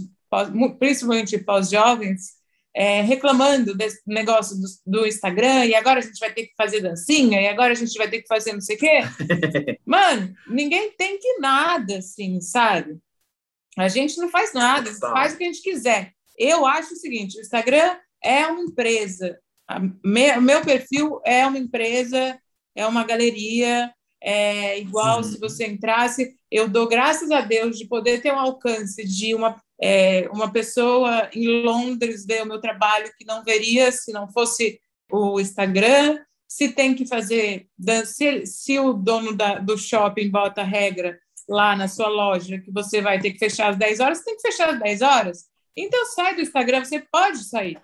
principalmente 0.77 1.37
pós-jovens, 1.39 2.39
é, 2.73 3.01
reclamando 3.01 3.75
desse 3.75 4.01
negócio 4.07 4.55
do, 4.55 4.99
do, 4.99 5.07
Instagram, 5.07 5.65
e 5.65 5.75
agora 5.75 5.99
a 5.99 6.03
gente 6.03 6.19
vai 6.19 6.31
ter 6.31 6.43
que 6.43 6.53
fazer 6.55 6.81
dancinha, 6.81 7.41
e 7.41 7.47
agora 7.47 7.73
a 7.73 7.75
gente 7.75 7.97
vai 7.97 8.09
ter 8.09 8.21
que 8.21 8.27
fazer 8.27 8.53
não 8.53 8.61
sei 8.61 8.75
o 8.75 8.79
quê. 8.79 8.99
Mano, 9.85 10.33
ninguém 10.47 10.91
tem 10.91 11.19
que 11.19 11.39
nada, 11.39 11.97
assim, 11.97 12.39
sabe? 12.39 12.97
A 13.77 13.87
gente 13.87 14.17
não 14.17 14.29
faz 14.29 14.53
nada, 14.53 14.93
faz 14.93 15.33
o 15.33 15.37
que 15.37 15.43
a 15.43 15.47
gente 15.47 15.61
quiser. 15.61 16.13
Eu 16.41 16.65
acho 16.65 16.93
o 16.93 16.97
seguinte: 16.97 17.37
o 17.37 17.41
Instagram 17.41 17.95
é 18.23 18.47
uma 18.47 18.61
empresa, 18.61 19.39
o 20.39 20.41
meu 20.41 20.61
perfil 20.63 21.21
é 21.23 21.45
uma 21.45 21.59
empresa, 21.59 22.39
é 22.75 22.87
uma 22.87 23.03
galeria, 23.03 23.93
é 24.19 24.79
igual 24.79 25.17
uhum. 25.17 25.23
se 25.23 25.39
você 25.39 25.67
entrasse. 25.67 26.35
Eu 26.49 26.67
dou 26.67 26.87
graças 26.87 27.29
a 27.29 27.41
Deus 27.41 27.77
de 27.77 27.87
poder 27.87 28.23
ter 28.23 28.33
um 28.33 28.39
alcance 28.39 29.03
de 29.05 29.35
uma 29.35 29.61
é, 29.83 30.29
uma 30.31 30.51
pessoa 30.51 31.27
em 31.33 31.63
Londres 31.63 32.23
vê 32.25 32.41
o 32.41 32.45
meu 32.45 32.61
trabalho 32.61 33.11
que 33.17 33.25
não 33.25 33.43
veria 33.43 33.91
se 33.91 34.11
não 34.11 34.31
fosse 34.31 34.79
o 35.11 35.39
Instagram. 35.39 36.19
Se 36.47 36.69
tem 36.69 36.93
que 36.93 37.07
fazer, 37.07 37.67
se, 38.05 38.45
se 38.45 38.79
o 38.79 38.93
dono 38.93 39.35
da, 39.35 39.55
do 39.55 39.77
shopping 39.77 40.29
bota 40.29 40.63
regra 40.63 41.17
lá 41.47 41.75
na 41.75 41.87
sua 41.87 42.09
loja 42.09 42.59
que 42.59 42.71
você 42.71 43.01
vai 43.01 43.19
ter 43.19 43.31
que 43.31 43.39
fechar 43.39 43.69
às 43.69 43.77
10 43.77 43.99
horas, 43.99 44.17
você 44.19 44.25
tem 44.25 44.35
que 44.35 44.41
fechar 44.41 44.69
às 44.69 44.79
10 44.79 45.01
horas. 45.01 45.50
Então 45.75 46.05
sai 46.05 46.35
do 46.35 46.41
Instagram, 46.41 46.83
você 46.83 46.99
pode 46.99 47.43
sair. 47.43 47.79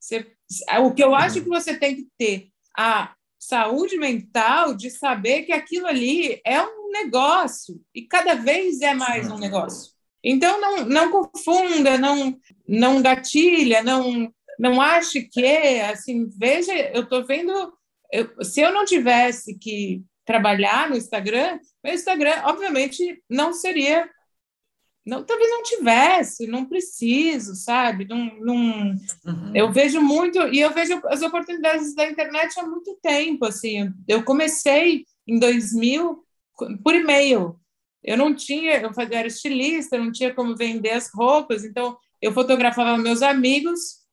Você, 0.00 0.34
o 0.82 0.92
que 0.92 1.02
eu 1.02 1.14
acho 1.14 1.42
que 1.42 1.48
você 1.48 1.76
tem 1.78 1.96
que 1.96 2.08
ter 2.18 2.48
a 2.76 3.14
saúde 3.38 3.96
mental 3.96 4.74
de 4.74 4.90
saber 4.90 5.42
que 5.42 5.52
aquilo 5.52 5.86
ali 5.86 6.40
é 6.44 6.60
um 6.62 6.90
negócio 6.90 7.80
e 7.94 8.02
cada 8.02 8.34
vez 8.34 8.80
é 8.80 8.94
mais 8.94 9.30
um 9.30 9.38
negócio. 9.38 9.92
Então, 10.22 10.58
não, 10.58 10.86
não 10.86 11.10
confunda, 11.10 11.98
não, 11.98 12.38
não 12.66 13.02
gatilha, 13.02 13.82
não, 13.82 14.32
não 14.58 14.80
ache 14.80 15.22
que 15.22 15.44
é, 15.44 15.90
assim, 15.90 16.28
veja, 16.38 16.72
eu 16.72 17.02
estou 17.02 17.26
vendo, 17.26 17.52
eu, 18.10 18.42
se 18.42 18.62
eu 18.62 18.72
não 18.72 18.86
tivesse 18.86 19.58
que 19.58 20.02
trabalhar 20.24 20.88
no 20.88 20.96
Instagram, 20.96 21.58
meu 21.82 21.92
Instagram, 21.92 22.42
obviamente, 22.44 23.22
não 23.28 23.52
seria, 23.52 24.08
não, 25.06 25.22
talvez 25.22 25.50
não 25.50 25.62
tivesse, 25.62 26.46
não 26.46 26.64
preciso, 26.64 27.54
sabe? 27.54 28.06
Não, 28.06 28.40
não, 28.40 28.54
uhum. 29.26 29.52
Eu 29.54 29.70
vejo 29.70 30.00
muito, 30.00 30.38
e 30.48 30.60
eu 30.60 30.70
vejo 30.72 31.00
as 31.06 31.20
oportunidades 31.20 31.94
da 31.94 32.08
internet 32.08 32.58
há 32.58 32.62
muito 32.62 32.98
tempo, 33.02 33.44
assim, 33.44 33.92
eu 34.08 34.24
comecei 34.24 35.04
em 35.26 35.38
2000 35.38 36.24
por 36.82 36.94
e-mail. 36.94 37.58
Eu 38.02 38.16
não 38.16 38.34
tinha, 38.34 38.80
eu 38.80 38.90
era 39.10 39.26
estilista, 39.26 39.98
não 39.98 40.12
tinha 40.12 40.32
como 40.32 40.56
vender 40.56 40.90
as 40.90 41.10
roupas, 41.12 41.64
então 41.64 41.96
eu 42.20 42.32
fotografava 42.32 42.96
meus 42.96 43.22
amigos 43.22 44.04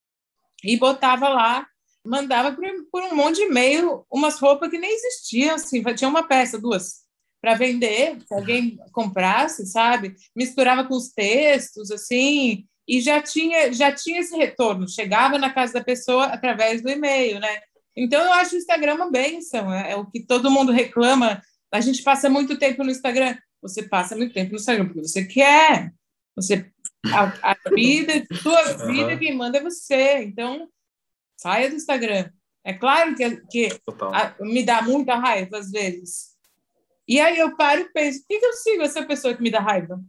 e 0.64 0.78
botava 0.78 1.30
lá, 1.30 1.66
mandava 2.06 2.54
por, 2.54 2.66
por 2.92 3.04
um 3.04 3.16
monte 3.16 3.38
de 3.38 3.44
e-mail 3.44 4.06
umas 4.12 4.40
roupas 4.40 4.70
que 4.70 4.78
nem 4.78 4.94
existiam, 4.94 5.56
assim, 5.56 5.84
tinha 5.96 6.10
uma 6.10 6.24
peça, 6.24 6.60
duas, 6.60 7.02
para 7.42 7.56
vender, 7.56 8.18
se 8.26 8.34
alguém 8.34 8.78
comprasse, 8.92 9.66
sabe? 9.66 10.16
Misturava 10.36 10.86
com 10.86 10.96
os 10.96 11.10
textos, 11.10 11.90
assim, 11.90 12.66
e 12.88 13.02
já 13.02 13.22
tinha, 13.22 13.74
já 13.74 13.92
tinha 13.92 14.20
esse 14.20 14.36
retorno, 14.36 14.88
chegava 14.88 15.38
na 15.38 15.50
casa 15.50 15.74
da 15.74 15.84
pessoa 15.84 16.26
através 16.26 16.82
do 16.82 16.90
e-mail, 16.90 17.40
né? 17.40 17.62
Então, 17.96 18.24
eu 18.24 18.34
acho 18.34 18.56
o 18.56 18.58
Instagram 18.58 18.96
uma 18.96 19.12
benção, 19.12 19.74
é, 19.74 19.92
é 19.92 19.96
o 19.96 20.06
que 20.06 20.22
todo 20.22 20.52
mundo 20.52 20.72
reclama. 20.72 21.42
A 21.72 21.82
gente 21.82 22.04
passa 22.04 22.30
muito 22.30 22.58
tempo 22.58 22.84
no 22.84 22.92
Instagram. 22.92 23.38
Você 23.62 23.84
passa 23.84 24.16
muito 24.16 24.34
tempo 24.34 24.52
no 24.52 24.58
Instagram 24.58 24.86
porque 24.86 25.08
você 25.08 25.26
quer. 25.26 25.94
Você, 26.36 26.70
a, 27.08 27.52
a 27.52 27.70
vida, 27.74 28.14
sua 28.42 28.62
vida, 28.88 29.18
quem 29.18 29.36
manda 29.36 29.58
é 29.58 29.64
você. 29.64 30.24
Então, 30.24 30.70
saia 31.38 31.70
do 31.70 31.76
Instagram. 31.76 32.30
É 32.64 32.74
claro 32.74 33.16
que, 33.16 33.38
que 33.48 33.70
a, 34.14 34.36
me 34.42 34.64
dá 34.64 34.82
muita 34.82 35.16
raiva 35.16 35.58
às 35.58 35.72
vezes. 35.72 36.31
E 37.08 37.20
aí 37.20 37.38
eu 37.38 37.56
paro 37.56 37.82
e 37.82 37.92
penso, 37.92 38.20
por 38.22 38.28
que, 38.28 38.46
eu 38.46 38.54
sigo 38.54 38.84
essa 38.84 39.06
pessoa 39.06 39.34
que 39.34 39.42
me 39.42 39.52
dá 39.52 39.60
raiva? 39.60 40.00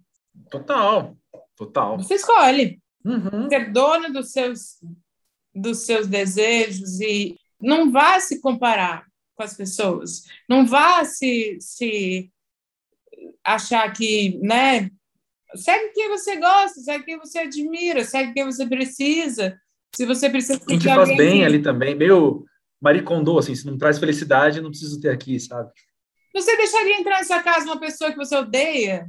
Total, 0.51 1.17
total. 1.57 1.99
Você 1.99 2.15
escolhe. 2.15 2.81
Uhum. 3.05 3.49
Ser 3.49 3.73
dona 3.73 4.11
dos 4.11 4.31
seus, 4.31 4.79
dos 5.55 5.79
seus 5.79 6.07
desejos 6.07 7.01
e 7.01 7.37
não 7.61 7.91
vá 7.91 8.21
se 8.21 8.41
comparar 8.41 9.07
com 9.35 9.43
as 9.43 9.57
pessoas. 9.57 10.25
Não 10.49 10.67
vá 10.67 11.05
se, 11.05 11.59
se 11.61 12.31
achar 13.45 13.93
que, 13.93 14.39
né? 14.43 14.91
Segue 15.55 15.93
quem 15.93 16.09
você 16.09 16.37
gosta, 16.37 16.81
segue 16.81 17.05
quem 17.05 17.19
você 17.19 17.41
admira, 17.41 18.05
segue 18.05 18.33
quem 18.33 18.45
você 18.45 18.67
precisa. 18.67 19.59
Se 19.95 20.07
você 20.07 20.31
precisa 20.31 20.59
quem 20.61 20.79
te 20.79 20.87
faz 20.87 21.15
bem 21.17 21.45
ali 21.45 21.61
também, 21.61 21.95
meio 21.95 22.47
maricondô, 22.81 23.39
assim, 23.39 23.55
se 23.55 23.67
não 23.67 23.77
traz 23.77 23.99
felicidade, 23.99 24.61
não 24.61 24.71
preciso 24.71 25.01
ter 25.01 25.11
aqui, 25.11 25.39
sabe? 25.39 25.71
Você 26.35 26.57
deixaria 26.57 26.99
entrar 26.99 27.19
na 27.19 27.25
sua 27.25 27.43
casa 27.43 27.67
uma 27.67 27.79
pessoa 27.79 28.11
que 28.11 28.17
você 28.17 28.37
odeia? 28.37 29.07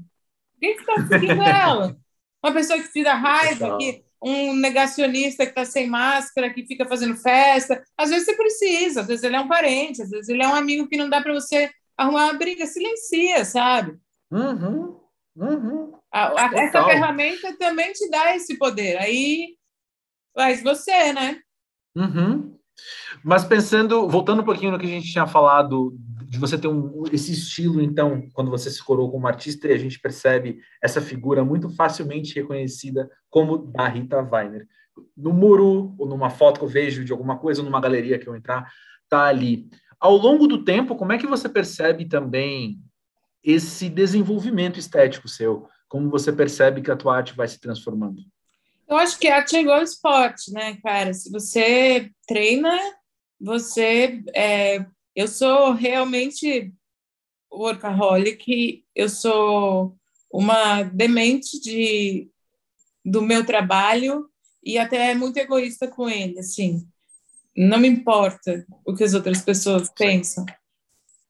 Quem 0.59 0.75
está 0.75 0.95
seguindo 1.07 1.41
ela? 1.41 1.97
Uma 2.43 2.53
pessoa 2.53 2.81
que 2.81 3.03
dá 3.03 3.13
raiva, 3.13 3.77
que 3.77 4.03
um 4.21 4.55
negacionista 4.55 5.45
que 5.45 5.51
está 5.51 5.65
sem 5.65 5.87
máscara, 5.89 6.53
que 6.53 6.65
fica 6.65 6.85
fazendo 6.85 7.15
festa. 7.17 7.83
Às 7.97 8.09
vezes 8.09 8.25
você 8.25 8.35
precisa, 8.35 9.01
às 9.01 9.07
vezes 9.07 9.23
ele 9.23 9.35
é 9.35 9.39
um 9.39 9.47
parente, 9.47 10.01
às 10.01 10.09
vezes 10.09 10.29
ele 10.29 10.41
é 10.41 10.47
um 10.47 10.55
amigo 10.55 10.87
que 10.87 10.97
não 10.97 11.09
dá 11.09 11.21
para 11.21 11.33
você 11.33 11.69
arrumar 11.97 12.25
uma 12.25 12.33
briga. 12.33 12.65
Silencia, 12.65 13.43
sabe? 13.43 13.97
Uhum, 14.31 14.99
uhum. 15.35 15.93
A, 16.11 16.41
a, 16.41 16.51
essa 16.55 16.85
ferramenta 16.85 17.57
também 17.57 17.91
te 17.91 18.09
dá 18.09 18.35
esse 18.35 18.57
poder. 18.57 18.97
Aí 18.97 19.57
faz 20.33 20.63
você, 20.63 21.11
né? 21.11 21.41
Uhum. 21.95 22.57
Mas 23.23 23.45
pensando, 23.45 24.07
voltando 24.09 24.41
um 24.41 24.45
pouquinho 24.45 24.71
no 24.71 24.79
que 24.79 24.85
a 24.85 24.89
gente 24.89 25.11
tinha 25.11 25.25
falado 25.25 25.95
de 26.33 26.39
você 26.39 26.57
ter 26.57 26.67
um, 26.67 27.03
esse 27.11 27.31
estilo, 27.31 27.79
então, 27.79 28.27
quando 28.33 28.49
você 28.49 28.69
se 28.69 28.83
coroou 28.83 29.11
como 29.11 29.27
artista, 29.27 29.67
e 29.67 29.71
a 29.71 29.77
gente 29.77 29.99
percebe 29.99 30.59
essa 30.81 30.99
figura 30.99 31.45
muito 31.45 31.69
facilmente 31.69 32.33
reconhecida 32.33 33.09
como 33.29 33.57
da 33.57 33.87
Rita 33.87 34.19
Weiner. 34.19 34.67
No 35.15 35.31
muro, 35.31 35.93
ou 35.97 36.07
numa 36.07 36.31
foto 36.31 36.59
que 36.59 36.65
eu 36.65 36.69
vejo 36.69 37.05
de 37.05 37.11
alguma 37.11 37.37
coisa, 37.37 37.61
ou 37.61 37.65
numa 37.65 37.79
galeria 37.79 38.17
que 38.17 38.27
eu 38.27 38.35
entrar, 38.35 38.67
tá 39.07 39.25
ali. 39.25 39.69
Ao 39.99 40.17
longo 40.17 40.47
do 40.47 40.63
tempo, 40.65 40.95
como 40.95 41.13
é 41.13 41.17
que 41.17 41.27
você 41.27 41.47
percebe 41.47 42.05
também 42.05 42.79
esse 43.43 43.87
desenvolvimento 43.87 44.79
estético 44.79 45.27
seu? 45.27 45.67
Como 45.87 46.09
você 46.09 46.33
percebe 46.33 46.81
que 46.81 46.89
a 46.89 46.95
tua 46.95 47.15
arte 47.15 47.35
vai 47.35 47.47
se 47.47 47.59
transformando? 47.59 48.23
Eu 48.87 48.97
acho 48.97 49.19
que 49.19 49.27
a 49.27 49.37
arte 49.37 49.55
é 49.55 49.61
igual 49.61 49.81
esporte, 49.81 50.51
né, 50.51 50.77
cara? 50.81 51.13
Se 51.13 51.31
você 51.31 52.09
treina, 52.27 52.75
você 53.39 54.23
é, 54.35 54.85
eu 55.15 55.27
sou 55.27 55.73
realmente 55.73 56.73
workaholic, 57.51 58.83
eu 58.95 59.07
sou 59.09 59.95
uma 60.31 60.83
demente 60.83 61.59
de, 61.59 62.29
do 63.05 63.21
meu 63.21 63.45
trabalho 63.45 64.27
e 64.63 64.77
até 64.77 65.13
muito 65.13 65.37
egoísta 65.37 65.87
com 65.87 66.09
ele, 66.09 66.39
assim. 66.39 66.87
Não 67.55 67.77
me 67.77 67.87
importa 67.87 68.65
o 68.83 68.95
que 68.95 69.03
as 69.03 69.13
outras 69.13 69.41
pessoas 69.41 69.89
pensam. 69.89 70.45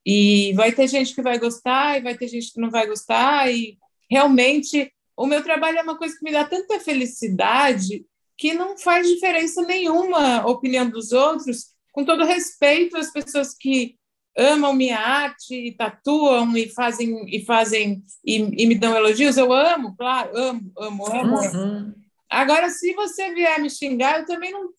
E 0.06 0.54
vai 0.54 0.72
ter 0.72 0.88
gente 0.88 1.14
que 1.14 1.22
vai 1.22 1.38
gostar 1.38 1.98
e 1.98 2.02
vai 2.02 2.16
ter 2.18 2.28
gente 2.28 2.54
que 2.54 2.62
não 2.62 2.72
vai 2.72 2.88
gostar 2.88 3.52
e 3.52 3.78
realmente 4.10 4.94
o 5.16 5.26
meu 5.26 5.44
trabalho 5.44 5.78
é 5.78 5.84
uma 5.84 5.98
coisa 5.98 6.16
que 6.18 6.24
me 6.24 6.32
dá 6.32 6.46
tanta 6.46 6.80
felicidade 6.80 8.06
que 8.38 8.54
não 8.54 8.78
faz 8.78 9.08
diferença 9.08 9.62
nenhuma 9.62 10.42
a 10.42 10.48
opinião 10.48 10.90
dos 10.90 11.12
outros, 11.12 11.73
com 11.94 12.04
todo 12.04 12.26
respeito 12.26 12.98
às 12.98 13.12
pessoas 13.12 13.54
que 13.54 13.96
amam 14.36 14.74
minha 14.74 14.98
arte 15.00 15.54
e 15.54 15.72
tatuam 15.72 16.58
e 16.58 16.68
fazem 16.68 17.24
e 17.28 17.46
fazem 17.46 18.04
e, 18.26 18.64
e 18.64 18.66
me 18.66 18.76
dão 18.76 18.96
elogios, 18.96 19.38
eu 19.38 19.54
amo, 19.54 19.96
claro, 19.96 20.36
amo, 20.36 20.74
amo, 20.78 21.08
amo. 21.08 21.36
Uhum. 21.38 21.94
Agora, 22.30 22.70
se 22.70 22.94
você 22.94 23.32
vier 23.32 23.62
me 23.62 23.70
xingar, 23.70 24.20
eu 24.20 24.26
também 24.26 24.52
não. 24.52 24.70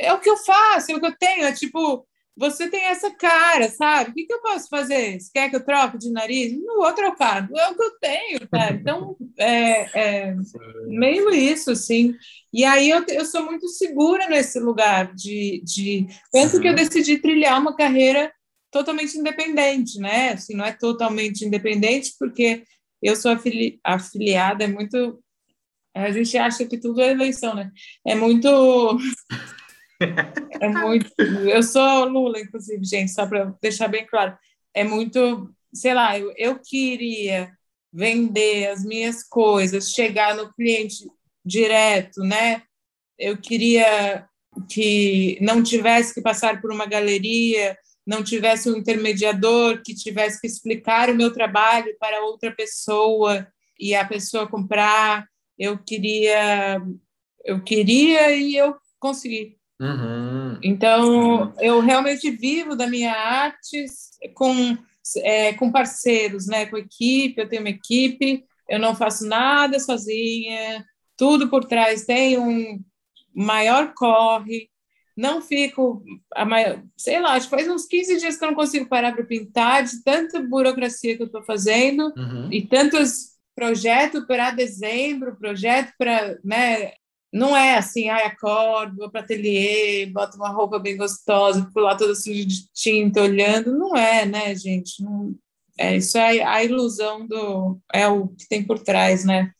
É 0.00 0.12
o 0.12 0.20
que 0.20 0.28
eu 0.28 0.36
faço, 0.36 0.92
é 0.92 0.94
o 0.94 1.00
que 1.00 1.06
eu 1.06 1.16
tenho. 1.16 1.44
É 1.44 1.52
tipo, 1.52 2.06
você 2.36 2.68
tem 2.68 2.84
essa 2.84 3.10
cara, 3.10 3.68
sabe? 3.68 4.10
O 4.10 4.14
que, 4.14 4.24
que 4.24 4.32
eu 4.32 4.40
posso 4.40 4.68
fazer? 4.68 5.20
Você 5.20 5.30
quer 5.32 5.50
que 5.50 5.56
eu 5.56 5.64
troque 5.64 5.98
de 5.98 6.10
nariz? 6.10 6.52
No 6.58 6.82
outro 6.82 7.04
eu 7.04 7.14
cago. 7.14 7.56
É 7.58 7.68
o 7.68 7.74
que 7.76 7.82
eu 7.82 7.90
tenho, 8.00 8.48
cara. 8.48 8.74
Então, 8.74 9.16
é, 9.38 10.28
é 10.28 10.36
meio 10.86 11.30
isso, 11.30 11.70
assim. 11.70 12.14
E 12.52 12.64
aí 12.64 12.88
eu, 12.88 13.04
eu 13.08 13.24
sou 13.26 13.44
muito 13.44 13.68
segura 13.68 14.28
nesse 14.28 14.58
lugar 14.58 15.14
de... 15.14 15.62
de... 15.64 16.06
Tanto 16.32 16.60
que 16.60 16.68
eu 16.68 16.74
decidi 16.74 17.18
trilhar 17.18 17.60
uma 17.60 17.76
carreira 17.76 18.32
totalmente 18.70 19.18
independente, 19.18 19.98
né? 19.98 20.30
Assim, 20.30 20.54
não 20.54 20.64
é 20.64 20.72
totalmente 20.72 21.44
independente, 21.44 22.14
porque 22.18 22.64
eu 23.02 23.14
sou 23.14 23.30
afili 23.30 23.78
afiliada, 23.84 24.64
é 24.64 24.68
muito... 24.68 25.22
A 25.94 26.10
gente 26.10 26.38
acha 26.38 26.64
que 26.64 26.78
tudo 26.78 27.02
é 27.02 27.10
eleição, 27.10 27.54
né? 27.54 27.70
É 28.06 28.14
muito... 28.14 28.48
É 30.60 30.68
muito. 30.68 31.10
Eu 31.20 31.62
sou 31.62 32.04
Lula, 32.04 32.40
inclusive, 32.40 32.84
gente, 32.84 33.10
só 33.10 33.26
para 33.26 33.54
deixar 33.60 33.88
bem 33.88 34.06
claro. 34.06 34.36
É 34.74 34.84
muito, 34.84 35.52
sei 35.72 35.94
lá, 35.94 36.18
eu, 36.18 36.32
eu 36.36 36.58
queria 36.58 37.50
vender 37.92 38.68
as 38.68 38.84
minhas 38.84 39.22
coisas, 39.22 39.90
chegar 39.90 40.34
no 40.34 40.52
cliente 40.54 41.06
direto, 41.44 42.22
né? 42.22 42.62
Eu 43.18 43.36
queria 43.36 44.26
que 44.68 45.38
não 45.40 45.62
tivesse 45.62 46.14
que 46.14 46.22
passar 46.22 46.60
por 46.60 46.72
uma 46.72 46.86
galeria, 46.86 47.76
não 48.06 48.22
tivesse 48.22 48.70
um 48.70 48.76
intermediador 48.76 49.82
que 49.82 49.94
tivesse 49.94 50.40
que 50.40 50.46
explicar 50.46 51.08
o 51.10 51.14
meu 51.14 51.32
trabalho 51.32 51.94
para 51.98 52.24
outra 52.24 52.50
pessoa 52.50 53.46
e 53.78 53.94
a 53.94 54.04
pessoa 54.06 54.48
comprar. 54.48 55.26
Eu 55.58 55.78
queria, 55.78 56.80
eu 57.44 57.62
queria 57.62 58.34
e 58.34 58.56
eu 58.56 58.76
consegui. 58.98 59.56
Uhum. 59.82 60.58
Então, 60.62 61.52
eu 61.58 61.80
realmente 61.80 62.30
vivo 62.30 62.76
da 62.76 62.86
minha 62.86 63.12
arte 63.12 63.84
com, 64.32 64.78
é, 65.18 65.52
com 65.54 65.72
parceiros, 65.72 66.46
né? 66.46 66.66
com 66.66 66.78
equipe. 66.78 67.40
Eu 67.40 67.48
tenho 67.48 67.62
uma 67.62 67.70
equipe, 67.70 68.44
eu 68.68 68.78
não 68.78 68.94
faço 68.94 69.26
nada 69.26 69.80
sozinha, 69.80 70.84
tudo 71.16 71.48
por 71.48 71.64
trás 71.64 72.04
tem 72.04 72.38
um 72.38 72.80
maior 73.34 73.92
corre. 73.92 74.70
Não 75.16 75.42
fico, 75.42 76.02
a 76.34 76.44
maior, 76.44 76.82
sei 76.96 77.20
lá, 77.20 77.34
acho 77.34 77.50
que 77.50 77.56
faz 77.56 77.68
uns 77.68 77.84
15 77.84 78.18
dias 78.18 78.36
que 78.38 78.44
eu 78.44 78.48
não 78.48 78.54
consigo 78.54 78.88
parar 78.88 79.12
para 79.12 79.24
pintar, 79.24 79.84
de 79.84 80.02
tanta 80.02 80.40
burocracia 80.40 81.16
que 81.16 81.22
eu 81.22 81.26
estou 81.26 81.42
fazendo 81.42 82.10
uhum. 82.16 82.48
e 82.50 82.62
tantos 82.66 83.32
projetos 83.54 84.24
para 84.24 84.52
dezembro, 84.52 85.36
projeto 85.36 85.92
para 85.98 86.38
né, 86.42 86.92
não 87.32 87.56
é 87.56 87.76
assim, 87.78 88.10
ai, 88.10 88.26
acordo, 88.26 88.96
vou 88.96 89.10
para 89.10 89.22
ateliê, 89.22 90.04
boto 90.06 90.36
uma 90.36 90.50
roupa 90.50 90.78
bem 90.78 90.98
gostosa, 90.98 91.64
fico 91.64 91.80
lá 91.80 91.96
toda 91.96 92.14
suja 92.14 92.44
de 92.44 92.70
tinta 92.74 93.22
olhando. 93.22 93.76
Não 93.76 93.96
é, 93.96 94.26
né, 94.26 94.54
gente? 94.54 95.02
Não, 95.02 95.34
é, 95.78 95.96
isso 95.96 96.18
é 96.18 96.42
a 96.42 96.62
ilusão 96.62 97.26
do. 97.26 97.80
É 97.92 98.06
o 98.06 98.28
que 98.28 98.46
tem 98.48 98.62
por 98.62 98.78
trás, 98.78 99.24
né? 99.24 99.50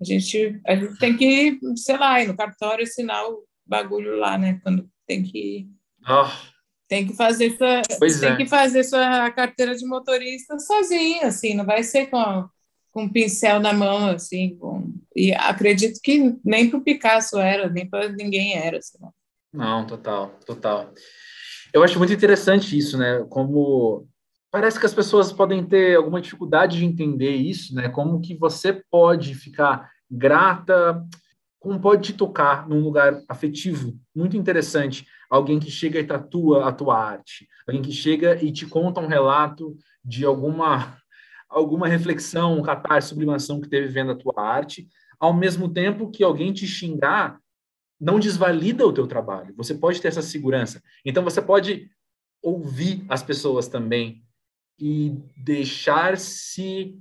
A 0.00 0.04
gente, 0.04 0.60
a 0.66 0.76
gente 0.76 0.98
tem 0.98 1.16
que, 1.16 1.58
sei 1.76 1.96
lá, 1.96 2.20
ir 2.22 2.28
no 2.28 2.36
cartório 2.36 2.84
assinar 2.84 3.24
o 3.24 3.42
bagulho 3.66 4.16
lá, 4.18 4.36
né? 4.36 4.60
Quando 4.62 4.86
tem 5.06 5.22
que. 5.22 5.66
Oh. 6.06 6.54
Tem 6.86 7.06
que 7.06 7.16
fazer 7.16 7.56
sua, 7.56 7.80
pois 7.98 8.20
tem 8.20 8.32
é. 8.32 8.36
que 8.36 8.46
fazer 8.46 8.84
sua 8.84 9.30
carteira 9.30 9.74
de 9.74 9.86
motorista 9.86 10.58
sozinho, 10.58 11.24
assim, 11.24 11.54
não 11.54 11.64
vai 11.64 11.82
ser 11.82 12.06
com 12.06 12.46
com 12.94 13.02
um 13.02 13.08
pincel 13.08 13.58
na 13.58 13.72
mão, 13.72 14.08
assim, 14.10 14.56
com... 14.56 14.94
e 15.16 15.32
acredito 15.32 15.98
que 16.00 16.36
nem 16.44 16.70
para 16.70 16.78
o 16.78 16.84
Picasso 16.84 17.36
era, 17.38 17.68
nem 17.68 17.90
para 17.90 18.08
ninguém 18.08 18.56
era. 18.56 18.78
Assim. 18.78 18.96
Não, 19.52 19.84
total, 19.84 20.38
total. 20.46 20.94
Eu 21.72 21.82
acho 21.82 21.98
muito 21.98 22.12
interessante 22.12 22.78
isso, 22.78 22.96
né? 22.96 23.26
Como 23.28 24.06
parece 24.48 24.78
que 24.78 24.86
as 24.86 24.94
pessoas 24.94 25.32
podem 25.32 25.66
ter 25.66 25.96
alguma 25.96 26.20
dificuldade 26.20 26.78
de 26.78 26.84
entender 26.84 27.34
isso, 27.34 27.74
né? 27.74 27.88
Como 27.88 28.20
que 28.20 28.36
você 28.36 28.80
pode 28.88 29.34
ficar 29.34 29.90
grata, 30.08 31.04
como 31.58 31.80
pode 31.80 32.02
te 32.02 32.12
tocar 32.12 32.68
num 32.68 32.80
lugar 32.80 33.20
afetivo 33.28 33.98
muito 34.14 34.36
interessante. 34.36 35.04
Alguém 35.28 35.58
que 35.58 35.68
chega 35.68 35.98
e 35.98 36.06
tatua 36.06 36.68
a 36.68 36.72
tua 36.72 36.96
arte, 36.96 37.48
alguém 37.66 37.82
que 37.82 37.90
chega 37.90 38.40
e 38.40 38.52
te 38.52 38.66
conta 38.66 39.00
um 39.00 39.08
relato 39.08 39.76
de 40.04 40.24
alguma 40.24 40.96
alguma 41.54 41.86
reflexão, 41.86 42.60
catarse, 42.62 43.08
sublimação 43.08 43.60
que 43.60 43.68
teve 43.68 43.86
vendo 43.88 44.12
a 44.12 44.16
tua 44.16 44.34
arte, 44.36 44.88
ao 45.18 45.32
mesmo 45.32 45.72
tempo 45.72 46.10
que 46.10 46.24
alguém 46.24 46.52
te 46.52 46.66
xingar 46.66 47.38
não 48.00 48.18
desvalida 48.18 48.86
o 48.86 48.92
teu 48.92 49.06
trabalho. 49.06 49.54
Você 49.56 49.74
pode 49.74 50.00
ter 50.00 50.08
essa 50.08 50.20
segurança. 50.20 50.82
Então 51.04 51.22
você 51.22 51.40
pode 51.40 51.88
ouvir 52.42 53.04
as 53.08 53.22
pessoas 53.22 53.68
também 53.68 54.22
e 54.78 55.16
deixar-se 55.36 56.98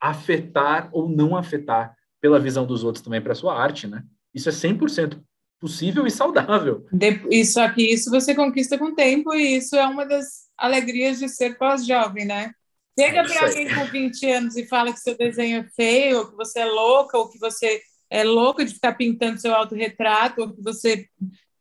afetar 0.00 0.88
ou 0.92 1.08
não 1.08 1.36
afetar 1.36 1.94
pela 2.20 2.38
visão 2.38 2.64
dos 2.64 2.84
outros 2.84 3.02
também 3.02 3.20
para 3.20 3.34
sua 3.34 3.60
arte, 3.60 3.86
né? 3.88 4.04
Isso 4.32 4.48
é 4.48 4.52
100% 4.52 5.20
possível 5.60 6.06
e 6.06 6.10
saudável. 6.10 6.86
Isso 7.30 7.60
aqui, 7.60 7.92
isso 7.92 8.10
você 8.10 8.34
conquista 8.34 8.78
com 8.78 8.86
o 8.86 8.94
tempo 8.94 9.34
e 9.34 9.56
isso 9.56 9.74
é 9.74 9.86
uma 9.86 10.06
das 10.06 10.48
alegrias 10.56 11.18
de 11.18 11.28
ser 11.28 11.58
pós-jovem, 11.58 12.24
né? 12.24 12.52
Chega 12.98 13.22
para 13.22 13.46
alguém 13.46 13.72
com 13.72 13.84
20 13.84 14.30
anos 14.30 14.56
e 14.56 14.66
fala 14.66 14.92
que 14.92 14.98
seu 14.98 15.16
desenho 15.16 15.60
é 15.60 15.68
feio, 15.76 16.18
ou 16.18 16.26
que 16.30 16.36
você 16.36 16.60
é 16.60 16.64
louca, 16.64 17.16
ou 17.16 17.28
que 17.28 17.38
você 17.38 17.80
é 18.10 18.24
louca 18.24 18.64
de 18.64 18.74
ficar 18.74 18.94
pintando 18.94 19.40
seu 19.40 19.54
autorretrato, 19.54 20.40
ou 20.40 20.52
que 20.52 20.62
você 20.62 21.06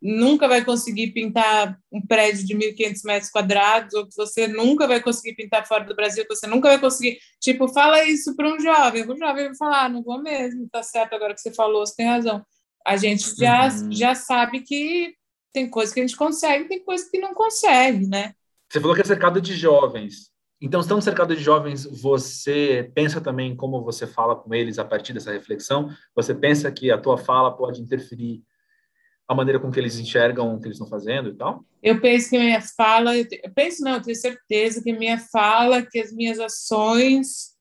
nunca 0.02 0.48
vai 0.48 0.64
conseguir 0.64 1.12
pintar 1.12 1.78
um 1.92 2.02
prédio 2.02 2.46
de 2.46 2.56
1.500 2.56 3.02
metros 3.06 3.32
quadrados, 3.32 3.94
ou 3.94 4.08
que 4.08 4.16
você 4.16 4.48
nunca 4.48 4.88
vai 4.88 5.00
conseguir 5.00 5.36
pintar 5.36 5.68
fora 5.68 5.84
do 5.84 5.96
Brasil, 5.96 6.26
que 6.26 6.36
você 6.36 6.48
nunca 6.48 6.70
vai 6.70 6.80
conseguir. 6.80 7.20
Tipo, 7.40 7.68
fala 7.68 8.04
isso 8.04 8.36
para 8.36 8.52
um 8.52 8.60
jovem. 8.60 9.04
O 9.04 9.18
jovem 9.18 9.46
vai 9.46 9.56
falar: 9.56 9.86
ah, 9.86 9.90
não 9.90 10.02
vou 10.02 10.22
mesmo, 10.22 10.68
tá 10.70 10.82
certo, 10.82 11.14
agora 11.14 11.36
que 11.36 11.42
você 11.42 11.54
falou, 11.54 11.86
você 11.86 11.96
tem 11.96 12.08
razão. 12.08 12.44
A 12.86 12.96
gente 12.96 13.36
já, 13.36 13.68
uhum. 13.68 13.92
já 13.92 14.16
sabe 14.16 14.62
que 14.62 15.14
tem 15.54 15.70
coisas 15.70 15.94
que 15.94 16.00
a 16.00 16.08
gente 16.08 16.16
consegue, 16.16 16.70
tem 16.70 16.84
coisas 16.84 17.10
que 17.10 17.20
não 17.20 17.34
consegue, 17.34 18.08
né? 18.08 18.34
Você 18.70 18.80
falou 18.80 18.96
que 18.96 19.02
é 19.02 19.06
cercado 19.06 19.42
de 19.42 19.56
jovens. 19.56 20.32
Então, 20.60 20.82
estando 20.82 21.02
cercado 21.04 21.36
de 21.36 21.44
jovens, 21.44 21.86
você 21.86 22.92
pensa 22.96 23.22
também 23.22 23.56
como 23.56 23.84
você 23.84 24.08
fala 24.08 24.36
com 24.36 24.54
eles 24.56 24.80
a 24.80 24.86
partir 24.86 25.14
dessa 25.14 25.32
reflexão? 25.32 25.90
Você 26.16 26.34
pensa 26.34 26.72
que 26.72 26.90
a 26.90 26.98
tua 26.98 27.18
fala 27.18 27.56
pode 27.56 27.80
interferir 27.80 28.44
a 29.28 29.36
maneira 29.36 29.60
com 29.60 29.70
que 29.70 29.80
eles 29.80 30.00
enxergam 30.00 30.56
o 30.56 30.60
que 30.60 30.68
eles 30.68 30.78
estão 30.78 30.90
fazendo 30.90 31.30
e 31.30 31.36
tal? 31.36 31.64
Eu 31.84 32.02
penso 32.02 32.30
que 32.32 32.40
minha 32.40 32.62
fala, 32.62 33.16
eu 33.16 33.28
penso 33.54 33.84
não, 33.84 33.96
eu 33.96 34.02
tenho 34.02 34.16
certeza 34.16 34.82
que 34.82 34.94
minha 34.94 35.20
fala, 35.20 35.86
que 35.86 36.00
as 36.00 36.12
minhas 36.12 36.40
ações, 36.40 37.56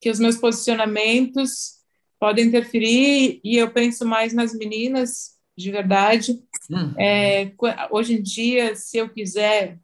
que 0.00 0.10
os 0.10 0.18
meus 0.18 0.36
posicionamentos 0.36 1.78
podem 2.18 2.46
interferir 2.46 3.40
e 3.44 3.58
eu 3.58 3.70
penso 3.70 4.06
mais 4.06 4.32
nas 4.32 4.54
meninas, 4.54 5.36
de 5.56 5.70
verdade. 5.70 6.38
Hum. 6.70 6.94
É, 6.98 7.52
hoje 7.90 8.14
em 8.14 8.22
dia, 8.22 8.74
se 8.74 8.96
eu 8.96 9.08
quiser 9.08 9.78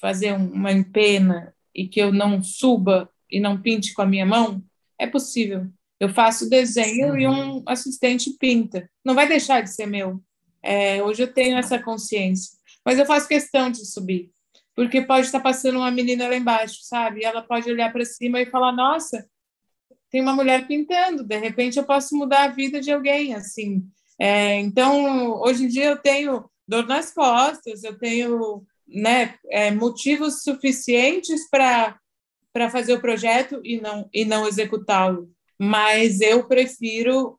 fazer 0.00 0.32
uma 0.32 0.72
empena 0.72 1.54
e 1.74 1.86
que 1.86 2.00
eu 2.00 2.12
não 2.12 2.42
suba 2.42 3.10
e 3.30 3.40
não 3.40 3.60
pinte 3.60 3.94
com 3.94 4.02
a 4.02 4.06
minha 4.06 4.26
mão, 4.26 4.62
é 4.98 5.06
possível. 5.06 5.66
Eu 5.98 6.08
faço 6.08 6.48
desenho 6.48 7.16
e 7.18 7.28
um 7.28 7.62
assistente 7.66 8.30
pinta. 8.38 8.88
Não 9.04 9.14
vai 9.14 9.28
deixar 9.28 9.62
de 9.62 9.70
ser 9.70 9.86
meu. 9.86 10.20
É, 10.62 11.02
hoje 11.02 11.22
eu 11.22 11.32
tenho 11.32 11.58
essa 11.58 11.78
consciência. 11.78 12.58
Mas 12.84 12.98
eu 12.98 13.06
faço 13.06 13.28
questão 13.28 13.70
de 13.70 13.84
subir. 13.84 14.30
Porque 14.74 15.02
pode 15.02 15.26
estar 15.26 15.40
passando 15.40 15.76
uma 15.76 15.90
menina 15.90 16.26
lá 16.26 16.36
embaixo, 16.36 16.78
sabe? 16.82 17.20
E 17.20 17.24
ela 17.24 17.42
pode 17.42 17.70
olhar 17.70 17.92
para 17.92 18.04
cima 18.04 18.40
e 18.40 18.46
falar: 18.46 18.72
Nossa, 18.72 19.28
tem 20.10 20.22
uma 20.22 20.34
mulher 20.34 20.66
pintando. 20.66 21.22
De 21.22 21.36
repente 21.36 21.78
eu 21.78 21.84
posso 21.84 22.16
mudar 22.16 22.44
a 22.44 22.48
vida 22.48 22.80
de 22.80 22.90
alguém, 22.90 23.34
assim. 23.34 23.86
É, 24.18 24.58
então, 24.58 25.40
hoje 25.40 25.64
em 25.64 25.68
dia 25.68 25.86
eu 25.86 25.96
tenho 25.98 26.48
dor 26.66 26.86
nas 26.86 27.12
costas, 27.12 27.84
eu 27.84 27.98
tenho 27.98 28.64
né, 28.92 29.34
é, 29.48 29.70
motivos 29.70 30.42
suficientes 30.42 31.48
para 31.48 31.98
fazer 32.70 32.94
o 32.94 33.00
projeto 33.00 33.60
e 33.64 33.80
não 33.80 34.08
e 34.12 34.24
não 34.24 34.46
executá-lo. 34.46 35.30
Mas 35.58 36.20
eu 36.20 36.46
prefiro, 36.46 37.38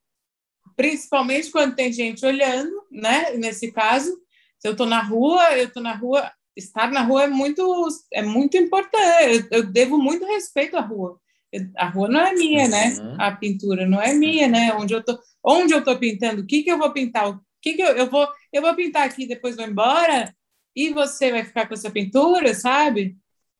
principalmente 0.75 1.51
quando 1.51 1.75
tem 1.75 1.91
gente 1.91 2.25
olhando, 2.25 2.71
né? 2.91 3.31
Nesse 3.31 3.71
caso, 3.71 4.11
se 4.59 4.67
eu 4.67 4.73
estou 4.73 4.85
na 4.85 5.01
rua, 5.01 5.57
eu 5.57 5.67
estou 5.67 5.81
na 5.81 5.93
rua. 5.95 6.31
Estar 6.55 6.91
na 6.91 7.01
rua 7.01 7.23
é 7.23 7.27
muito 7.27 7.87
é 8.13 8.21
muito 8.21 8.57
importante. 8.57 9.47
Eu, 9.51 9.59
eu 9.59 9.63
devo 9.63 9.97
muito 9.97 10.25
respeito 10.25 10.77
à 10.77 10.81
rua. 10.81 11.17
a 11.77 11.87
rua 11.87 12.09
não 12.09 12.19
é 12.19 12.33
minha, 12.33 12.67
né? 12.67 12.95
Uhum. 12.99 13.15
A 13.19 13.31
pintura 13.31 13.87
não 13.87 14.01
é 14.01 14.13
minha, 14.13 14.47
né? 14.47 14.73
Onde 14.73 14.93
eu 14.93 15.03
tô, 15.03 15.17
onde 15.43 15.73
eu 15.73 15.83
tô 15.83 15.97
pintando, 15.97 16.41
o 16.41 16.45
que 16.45 16.63
que 16.63 16.71
eu 16.71 16.77
vou 16.77 16.91
pintar? 16.93 17.29
O 17.29 17.39
que 17.61 17.73
que 17.73 17.81
eu, 17.81 17.87
eu 17.95 18.09
vou 18.09 18.27
eu 18.53 18.61
vou 18.61 18.75
pintar 18.75 19.07
aqui, 19.07 19.25
depois 19.25 19.55
vou 19.55 19.65
embora? 19.65 20.33
E 20.75 20.91
você 20.91 21.31
vai 21.31 21.43
ficar 21.43 21.67
com 21.67 21.73
essa 21.73 21.91
pintura, 21.91 22.53
sabe? 22.53 23.17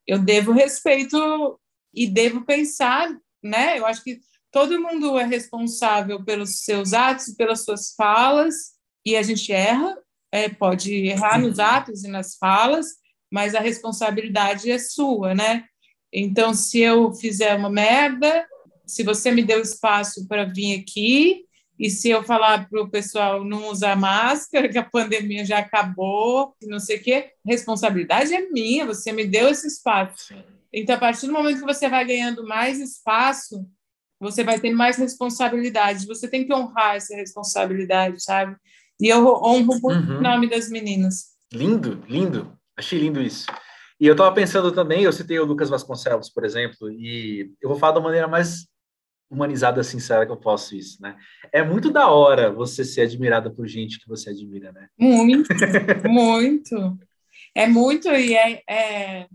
Eu 0.08 0.20
devo 0.20 0.52
respeito 0.52 1.60
e 1.94 2.08
devo 2.08 2.46
pensar, 2.46 3.10
né? 3.44 3.78
Eu 3.78 3.86
acho 3.86 4.04
que 4.04 4.20
todo 4.52 4.82
mundo 4.82 5.18
é 5.18 5.26
responsável 5.26 6.24
pelos 6.24 6.64
seus 6.64 6.94
atos, 6.94 7.34
pelas 7.36 7.64
suas 7.64 7.94
falas, 7.96 8.74
e 9.06 9.16
a 9.16 9.24
gente 9.24 9.52
erra, 9.52 9.98
é, 10.32 10.50
pode 10.50 10.94
errar 10.94 11.40
nos 11.40 11.58
uhum. 11.58 11.66
atos 11.66 12.04
e 12.04 12.08
nas 12.08 12.36
falas, 12.36 12.88
mas 13.32 13.56
a 13.56 13.60
responsabilidade 13.60 14.70
é 14.70 14.78
sua, 14.78 15.34
né? 15.34 15.66
Então, 16.14 16.54
se 16.54 16.80
eu 16.80 17.14
fizer 17.14 17.56
uma 17.56 17.70
merda, 17.70 18.46
se 18.86 19.04
você 19.04 19.32
me 19.32 19.44
deu 19.44 19.62
espaço 19.62 20.28
para 20.28 20.44
vir 20.44 20.82
aqui, 20.82 21.46
e 21.82 21.90
se 21.90 22.12
eu 22.12 22.22
falar 22.22 22.70
para 22.70 22.80
o 22.80 22.88
pessoal 22.88 23.44
não 23.44 23.68
usar 23.70 23.96
máscara, 23.96 24.70
que 24.70 24.78
a 24.78 24.84
pandemia 24.84 25.44
já 25.44 25.58
acabou, 25.58 26.56
não 26.62 26.80
sei 26.80 26.98
o 26.98 27.02
quê, 27.02 27.32
responsabilidade 27.44 28.36
é 28.36 28.52
minha, 28.52 28.86
você 28.86 29.12
me 29.12 29.26
deu 29.26 29.50
esse 29.50 29.66
espaço. 29.66 30.32
Então, 30.72 30.94
a 30.94 31.00
partir 31.00 31.26
do 31.26 31.34
momento 31.34 31.58
que 31.58 31.66
você 31.66 31.90
vai 31.90 32.06
ganhando 32.06 32.46
mais 32.46 32.80
espaço, 32.80 33.68
você 34.20 34.44
vai 34.44 34.60
ter 34.60 34.70
mais 34.70 34.96
responsabilidade. 34.98 36.06
Você 36.06 36.28
tem 36.28 36.46
que 36.46 36.54
honrar 36.54 36.98
essa 36.98 37.16
responsabilidade, 37.16 38.24
sabe? 38.24 38.56
E 39.00 39.08
eu 39.08 39.26
honro 39.26 39.80
muito 39.82 39.88
uhum. 39.88 40.20
o 40.20 40.22
nome 40.22 40.48
das 40.48 40.70
meninas. 40.70 41.30
Lindo, 41.52 42.04
lindo. 42.08 42.56
Achei 42.78 43.00
lindo 43.00 43.20
isso. 43.20 43.48
E 44.00 44.06
eu 44.06 44.14
estava 44.14 44.32
pensando 44.36 44.72
também, 44.72 45.02
eu 45.02 45.12
citei 45.12 45.40
o 45.40 45.46
Lucas 45.46 45.70
Vasconcelos, 45.70 46.30
por 46.30 46.46
exemplo, 46.46 46.92
e 46.92 47.52
eu 47.60 47.68
vou 47.68 47.78
falar 47.80 47.94
da 47.94 48.00
maneira 48.00 48.28
mais 48.28 48.68
humanizada, 49.32 49.82
sincera 49.82 50.26
que 50.26 50.32
eu 50.32 50.38
posso 50.38 50.76
isso, 50.76 51.02
né? 51.02 51.16
É 51.54 51.64
muito 51.64 51.90
da 51.90 52.10
hora 52.10 52.52
você 52.52 52.84
ser 52.84 53.04
admirada 53.04 53.50
por 53.50 53.66
gente 53.66 53.98
que 53.98 54.08
você 54.08 54.30
admira, 54.30 54.74
né? 54.74 54.90
Muito, 55.00 55.48
muito. 56.06 57.00
É 57.56 57.66
muito 57.66 58.10
e 58.10 58.36
é, 58.36 58.62
é, 58.70 59.28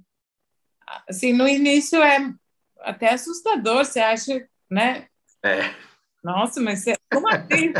assim, 1.08 1.32
no 1.32 1.48
início 1.48 2.02
é 2.02 2.32
até 2.80 3.14
assustador, 3.14 3.84
você 3.86 3.98
acha, 3.98 4.46
né? 4.70 5.06
É. 5.42 5.74
Nossa, 6.22 6.60
mas 6.60 6.80
você, 6.80 6.94
como 7.10 7.28
assim? 7.28 7.72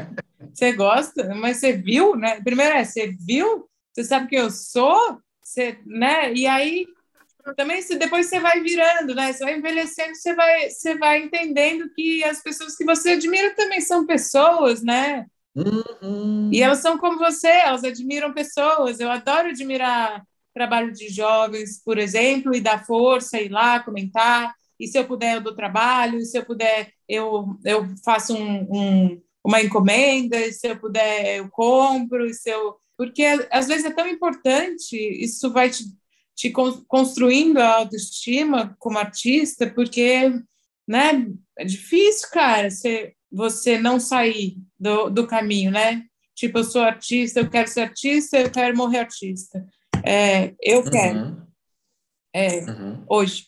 você 0.55 0.73
gosta? 0.73 1.35
Mas 1.35 1.59
você 1.59 1.73
viu, 1.75 2.17
né? 2.17 2.41
Primeiro 2.41 2.75
é, 2.75 2.85
você 2.85 3.15
viu? 3.27 3.69
Você 3.93 4.05
sabe 4.05 4.29
que 4.29 4.37
eu 4.37 4.51
sou? 4.51 5.21
Você, 5.43 5.79
né? 5.85 6.33
E 6.33 6.47
aí 6.47 6.87
também 7.55 7.83
se 7.83 7.97
depois 7.97 8.27
você 8.27 8.41
vai 8.41 8.61
virando, 8.61 9.15
né? 9.15 9.33
Você 9.33 9.45
vai 9.45 9.57
envelhecendo, 9.57 10.15
você 10.15 10.35
vai, 10.35 10.71
você 10.71 10.97
vai 10.97 11.23
entendendo 11.23 11.89
que 11.95 12.25
as 12.25 12.43
pessoas 12.43 12.77
que 12.77 12.85
você 12.85 13.11
admira 13.11 13.55
também 13.55 13.81
são 13.81 14.07
pessoas, 14.07 14.83
né? 14.83 15.27
Uhum. 15.55 16.51
E 16.53 16.63
elas 16.63 16.79
são 16.79 16.99
como 16.99 17.19
você, 17.19 17.49
elas 17.49 17.85
admiram 17.85 18.33
pessoas. 18.33 19.01
Eu 19.01 19.11
adoro 19.11 19.49
admirar 19.49 20.23
trabalho 20.53 20.93
de 20.93 21.09
jovens, 21.09 21.83
por 21.83 21.99
exemplo, 21.99 22.55
e 22.55 22.61
dar 22.61 22.85
força, 22.85 23.41
ir 23.41 23.51
lá 23.51 23.81
comentar. 23.81 24.55
E 24.79 24.87
se 24.87 24.99
eu 24.99 25.07
puder, 25.07 25.37
eu 25.37 25.41
dou 25.41 25.55
trabalho. 25.55 26.19
E 26.19 26.25
se 26.25 26.39
eu 26.39 26.45
puder, 26.45 26.91
eu, 27.09 27.47
eu 27.65 27.87
faço 28.05 28.35
um, 28.35 28.67
um, 28.71 29.23
uma 29.45 29.63
encomenda. 29.63 30.39
E 30.39 30.53
se 30.53 30.69
eu 30.69 30.79
puder, 30.79 31.39
eu 31.39 31.49
compro. 31.51 32.27
E 32.27 32.35
se 32.35 32.51
eu... 32.51 32.77
Porque 32.97 33.23
às 33.51 33.67
vezes 33.67 33.85
é 33.85 33.91
tão 33.91 34.09
importante, 34.09 34.97
isso 34.97 35.53
vai 35.53 35.69
te 35.69 35.85
te 36.37 36.51
construindo 36.51 37.57
a 37.59 37.77
autoestima 37.77 38.77
como 38.79 38.99
artista, 38.99 39.69
porque, 39.71 40.31
né, 40.87 41.33
é 41.59 41.65
difícil, 41.65 42.29
cara, 42.31 42.71
você, 42.71 43.15
você 43.33 43.79
não 43.79 43.99
sair 43.99 44.59
do, 44.79 45.09
do 45.09 45.27
caminho, 45.27 45.71
né? 45.71 46.05
Tipo, 46.35 46.59
eu 46.59 46.65
sou 46.65 46.83
artista, 46.83 47.41
eu 47.41 47.49
quero 47.49 47.67
ser 47.67 47.81
artista, 47.81 48.39
eu 48.39 48.51
quero 48.51 48.77
morrer 48.77 48.99
artista. 48.99 49.67
É, 50.05 50.55
eu 50.61 50.81
uhum. 50.81 50.91
quero. 50.91 51.47
É, 52.35 52.61
uhum. 52.71 53.05
Hoje. 53.09 53.47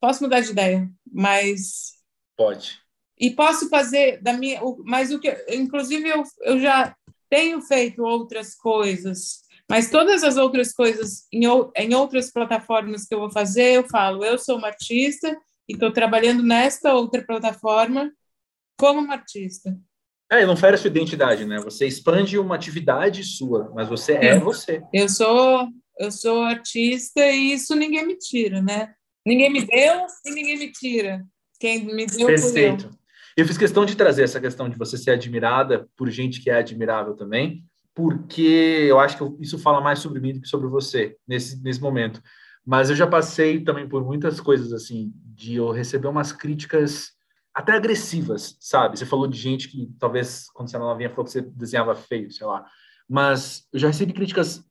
Posso 0.00 0.22
mudar 0.22 0.38
de 0.38 0.52
ideia, 0.52 0.88
mas. 1.12 1.94
Pode. 2.36 2.78
E 3.18 3.32
posso 3.32 3.68
fazer 3.68 4.22
da 4.22 4.32
minha. 4.32 4.60
Mas 4.84 5.10
o 5.10 5.18
que. 5.18 5.28
Inclusive, 5.48 6.08
eu, 6.08 6.22
eu 6.42 6.60
já 6.60 6.96
tenho 7.28 7.60
feito 7.60 8.04
outras 8.04 8.54
coisas 8.54 9.42
Mas 9.70 9.90
todas 9.90 10.24
as 10.24 10.36
outras 10.36 10.72
coisas, 10.72 11.26
em, 11.32 11.44
em 11.76 11.94
outras 11.94 12.32
plataformas 12.32 13.04
que 13.04 13.14
eu 13.14 13.20
vou 13.20 13.30
fazer, 13.30 13.76
eu 13.76 13.84
falo, 13.84 14.24
eu 14.24 14.38
sou 14.38 14.56
uma 14.56 14.68
artista 14.68 15.36
e 15.68 15.74
estou 15.74 15.92
trabalhando 15.92 16.42
nesta 16.42 16.94
outra 16.94 17.22
plataforma 17.22 18.10
como 18.78 19.00
uma 19.00 19.14
artista. 19.14 19.76
É, 20.30 20.44
não 20.46 20.56
fere 20.56 20.74
a 20.74 20.78
sua 20.78 20.88
identidade, 20.88 21.44
né? 21.44 21.58
Você 21.60 21.86
expande 21.86 22.38
uma 22.38 22.54
atividade 22.54 23.24
sua, 23.24 23.70
mas 23.74 23.88
você 23.88 24.12
é 24.12 24.38
você. 24.38 24.82
Eu 24.92 25.08
sou, 25.08 25.68
eu 25.98 26.10
sou 26.10 26.42
artista 26.42 27.26
e 27.26 27.52
isso 27.52 27.74
ninguém 27.74 28.06
me 28.06 28.16
tira, 28.16 28.62
né? 28.62 28.94
Ninguém 29.26 29.50
me 29.50 29.66
deu 29.66 30.06
e 30.24 30.30
ninguém 30.30 30.58
me 30.58 30.72
tira. 30.72 31.24
Quem 31.58 31.84
me 31.84 32.06
deu 32.06 32.26
Perfeito. 32.26 32.84
Eu. 32.84 32.90
eu 33.38 33.46
fiz 33.46 33.58
questão 33.58 33.84
de 33.84 33.96
trazer 33.96 34.22
essa 34.22 34.40
questão 34.40 34.68
de 34.68 34.78
você 34.78 34.96
ser 34.96 35.10
admirada 35.10 35.88
por 35.96 36.08
gente 36.10 36.40
que 36.42 36.50
é 36.50 36.54
admirável 36.54 37.14
também, 37.14 37.64
porque 37.98 38.86
eu 38.88 39.00
acho 39.00 39.18
que 39.18 39.42
isso 39.42 39.58
fala 39.58 39.80
mais 39.80 39.98
sobre 39.98 40.20
mim 40.20 40.34
do 40.34 40.40
que 40.40 40.46
sobre 40.46 40.68
você 40.68 41.16
nesse, 41.26 41.60
nesse 41.60 41.82
momento. 41.82 42.22
Mas 42.64 42.90
eu 42.90 42.94
já 42.94 43.08
passei 43.08 43.64
também 43.64 43.88
por 43.88 44.04
muitas 44.04 44.40
coisas 44.40 44.72
assim, 44.72 45.12
de 45.34 45.56
eu 45.56 45.72
receber 45.72 46.06
umas 46.06 46.30
críticas 46.30 47.10
até 47.52 47.72
agressivas, 47.72 48.56
sabe? 48.60 48.96
Você 48.96 49.04
falou 49.04 49.26
de 49.26 49.36
gente 49.36 49.68
que 49.68 49.90
talvez 49.98 50.48
quando 50.54 50.70
você 50.70 50.76
era 50.76 50.84
novinha 50.84 51.10
falou 51.10 51.24
que 51.24 51.32
você 51.32 51.40
desenhava 51.40 51.92
feio, 51.96 52.30
sei 52.30 52.46
lá. 52.46 52.64
Mas 53.08 53.66
eu 53.72 53.80
já 53.80 53.88
recebi 53.88 54.12
críticas, 54.12 54.64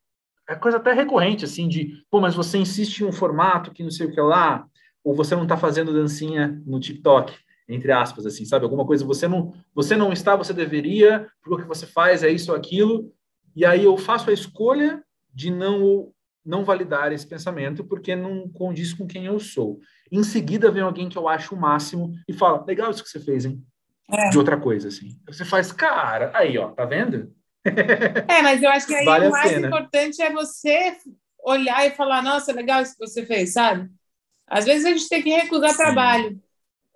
é 0.47 0.55
coisa 0.55 0.77
até 0.77 0.93
recorrente, 0.93 1.43
assim, 1.43 1.67
de, 1.67 2.01
pô, 2.09 2.21
mas 2.21 2.33
você 2.33 2.57
insiste 2.57 3.01
em 3.01 3.05
um 3.07 3.11
formato 3.11 3.73
que 3.73 3.83
não 3.83 3.91
sei 3.91 4.07
o 4.07 4.11
que 4.13 4.21
lá, 4.21 4.65
ou 5.03 5.13
você 5.13 5.35
não 5.35 5.43
está 5.43 5.57
fazendo 5.57 5.91
dancinha 5.91 6.63
no 6.65 6.79
TikTok, 6.79 7.33
entre 7.67 7.91
aspas, 7.91 8.25
assim, 8.25 8.45
sabe? 8.45 8.63
Alguma 8.63 8.85
coisa, 8.85 9.03
você 9.03 9.27
não, 9.27 9.53
você 9.75 9.97
não 9.97 10.13
está, 10.13 10.33
você 10.33 10.53
deveria, 10.53 11.27
porque 11.43 11.55
o 11.55 11.65
que 11.65 11.67
você 11.67 11.85
faz 11.85 12.23
é 12.23 12.29
isso 12.29 12.51
ou 12.51 12.57
aquilo, 12.57 13.11
e 13.57 13.65
aí 13.65 13.83
eu 13.83 13.97
faço 13.97 14.29
a 14.29 14.33
escolha 14.33 15.03
de 15.33 15.49
não 15.49 16.13
não 16.45 16.63
validar 16.63 17.11
esse 17.11 17.27
pensamento 17.27 17.83
porque 17.83 18.15
não 18.15 18.47
condiz 18.47 18.93
com 18.93 19.05
quem 19.05 19.25
eu 19.25 19.37
sou. 19.37 19.81
Em 20.09 20.23
seguida 20.23 20.71
vem 20.71 20.81
alguém 20.81 21.09
que 21.09 21.17
eu 21.17 21.27
acho 21.27 21.55
o 21.55 21.59
máximo 21.59 22.13
e 22.25 22.31
fala: 22.31 22.63
legal 22.65 22.91
isso 22.91 23.03
que 23.03 23.09
você 23.09 23.19
fez, 23.19 23.45
hein? 23.45 23.61
É. 24.09 24.29
De 24.29 24.37
outra 24.37 24.57
coisa, 24.57 24.87
assim. 24.87 25.19
Você 25.25 25.43
faz, 25.43 25.73
cara, 25.73 26.31
aí, 26.33 26.57
ó, 26.57 26.69
tá 26.69 26.85
vendo? 26.85 27.35
É, 28.29 28.41
mas 28.41 28.63
eu 28.63 28.69
acho 28.69 28.87
que 28.87 28.95
aí 28.95 29.03
vale 29.03 29.27
o 29.27 29.31
mais 29.31 29.57
importante 29.57 30.21
é 30.21 30.31
você 30.31 30.95
olhar 31.43 31.85
e 31.85 31.95
falar: 31.95 32.21
nossa, 32.21 32.53
legal 32.53 32.81
isso 32.81 32.95
que 32.95 33.05
você 33.05 33.25
fez, 33.25 33.53
sabe? 33.53 33.89
Às 34.47 34.65
vezes 34.65 34.85
a 34.85 34.89
gente 34.89 35.09
tem 35.09 35.23
que 35.23 35.31
recusar 35.31 35.71
Sim. 35.71 35.77
trabalho. 35.77 36.39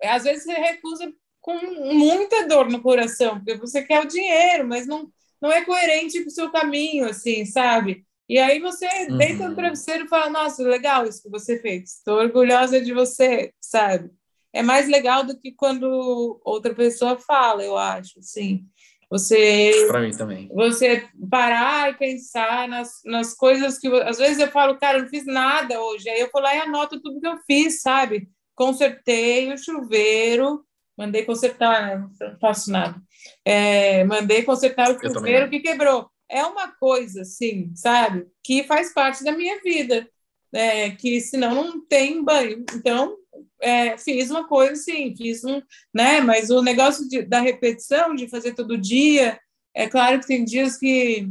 Às 0.02 0.22
vezes 0.22 0.44
você 0.44 0.52
recusa 0.52 1.12
com 1.40 1.54
muita 1.92 2.46
dor 2.46 2.70
no 2.70 2.80
coração, 2.80 3.36
porque 3.36 3.56
você 3.56 3.82
quer 3.82 4.00
o 4.00 4.08
dinheiro, 4.08 4.66
mas 4.66 4.86
não, 4.86 5.10
não 5.42 5.50
é 5.50 5.64
coerente 5.64 6.22
com 6.22 6.28
o 6.28 6.32
seu 6.32 6.50
caminho, 6.50 7.06
assim, 7.06 7.44
sabe? 7.44 8.06
E 8.28 8.38
aí 8.38 8.60
você 8.60 8.86
uhum. 9.10 9.18
deita 9.18 9.48
no 9.48 9.56
travesseiro 9.56 10.04
e 10.04 10.08
fala, 10.08 10.30
nossa, 10.30 10.62
legal 10.62 11.04
isso 11.04 11.22
que 11.22 11.28
você 11.28 11.58
fez, 11.58 11.96
estou 11.96 12.18
orgulhosa 12.18 12.80
de 12.80 12.94
você, 12.94 13.52
sabe? 13.60 14.10
É 14.54 14.62
mais 14.62 14.88
legal 14.88 15.24
do 15.24 15.36
que 15.36 15.50
quando 15.50 16.40
outra 16.44 16.72
pessoa 16.72 17.18
fala, 17.18 17.64
eu 17.64 17.76
acho, 17.76 18.20
assim. 18.20 18.64
Você... 19.10 19.86
Para 19.88 20.00
mim 20.00 20.10
também. 20.12 20.48
Você 20.54 21.06
parar 21.30 21.90
e 21.90 21.98
pensar 21.98 22.68
nas, 22.68 23.00
nas 23.04 23.34
coisas 23.34 23.78
que... 23.78 23.88
Às 23.88 24.18
vezes 24.18 24.38
eu 24.38 24.48
falo, 24.48 24.78
cara, 24.78 24.98
eu 24.98 25.02
não 25.02 25.10
fiz 25.10 25.26
nada 25.26 25.78
hoje. 25.82 26.08
Aí 26.08 26.20
eu 26.20 26.30
vou 26.32 26.40
lá 26.40 26.54
e 26.54 26.60
anoto 26.60 27.00
tudo 27.00 27.20
que 27.20 27.26
eu 27.26 27.36
fiz, 27.46 27.82
sabe? 27.82 28.28
Consertei 28.54 29.52
o 29.52 29.58
chuveiro, 29.58 30.64
mandei 30.96 31.24
consertar, 31.24 31.98
não 31.98 32.38
faço 32.40 32.70
nada. 32.70 33.00
É, 33.44 34.04
mandei 34.04 34.42
consertar 34.42 34.90
o 34.90 35.00
chuveiro 35.00 35.48
que 35.48 35.60
quebrou 35.60 36.10
é 36.32 36.44
uma 36.46 36.68
coisa, 36.68 37.22
assim, 37.22 37.70
sabe, 37.76 38.26
que 38.42 38.64
faz 38.64 38.94
parte 38.94 39.22
da 39.22 39.32
minha 39.32 39.60
vida, 39.60 40.08
é, 40.50 40.90
que 40.90 41.20
senão 41.20 41.54
não 41.54 41.86
tem 41.86 42.24
banho. 42.24 42.64
Então, 42.74 43.18
é, 43.60 43.98
fiz 43.98 44.30
uma 44.30 44.48
coisa 44.48 44.72
assim, 44.72 45.14
fiz 45.14 45.44
um, 45.44 45.60
né? 45.94 46.22
Mas 46.22 46.48
o 46.48 46.62
negócio 46.62 47.06
de, 47.06 47.22
da 47.22 47.38
repetição, 47.38 48.14
de 48.14 48.28
fazer 48.28 48.54
todo 48.54 48.78
dia, 48.78 49.38
é 49.74 49.86
claro 49.86 50.20
que 50.20 50.26
tem 50.26 50.44
dias 50.44 50.78
que 50.78 51.28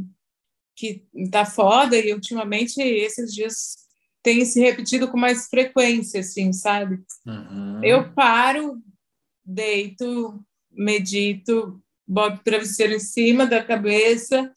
que 0.74 1.04
tá 1.30 1.44
foda 1.44 1.96
e 1.96 2.14
ultimamente 2.14 2.80
esses 2.80 3.32
dias 3.32 3.76
tem 4.22 4.42
se 4.44 4.58
repetido 4.58 5.06
com 5.06 5.18
mais 5.18 5.46
frequência, 5.46 6.20
assim, 6.20 6.50
sabe? 6.52 6.98
Uhum. 7.26 7.84
Eu 7.84 8.10
paro, 8.14 8.80
deito, 9.44 10.44
medito, 10.70 11.82
boto 12.06 12.40
o 12.40 12.44
travesseiro 12.44 12.94
em 12.94 13.00
cima 13.00 13.46
da 13.46 13.62
cabeça 13.62 14.52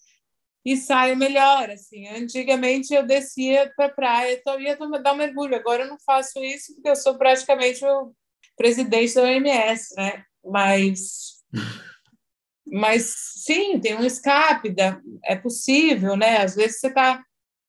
e 0.65 0.75
saio 0.75 1.15
melhor. 1.15 1.69
Assim, 1.69 2.07
antigamente 2.07 2.93
eu 2.93 3.05
descia 3.05 3.71
para 3.75 3.85
a 3.85 3.93
praia, 3.93 4.33
então 4.33 4.59
ia 4.59 4.75
dar 4.75 5.13
um 5.13 5.17
mergulho. 5.17 5.55
Agora 5.55 5.83
eu 5.83 5.89
não 5.89 5.97
faço 6.05 6.43
isso 6.43 6.73
porque 6.73 6.89
eu 6.89 6.95
sou 6.95 7.17
praticamente 7.17 7.85
o 7.85 8.13
presidente 8.57 9.13
da 9.13 9.23
OMS, 9.23 9.95
né? 9.95 10.23
Mas, 10.43 11.43
mas 12.65 13.13
sim, 13.43 13.79
tem 13.79 13.95
um 13.95 14.03
escape, 14.03 14.69
da, 14.69 14.99
é 15.23 15.35
possível, 15.35 16.15
né? 16.15 16.37
Às 16.37 16.55
vezes 16.55 16.79
você 16.79 16.87
está 16.87 17.23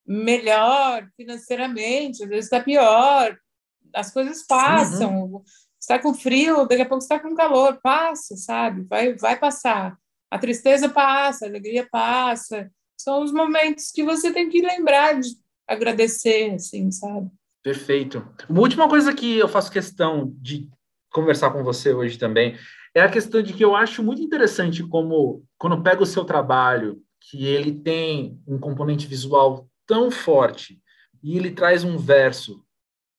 melhor 0.07 1.09
financeiramente, 1.17 2.23
às 2.23 2.29
vezes 2.29 2.45
está 2.45 2.63
pior. 2.63 3.37
As 3.93 4.11
coisas 4.11 4.47
passam. 4.47 5.25
Uhum. 5.25 5.43
Está 5.87 6.01
com 6.01 6.13
frio, 6.13 6.67
daqui 6.67 6.83
a 6.83 6.87
pouco 6.87 7.05
está 7.05 7.17
com 7.17 7.33
calor, 7.33 7.79
passa, 7.81 8.37
sabe? 8.37 8.83
Vai, 8.83 9.15
vai 9.15 9.39
passar. 9.39 9.97
A 10.29 10.37
tristeza 10.37 10.89
passa, 10.89 11.45
a 11.45 11.49
alegria 11.49 11.89
passa 11.89 12.69
são 12.97 13.23
os 13.23 13.33
momentos 13.33 13.93
que 13.93 14.03
você 14.03 14.33
tem 14.33 14.49
que 14.49 14.61
lembrar 14.61 15.21
de 15.21 15.29
agradecer, 15.65 16.55
assim, 16.55 16.91
sabe? 16.91 17.31
Perfeito. 17.63 18.27
Uma 18.49 18.63
última 18.63 18.89
coisa 18.89 19.15
que 19.15 19.39
eu 19.39 19.47
faço 19.47 19.71
questão 19.71 20.35
de 20.39 20.69
conversar 21.13 21.51
com 21.51 21.63
você 21.63 21.93
hoje 21.93 22.19
também 22.19 22.57
é 22.93 23.03
a 23.03 23.09
questão 23.09 23.41
de 23.41 23.53
que 23.53 23.65
eu 23.65 23.77
acho 23.77 24.03
muito 24.03 24.21
interessante 24.21 24.83
como, 24.83 25.45
quando 25.57 25.85
pego 25.85 26.03
o 26.03 26.07
seu 26.07 26.25
trabalho, 26.25 27.01
que 27.21 27.47
ele 27.47 27.73
tem 27.73 28.41
um 28.45 28.59
componente 28.59 29.07
visual 29.07 29.69
tão 29.87 30.11
forte 30.11 30.81
e 31.23 31.37
ele 31.37 31.53
traz 31.53 31.85
um 31.85 31.97
verso 31.97 32.65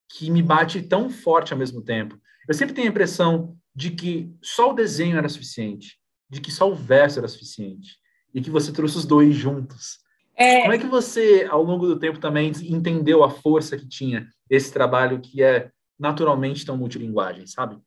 que 0.10 0.30
me 0.30 0.42
bate 0.42 0.82
tão 0.82 1.10
forte 1.10 1.54
ao 1.54 1.60
mesmo 1.60 1.82
tempo. 1.82 2.20
Eu 2.48 2.54
sempre 2.54 2.74
tenho 2.74 2.88
a 2.88 2.92
impressão 2.92 3.58
de 3.76 3.92
que 3.92 4.34
só 4.42 4.72
o 4.72 4.74
desenho 4.74 5.18
era 5.18 5.30
suficiente, 5.30 6.00
de 6.30 6.42
que 6.42 6.52
só 6.52 6.70
o 6.70 6.76
verso 6.76 7.20
era 7.20 7.28
suficiente 7.28 7.98
e 8.34 8.42
que 8.42 8.50
você 8.50 8.72
trouxe 8.72 8.98
os 8.98 9.06
dois 9.06 9.36
juntos. 9.36 10.00
É... 10.36 10.62
Como 10.62 10.74
é 10.74 10.78
que 10.78 10.88
você, 10.88 11.48
ao 11.50 11.64
longo 11.64 11.88
do 11.88 12.00
tempo, 12.00 12.20
também 12.20 12.52
entendeu 12.64 13.24
a 13.24 13.30
força 13.30 13.78
que 13.78 13.88
tinha 13.88 14.28
esse 14.50 14.72
trabalho 14.72 15.20
que 15.20 15.44
é 15.44 15.72
naturalmente 16.00 16.66
tão 16.66 16.78
multilinguagem, 16.78 17.48
sabe? 17.48 17.78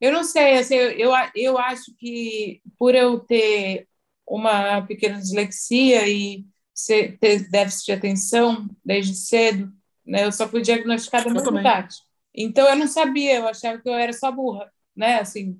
Eu 0.00 0.12
não 0.12 0.22
sei, 0.24 0.58
assim, 0.58 0.74
eu, 0.74 1.10
eu 1.34 1.58
acho 1.58 1.94
que 1.96 2.60
por 2.78 2.94
eu 2.94 3.18
ter 3.18 3.88
uma 4.26 4.82
pequena 4.82 5.18
dislexia 5.18 6.06
e 6.08 6.44
ter 7.20 7.48
déficit 7.50 7.86
de 7.86 7.92
atenção 7.92 8.68
desde 8.84 9.14
cedo, 9.14 9.72
né, 10.04 10.24
eu 10.24 10.32
só 10.32 10.46
fui 10.46 10.60
diagnosticada 10.60 11.30
muito 11.30 11.62
tarde. 11.62 11.96
Então 12.36 12.68
eu 12.68 12.76
não 12.76 12.86
sabia, 12.86 13.36
eu 13.36 13.48
achava 13.48 13.80
que 13.80 13.88
eu 13.88 13.94
era 13.94 14.12
só 14.12 14.30
burra, 14.30 14.70
né? 14.94 15.20
Assim, 15.20 15.58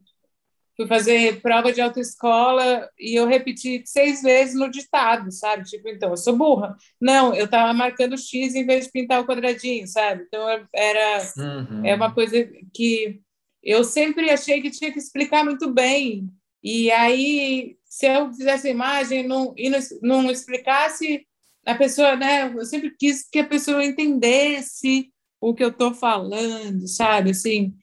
fui 0.77 0.87
fazer 0.87 1.41
prova 1.41 1.73
de 1.73 1.81
autoescola 1.81 2.89
e 2.99 3.19
eu 3.19 3.27
repeti 3.27 3.83
seis 3.87 4.23
vezes 4.23 4.55
no 4.55 4.71
ditado, 4.71 5.33
sabe? 5.33 5.65
Tipo, 5.65 5.89
então, 5.89 6.11
eu 6.11 6.17
sou 6.17 6.37
burra. 6.37 6.77
Não, 7.01 7.35
eu 7.35 7.47
estava 7.47 7.73
marcando 7.73 8.19
X 8.19 8.55
em 8.55 8.67
vez 8.67 8.85
de 8.85 8.93
pintar 8.93 9.21
o 9.21 9.27
quadradinho, 9.27 9.87
sabe? 9.87 10.25
Então, 10.27 10.47
era 10.75 11.33
uhum. 11.39 11.87
é 11.87 11.95
uma 11.95 12.13
coisa 12.13 12.37
que 12.75 13.21
eu 13.63 13.83
sempre 13.83 14.31
achei 14.31 14.61
que 14.61 14.71
tinha 14.71 14.93
que 14.93 14.99
explicar 14.99 15.45
muito 15.45 15.73
bem. 15.73 16.31
E 16.63 16.91
aí, 16.91 17.77
se 17.85 18.07
eu 18.07 18.31
fizesse 18.33 18.69
a 18.69 18.71
imagem 18.71 19.27
não, 19.27 19.55
e 19.57 19.71
não, 19.71 19.79
não 20.03 20.31
explicasse, 20.31 21.27
a 21.65 21.75
pessoa, 21.75 22.15
né? 22.15 22.53
Eu 22.55 22.65
sempre 22.65 22.95
quis 22.97 23.29
que 23.29 23.41
a 23.41 23.47
pessoa 23.47 23.85
entendesse 23.85 25.11
o 25.41 25.55
que 25.55 25.63
eu 25.63 25.69
estou 25.69 25.95
falando, 25.95 26.87
sabe? 26.89 27.31
Assim, 27.31 27.75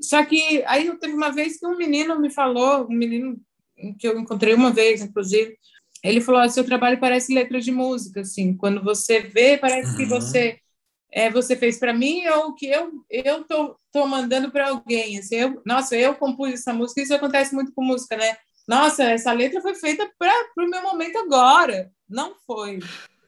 só 0.00 0.24
que 0.24 0.62
aí 0.66 0.86
eu 0.86 0.98
teve 0.98 1.14
uma 1.14 1.30
vez 1.30 1.58
que 1.58 1.66
um 1.66 1.76
menino 1.76 2.18
me 2.18 2.30
falou, 2.30 2.86
um 2.86 2.94
menino 2.94 3.36
que 3.98 4.06
eu 4.06 4.18
encontrei 4.18 4.54
uma 4.54 4.70
vez, 4.70 5.02
inclusive, 5.02 5.56
ele 6.02 6.20
falou: 6.20 6.48
seu 6.48 6.64
trabalho 6.64 7.00
parece 7.00 7.34
letra 7.34 7.60
de 7.60 7.70
música, 7.70 8.20
assim, 8.20 8.56
quando 8.56 8.82
você 8.82 9.20
vê, 9.20 9.58
parece 9.58 9.92
uhum. 9.92 9.96
que 9.96 10.04
você 10.06 10.58
é, 11.12 11.30
você 11.30 11.54
fez 11.54 11.78
para 11.78 11.92
mim 11.92 12.26
ou 12.28 12.54
que 12.54 12.66
eu 12.66 12.90
eu 13.10 13.44
tô, 13.44 13.76
tô 13.92 14.06
mandando 14.06 14.50
para 14.50 14.70
alguém, 14.70 15.18
assim, 15.18 15.36
eu, 15.36 15.62
nossa, 15.64 15.96
eu 15.96 16.14
compus 16.14 16.52
essa 16.54 16.72
música, 16.72 17.02
isso 17.02 17.14
acontece 17.14 17.54
muito 17.54 17.72
com 17.74 17.84
música, 17.84 18.16
né? 18.16 18.36
Nossa, 18.66 19.04
essa 19.04 19.32
letra 19.32 19.60
foi 19.60 19.74
feita 19.74 20.10
para 20.18 20.32
o 20.58 20.70
meu 20.70 20.82
momento 20.82 21.16
agora, 21.18 21.90
não 22.08 22.34
foi, 22.46 22.78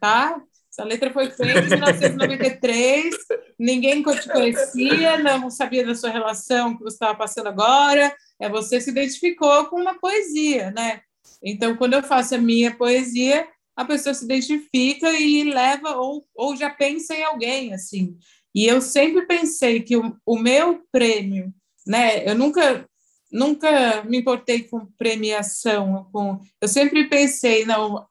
tá? 0.00 0.40
Essa 0.74 0.82
letra 0.82 1.12
foi 1.12 1.30
feita 1.30 1.60
em 1.60 1.68
1993, 1.68 3.14
ninguém 3.56 4.02
te 4.02 4.28
conhecia, 4.28 5.16
não 5.18 5.48
sabia 5.48 5.86
da 5.86 5.94
sua 5.94 6.10
relação 6.10 6.76
que 6.76 6.82
você 6.82 6.96
estava 6.96 7.16
passando 7.16 7.46
agora, 7.46 8.12
é 8.40 8.48
você 8.48 8.80
se 8.80 8.90
identificou 8.90 9.66
com 9.66 9.80
uma 9.80 9.96
poesia, 10.00 10.72
né? 10.72 11.00
Então, 11.40 11.76
quando 11.76 11.94
eu 11.94 12.02
faço 12.02 12.34
a 12.34 12.38
minha 12.38 12.74
poesia, 12.74 13.46
a 13.76 13.84
pessoa 13.84 14.12
se 14.14 14.24
identifica 14.24 15.12
e 15.12 15.44
leva 15.44 15.96
ou, 15.96 16.26
ou 16.34 16.56
já 16.56 16.68
pensa 16.70 17.14
em 17.14 17.22
alguém, 17.22 17.72
assim. 17.72 18.18
E 18.52 18.66
eu 18.66 18.80
sempre 18.80 19.26
pensei 19.26 19.80
que 19.80 19.96
o, 19.96 20.16
o 20.26 20.36
meu 20.36 20.82
prêmio, 20.90 21.54
né? 21.86 22.28
Eu 22.28 22.34
nunca 22.34 22.84
nunca 23.30 24.02
me 24.02 24.18
importei 24.18 24.64
com 24.64 24.86
premiação, 24.98 26.08
com 26.12 26.40
eu 26.60 26.66
sempre 26.66 27.08
pensei, 27.08 27.64
não, 27.64 28.04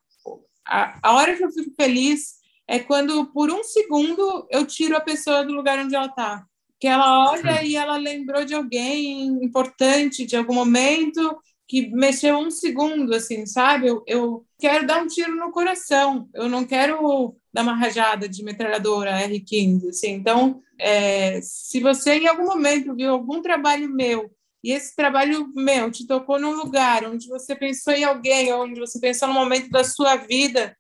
a, 0.66 0.98
a 1.04 1.14
hora 1.16 1.36
que 1.36 1.44
eu 1.44 1.52
fico 1.52 1.74
feliz 1.76 2.42
é 2.68 2.80
quando 2.80 3.26
por 3.28 3.52
um 3.52 3.64
segundo 3.64 4.48
eu 4.50 4.66
tiro 4.66 4.96
a 4.96 5.02
pessoa 5.02 5.46
do 5.46 5.54
lugar 5.54 5.80
onde 5.80 5.96
ela 5.96 6.08
está 6.08 6.46
que 6.84 6.88
ela 6.90 7.32
olha 7.32 7.64
e 7.64 7.78
ela 7.78 7.96
lembrou 7.96 8.44
de 8.44 8.54
alguém 8.54 9.42
importante 9.42 10.26
de 10.26 10.36
algum 10.36 10.54
momento 10.54 11.40
que 11.66 11.88
mexeu 11.96 12.38
um 12.38 12.52
segundo, 12.52 13.16
assim, 13.16 13.46
sabe? 13.46 13.88
Eu, 13.88 14.04
eu 14.06 14.46
quero 14.60 14.86
dar 14.86 15.02
um 15.02 15.08
tiro 15.08 15.34
no 15.34 15.50
coração, 15.50 16.28
eu 16.34 16.50
não 16.50 16.66
quero 16.66 17.38
dar 17.54 17.62
uma 17.62 17.74
rajada 17.74 18.28
de 18.28 18.44
metralhadora 18.44 19.18
R15, 19.26 19.88
assim. 19.88 20.12
Então, 20.12 20.62
é, 20.78 21.40
se 21.42 21.80
você 21.80 22.16
em 22.16 22.28
algum 22.28 22.48
momento 22.48 22.94
viu 22.94 23.12
algum 23.12 23.42
trabalho 23.42 23.88
meu 23.88 24.30
e 24.62 24.74
esse 24.74 24.94
trabalho 24.94 25.54
meu 25.56 25.90
te 25.90 26.06
tocou 26.06 26.38
num 26.38 26.52
lugar 26.52 27.06
onde 27.06 27.30
você 27.30 27.56
pensou 27.56 27.94
em 27.94 28.04
alguém, 28.04 28.52
onde 28.52 28.78
você 28.78 29.00
pensou 29.00 29.30
no 29.30 29.36
momento 29.36 29.70
da 29.70 29.86
sua 29.86 30.18
vida, 30.18 30.76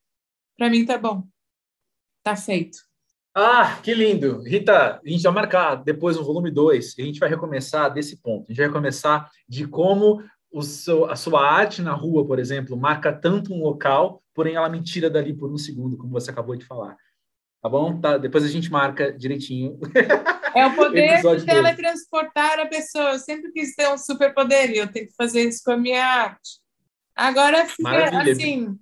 para 0.57 0.69
mim 0.69 0.85
tá 0.85 0.97
bom, 0.97 1.23
tá 2.23 2.35
feito. 2.35 2.77
Ah, 3.35 3.79
que 3.81 3.93
lindo! 3.93 4.43
Rita, 4.43 5.01
a 5.03 5.09
gente 5.09 5.23
vai 5.23 5.33
marcar 5.33 5.75
depois 5.75 6.17
o 6.17 6.23
volume 6.23 6.51
2, 6.51 6.95
a 6.99 7.01
gente 7.01 7.19
vai 7.19 7.27
recomeçar 7.27 7.91
desse 7.91 8.21
ponto. 8.21 8.45
A 8.47 8.53
gente 8.53 8.61
vai 8.61 8.71
começar 8.71 9.29
de 9.49 9.67
como 9.67 10.23
seu, 10.61 11.09
a 11.09 11.15
sua 11.15 11.41
arte 11.41 11.81
na 11.81 11.93
rua, 11.93 12.27
por 12.27 12.37
exemplo, 12.37 12.77
marca 12.77 13.11
tanto 13.11 13.51
um 13.51 13.63
local, 13.63 14.21
porém 14.35 14.55
ela 14.55 14.69
me 14.69 14.83
tira 14.83 15.09
dali 15.09 15.33
por 15.33 15.51
um 15.51 15.57
segundo, 15.57 15.97
como 15.97 16.11
você 16.11 16.29
acabou 16.29 16.55
de 16.55 16.65
falar. 16.65 16.95
Tá 17.61 17.69
bom? 17.69 17.99
Tá, 17.99 18.17
depois 18.17 18.43
a 18.43 18.49
gente 18.49 18.69
marca 18.69 19.11
direitinho. 19.11 19.79
É 20.53 20.67
o 20.67 20.75
poder 20.75 21.21
de 21.39 21.45
teletransportar 21.45 22.59
a 22.59 22.65
pessoa. 22.67 23.13
Eu 23.13 23.19
sempre 23.19 23.51
quis 23.51 23.73
ter 23.73 23.87
um 23.87 23.97
superpoder 23.97 24.69
e 24.69 24.77
eu 24.77 24.91
tenho 24.91 25.07
que 25.07 25.15
fazer 25.15 25.41
isso 25.43 25.63
com 25.65 25.71
a 25.71 25.77
minha 25.77 26.05
arte. 26.05 26.59
Agora, 27.15 27.65
assim, 28.21 28.77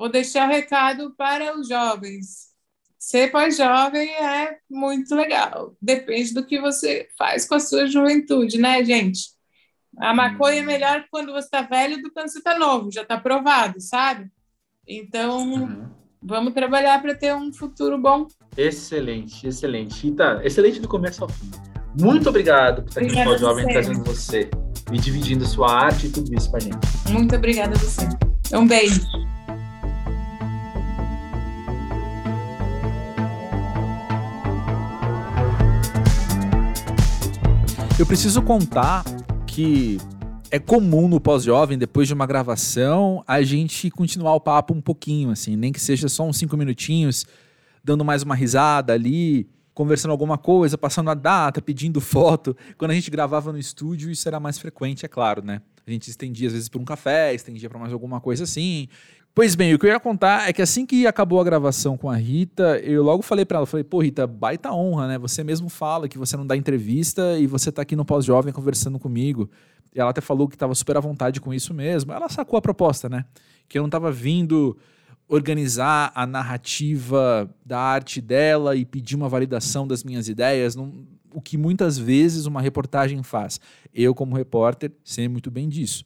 vou 0.00 0.08
deixar 0.08 0.48
o 0.48 0.50
recado 0.50 1.14
para 1.14 1.54
os 1.54 1.68
jovens 1.68 2.48
ser 2.98 3.30
pós-jovem 3.30 4.08
é 4.10 4.58
muito 4.70 5.14
legal. 5.14 5.74
Depende 5.80 6.32
do 6.32 6.44
que 6.44 6.58
você 6.58 7.06
faz 7.18 7.46
com 7.46 7.54
a 7.54 7.60
sua 7.60 7.86
juventude, 7.86 8.58
né, 8.58 8.82
gente? 8.82 9.30
A 9.98 10.14
maconha 10.14 10.60
é 10.60 10.62
melhor 10.62 11.04
quando 11.10 11.32
você 11.32 11.46
está 11.46 11.60
velho 11.60 11.96
do 11.96 12.04
que 12.04 12.10
quando 12.10 12.28
você 12.28 12.38
está 12.38 12.58
novo, 12.58 12.90
já 12.90 13.02
está 13.02 13.18
provado, 13.18 13.78
sabe? 13.78 14.30
Então, 14.88 15.52
uhum. 15.52 15.90
vamos 16.22 16.54
trabalhar 16.54 17.00
para 17.02 17.14
ter 17.14 17.34
um 17.34 17.52
futuro 17.52 17.98
bom. 17.98 18.26
Excelente, 18.56 19.46
excelente. 19.46 20.02
Rita, 20.02 20.40
excelente 20.44 20.80
do 20.80 20.88
começo 20.88 21.24
ao 21.24 21.28
fim. 21.28 21.50
Muito 21.98 22.28
obrigado 22.28 22.82
por 22.82 22.88
estar 22.88 23.00
aqui 23.00 23.24
no 23.24 23.38
Jovem 23.38 23.66
trazendo 23.66 24.04
você 24.04 24.50
e 24.92 24.98
dividindo 24.98 25.44
sua 25.46 25.84
arte 25.84 26.06
e 26.06 26.10
tudo 26.10 26.34
isso 26.34 26.50
com 26.50 26.56
a 26.56 26.60
gente. 26.60 26.78
Muito 27.10 27.34
obrigada 27.34 27.74
a 27.74 27.78
você. 27.78 28.08
Um 28.54 28.66
beijo. 28.66 29.00
Eu 38.00 38.06
preciso 38.06 38.40
contar 38.40 39.04
que 39.46 39.98
é 40.50 40.58
comum 40.58 41.06
no 41.06 41.20
pós-jovem, 41.20 41.76
depois 41.76 42.08
de 42.08 42.14
uma 42.14 42.24
gravação, 42.24 43.22
a 43.26 43.42
gente 43.42 43.90
continuar 43.90 44.34
o 44.34 44.40
papo 44.40 44.72
um 44.72 44.80
pouquinho, 44.80 45.28
assim, 45.28 45.54
nem 45.54 45.70
que 45.70 45.78
seja 45.78 46.08
só 46.08 46.26
uns 46.26 46.38
cinco 46.38 46.56
minutinhos, 46.56 47.26
dando 47.84 48.02
mais 48.02 48.22
uma 48.22 48.34
risada 48.34 48.94
ali, 48.94 49.50
conversando 49.74 50.12
alguma 50.12 50.38
coisa, 50.38 50.78
passando 50.78 51.10
a 51.10 51.14
data, 51.14 51.60
pedindo 51.60 52.00
foto. 52.00 52.56
Quando 52.78 52.92
a 52.92 52.94
gente 52.94 53.10
gravava 53.10 53.52
no 53.52 53.58
estúdio, 53.58 54.10
isso 54.10 54.26
era 54.26 54.40
mais 54.40 54.58
frequente, 54.58 55.04
é 55.04 55.08
claro, 55.08 55.44
né? 55.44 55.60
A 55.86 55.90
gente 55.90 56.08
estendia 56.08 56.46
às 56.46 56.54
vezes 56.54 56.70
por 56.70 56.80
um 56.80 56.86
café, 56.86 57.34
estendia 57.34 57.68
para 57.68 57.78
mais 57.78 57.92
alguma 57.92 58.18
coisa 58.18 58.44
assim. 58.44 58.88
Pois 59.32 59.54
bem, 59.54 59.72
o 59.72 59.78
que 59.78 59.86
eu 59.86 59.90
ia 59.90 60.00
contar 60.00 60.48
é 60.48 60.52
que 60.52 60.60
assim 60.60 60.84
que 60.84 61.06
acabou 61.06 61.40
a 61.40 61.44
gravação 61.44 61.96
com 61.96 62.10
a 62.10 62.16
Rita, 62.16 62.78
eu 62.80 63.02
logo 63.02 63.22
falei 63.22 63.44
para 63.44 63.58
ela, 63.58 63.66
falei, 63.66 63.84
pô, 63.84 64.00
Rita, 64.00 64.26
baita 64.26 64.72
honra, 64.72 65.06
né? 65.06 65.18
Você 65.18 65.44
mesmo 65.44 65.68
fala 65.68 66.08
que 66.08 66.18
você 66.18 66.36
não 66.36 66.44
dá 66.46 66.56
entrevista 66.56 67.38
e 67.38 67.46
você 67.46 67.70
tá 67.70 67.82
aqui 67.82 67.94
no 67.94 68.04
pós-jovem 68.04 68.52
conversando 68.52 68.98
comigo. 68.98 69.48
E 69.94 70.00
ela 70.00 70.10
até 70.10 70.20
falou 70.20 70.48
que 70.48 70.56
estava 70.56 70.74
super 70.74 70.96
à 70.96 71.00
vontade 71.00 71.40
com 71.40 71.54
isso 71.54 71.72
mesmo. 71.72 72.12
Ela 72.12 72.28
sacou 72.28 72.56
a 72.58 72.62
proposta, 72.62 73.08
né? 73.08 73.24
Que 73.68 73.78
eu 73.78 73.82
não 73.82 73.88
estava 73.88 74.10
vindo 74.10 74.76
organizar 75.28 76.10
a 76.12 76.26
narrativa 76.26 77.48
da 77.64 77.78
arte 77.78 78.20
dela 78.20 78.74
e 78.74 78.84
pedir 78.84 79.14
uma 79.14 79.28
validação 79.28 79.86
das 79.86 80.02
minhas 80.02 80.28
ideias, 80.28 80.74
não, 80.74 81.06
o 81.32 81.40
que 81.40 81.56
muitas 81.56 81.96
vezes 81.96 82.46
uma 82.46 82.60
reportagem 82.60 83.22
faz. 83.22 83.60
Eu, 83.94 84.12
como 84.12 84.34
repórter, 84.34 84.90
sei 85.04 85.28
muito 85.28 85.48
bem 85.48 85.68
disso. 85.68 86.04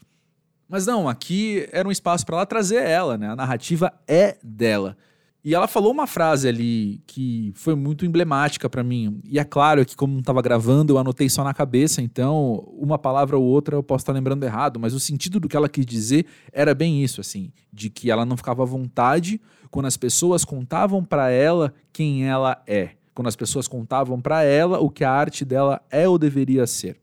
Mas 0.69 0.87
não, 0.87 1.09
aqui 1.09 1.69
era 1.73 1.87
um 1.87 1.93
espaço 1.93 2.25
para 2.25 2.37
ela 2.37 2.47
trazer 2.47 2.83
ela, 2.83 3.19
né? 3.19 3.29
A 3.29 3.37
narrativa 3.37 3.93
é 4.07 4.37
dela. 4.43 4.97
E 5.45 5.55
ela 5.55 5.69
falou 5.69 5.93
uma 5.93 6.07
frase 6.07 6.49
ali 6.49 7.03
que 7.07 7.53
foi 7.55 7.75
muito 7.75 8.07
emblemática 8.07 8.71
para 8.71 8.83
mim. 8.83 9.21
E 9.25 9.39
é 9.39 9.45
claro 9.45 9.85
que, 9.85 9.95
como 9.95 10.15
não 10.15 10.21
estava 10.21 10.41
gravando, 10.41 10.95
eu 10.95 10.99
anotei 10.99 11.29
só 11.29 11.45
na 11.45 11.53
cabeça, 11.53 12.01
então 12.01 12.67
uma 12.79 12.99
palavra 12.99 13.37
ou 13.37 13.45
outra 13.45 13.77
eu 13.77 13.83
posso 13.83 14.05
estar 14.05 14.15
lembrando 14.15 14.43
errado, 14.43 14.81
mas 14.81 14.95
o 14.95 15.01
sentido 15.01 15.39
do 15.39 15.47
que 15.47 15.55
ela 15.55 15.69
quis 15.69 15.85
dizer 15.85 16.25
era 16.51 16.75
bem 16.75 17.05
isso, 17.05 17.21
assim, 17.21 17.53
de 17.71 17.91
que 17.91 18.11
ela 18.11 18.25
não 18.25 18.39
ficava 18.39 18.63
à 18.63 18.67
vontade 18.67 19.39
quando 19.71 19.85
as 19.85 19.99
pessoas 19.99 20.47
contavam 20.47 21.05
para 21.05 21.31
ela 21.31 21.75
quem 21.93 22.25
ela 22.25 22.63
é, 22.67 22.93
quando 23.13 23.29
as 23.29 23.37
pessoas 23.37 23.69
contavam 23.69 24.23
para 24.23 24.43
ela 24.43 24.81
o 24.81 24.89
que 24.89 25.05
a 25.05 25.11
arte 25.11 25.45
dela 25.45 25.83
é 25.91 26.09
ou 26.09 26.17
deveria 26.17 26.67
ser. 26.67 26.97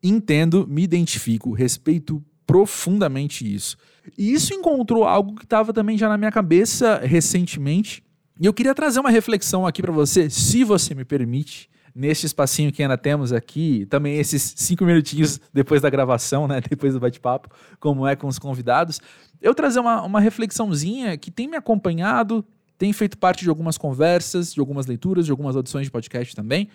Entendo, 0.00 0.64
me 0.68 0.84
identifico, 0.84 1.52
respeito 1.52 2.22
profundamente 2.46 3.52
isso. 3.52 3.76
E 4.16 4.32
isso 4.32 4.52
encontrou 4.52 5.04
algo 5.04 5.34
que 5.34 5.44
estava 5.44 5.72
também 5.72 5.96
já 5.96 6.08
na 6.08 6.18
minha 6.18 6.32
cabeça 6.32 7.00
recentemente. 7.02 8.02
E 8.40 8.46
eu 8.46 8.52
queria 8.52 8.74
trazer 8.74 9.00
uma 9.00 9.10
reflexão 9.10 9.66
aqui 9.66 9.80
para 9.80 9.92
você, 9.92 10.28
se 10.28 10.64
você 10.64 10.94
me 10.94 11.04
permite, 11.04 11.70
neste 11.94 12.26
espacinho 12.26 12.72
que 12.72 12.82
ainda 12.82 12.98
temos 12.98 13.32
aqui, 13.32 13.86
também 13.86 14.18
esses 14.18 14.54
cinco 14.56 14.84
minutinhos 14.84 15.40
depois 15.52 15.80
da 15.80 15.88
gravação, 15.88 16.48
né, 16.48 16.60
depois 16.68 16.94
do 16.94 17.00
bate-papo, 17.00 17.48
como 17.78 18.06
é 18.06 18.16
com 18.16 18.26
os 18.26 18.38
convidados, 18.38 19.00
eu 19.40 19.54
trazer 19.54 19.78
uma, 19.78 20.02
uma 20.02 20.20
reflexãozinha 20.20 21.16
que 21.16 21.30
tem 21.30 21.46
me 21.46 21.56
acompanhado, 21.56 22.44
tem 22.76 22.92
feito 22.92 23.16
parte 23.16 23.44
de 23.44 23.48
algumas 23.48 23.78
conversas, 23.78 24.52
de 24.52 24.58
algumas 24.58 24.86
leituras, 24.86 25.24
de 25.24 25.30
algumas 25.30 25.54
audições 25.54 25.86
de 25.86 25.92
podcast 25.92 26.34
também. 26.34 26.68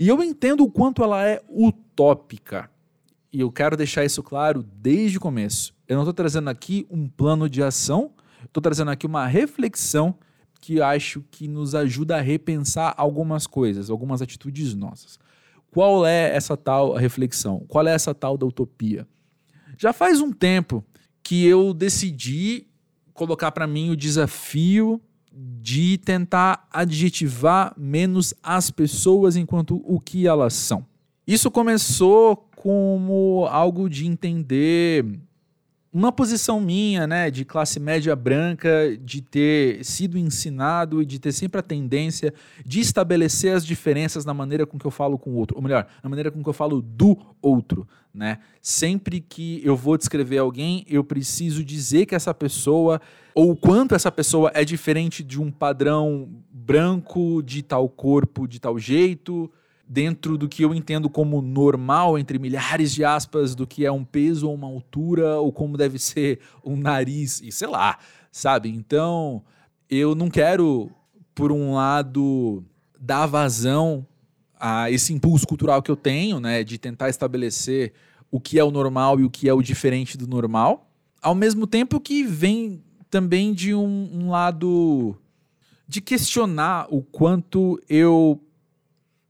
E 0.00 0.08
eu 0.08 0.22
entendo 0.22 0.64
o 0.64 0.70
quanto 0.70 1.02
ela 1.02 1.26
é 1.26 1.42
utópica 1.50 2.70
e 3.32 3.40
eu 3.40 3.50
quero 3.50 3.76
deixar 3.76 4.04
isso 4.04 4.22
claro 4.22 4.62
desde 4.62 5.18
o 5.18 5.20
começo. 5.20 5.74
Eu 5.86 5.96
não 5.96 6.02
estou 6.02 6.14
trazendo 6.14 6.48
aqui 6.48 6.86
um 6.90 7.08
plano 7.08 7.48
de 7.48 7.62
ação, 7.62 8.12
estou 8.44 8.62
trazendo 8.62 8.90
aqui 8.90 9.06
uma 9.06 9.26
reflexão 9.26 10.14
que 10.60 10.80
acho 10.80 11.22
que 11.30 11.46
nos 11.46 11.74
ajuda 11.74 12.16
a 12.16 12.20
repensar 12.20 12.94
algumas 12.96 13.46
coisas, 13.46 13.90
algumas 13.90 14.22
atitudes 14.22 14.74
nossas. 14.74 15.18
Qual 15.70 16.06
é 16.06 16.34
essa 16.34 16.56
tal 16.56 16.94
reflexão? 16.94 17.64
Qual 17.68 17.86
é 17.86 17.92
essa 17.92 18.14
tal 18.14 18.36
da 18.36 18.46
utopia? 18.46 19.06
Já 19.76 19.92
faz 19.92 20.20
um 20.20 20.32
tempo 20.32 20.84
que 21.22 21.46
eu 21.46 21.72
decidi 21.74 22.66
colocar 23.12 23.52
para 23.52 23.66
mim 23.66 23.90
o 23.90 23.96
desafio 23.96 25.00
de 25.32 25.98
tentar 25.98 26.66
adjetivar 26.70 27.74
menos 27.76 28.34
as 28.42 28.70
pessoas 28.70 29.36
enquanto 29.36 29.82
o 29.84 30.00
que 30.00 30.26
elas 30.26 30.54
são. 30.54 30.84
Isso 31.26 31.50
começou 31.50 32.47
como 32.58 33.46
algo 33.48 33.88
de 33.88 34.04
entender 34.04 35.04
uma 35.92 36.10
posição 36.10 36.60
minha, 36.60 37.06
né, 37.06 37.30
de 37.30 37.44
classe 37.44 37.78
média 37.78 38.14
branca, 38.16 38.98
de 39.00 39.22
ter 39.22 39.84
sido 39.84 40.18
ensinado 40.18 41.00
e 41.00 41.06
de 41.06 41.20
ter 41.20 41.30
sempre 41.30 41.60
a 41.60 41.62
tendência 41.62 42.34
de 42.66 42.80
estabelecer 42.80 43.54
as 43.54 43.64
diferenças 43.64 44.24
na 44.24 44.34
maneira 44.34 44.66
com 44.66 44.76
que 44.76 44.84
eu 44.84 44.90
falo 44.90 45.16
com 45.16 45.30
o 45.30 45.34
outro, 45.34 45.56
ou 45.56 45.62
melhor, 45.62 45.86
na 46.02 46.10
maneira 46.10 46.32
com 46.32 46.42
que 46.42 46.48
eu 46.48 46.52
falo 46.52 46.82
do 46.82 47.16
outro, 47.40 47.86
né? 48.12 48.38
Sempre 48.60 49.20
que 49.20 49.62
eu 49.64 49.76
vou 49.76 49.96
descrever 49.96 50.38
alguém, 50.38 50.84
eu 50.88 51.04
preciso 51.04 51.62
dizer 51.62 52.06
que 52.06 52.14
essa 52.16 52.34
pessoa 52.34 53.00
ou 53.34 53.54
quanto 53.54 53.94
essa 53.94 54.10
pessoa 54.10 54.50
é 54.52 54.64
diferente 54.64 55.22
de 55.22 55.40
um 55.40 55.48
padrão 55.48 56.28
branco 56.52 57.40
de 57.40 57.62
tal 57.62 57.88
corpo, 57.88 58.48
de 58.48 58.58
tal 58.58 58.78
jeito, 58.80 59.48
dentro 59.88 60.36
do 60.36 60.48
que 60.48 60.62
eu 60.62 60.74
entendo 60.74 61.08
como 61.08 61.40
normal, 61.40 62.18
entre 62.18 62.38
milhares 62.38 62.92
de 62.92 63.04
aspas, 63.04 63.54
do 63.54 63.66
que 63.66 63.86
é 63.86 63.90
um 63.90 64.04
peso 64.04 64.48
ou 64.48 64.54
uma 64.54 64.66
altura, 64.66 65.36
ou 65.36 65.50
como 65.50 65.76
deve 65.76 65.98
ser 65.98 66.40
um 66.64 66.76
nariz, 66.76 67.40
e 67.40 67.50
sei 67.50 67.68
lá, 67.68 67.98
sabe? 68.30 68.68
Então, 68.68 69.42
eu 69.88 70.14
não 70.14 70.28
quero, 70.28 70.90
por 71.34 71.50
um 71.50 71.74
lado, 71.74 72.62
dar 73.00 73.26
vazão 73.26 74.06
a 74.60 74.90
esse 74.90 75.12
impulso 75.12 75.46
cultural 75.46 75.80
que 75.80 75.90
eu 75.90 75.96
tenho, 75.96 76.38
né, 76.38 76.62
de 76.62 76.78
tentar 76.78 77.08
estabelecer 77.08 77.92
o 78.30 78.38
que 78.38 78.58
é 78.58 78.64
o 78.64 78.70
normal 78.70 79.18
e 79.18 79.24
o 79.24 79.30
que 79.30 79.48
é 79.48 79.54
o 79.54 79.62
diferente 79.62 80.18
do 80.18 80.26
normal, 80.26 80.90
ao 81.22 81.34
mesmo 81.34 81.66
tempo 81.66 81.98
que 81.98 82.24
vem 82.24 82.82
também 83.08 83.54
de 83.54 83.74
um, 83.74 84.10
um 84.12 84.30
lado 84.30 85.16
de 85.86 86.00
questionar 86.00 86.86
o 86.90 87.02
quanto 87.02 87.80
eu. 87.88 88.40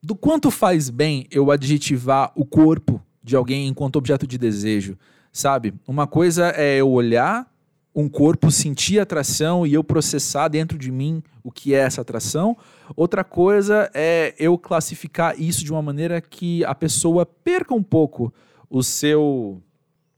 Do 0.09 0.17
quanto 0.17 0.51
faz 0.51 0.89
bem 0.89 1.27
eu 1.31 1.51
adjetivar 1.51 2.33
o 2.35 2.43
corpo 2.43 2.99
de 3.23 3.37
alguém 3.37 3.69
enquanto 3.69 3.97
objeto 3.97 4.27
de 4.27 4.39
desejo, 4.39 4.97
sabe? 5.31 5.75
Uma 5.87 6.07
coisa 6.07 6.51
é 6.57 6.79
eu 6.79 6.91
olhar 6.91 7.47
um 7.95 8.09
corpo, 8.09 8.51
sentir 8.51 9.01
atração 9.01 9.67
e 9.67 9.75
eu 9.75 9.85
processar 9.85 10.49
dentro 10.49 10.79
de 10.79 10.91
mim 10.91 11.23
o 11.45 11.53
que 11.53 11.75
é 11.75 11.81
essa 11.81 12.01
atração. 12.01 12.57
Outra 12.97 13.23
coisa 13.23 13.91
é 13.93 14.35
eu 14.39 14.57
classificar 14.57 15.39
isso 15.39 15.63
de 15.63 15.71
uma 15.71 15.83
maneira 15.83 16.23
que 16.23 16.65
a 16.65 16.75
pessoa 16.75 17.27
perca 17.27 17.75
um 17.75 17.83
pouco 17.83 18.33
o 18.71 18.83
seu 18.83 19.61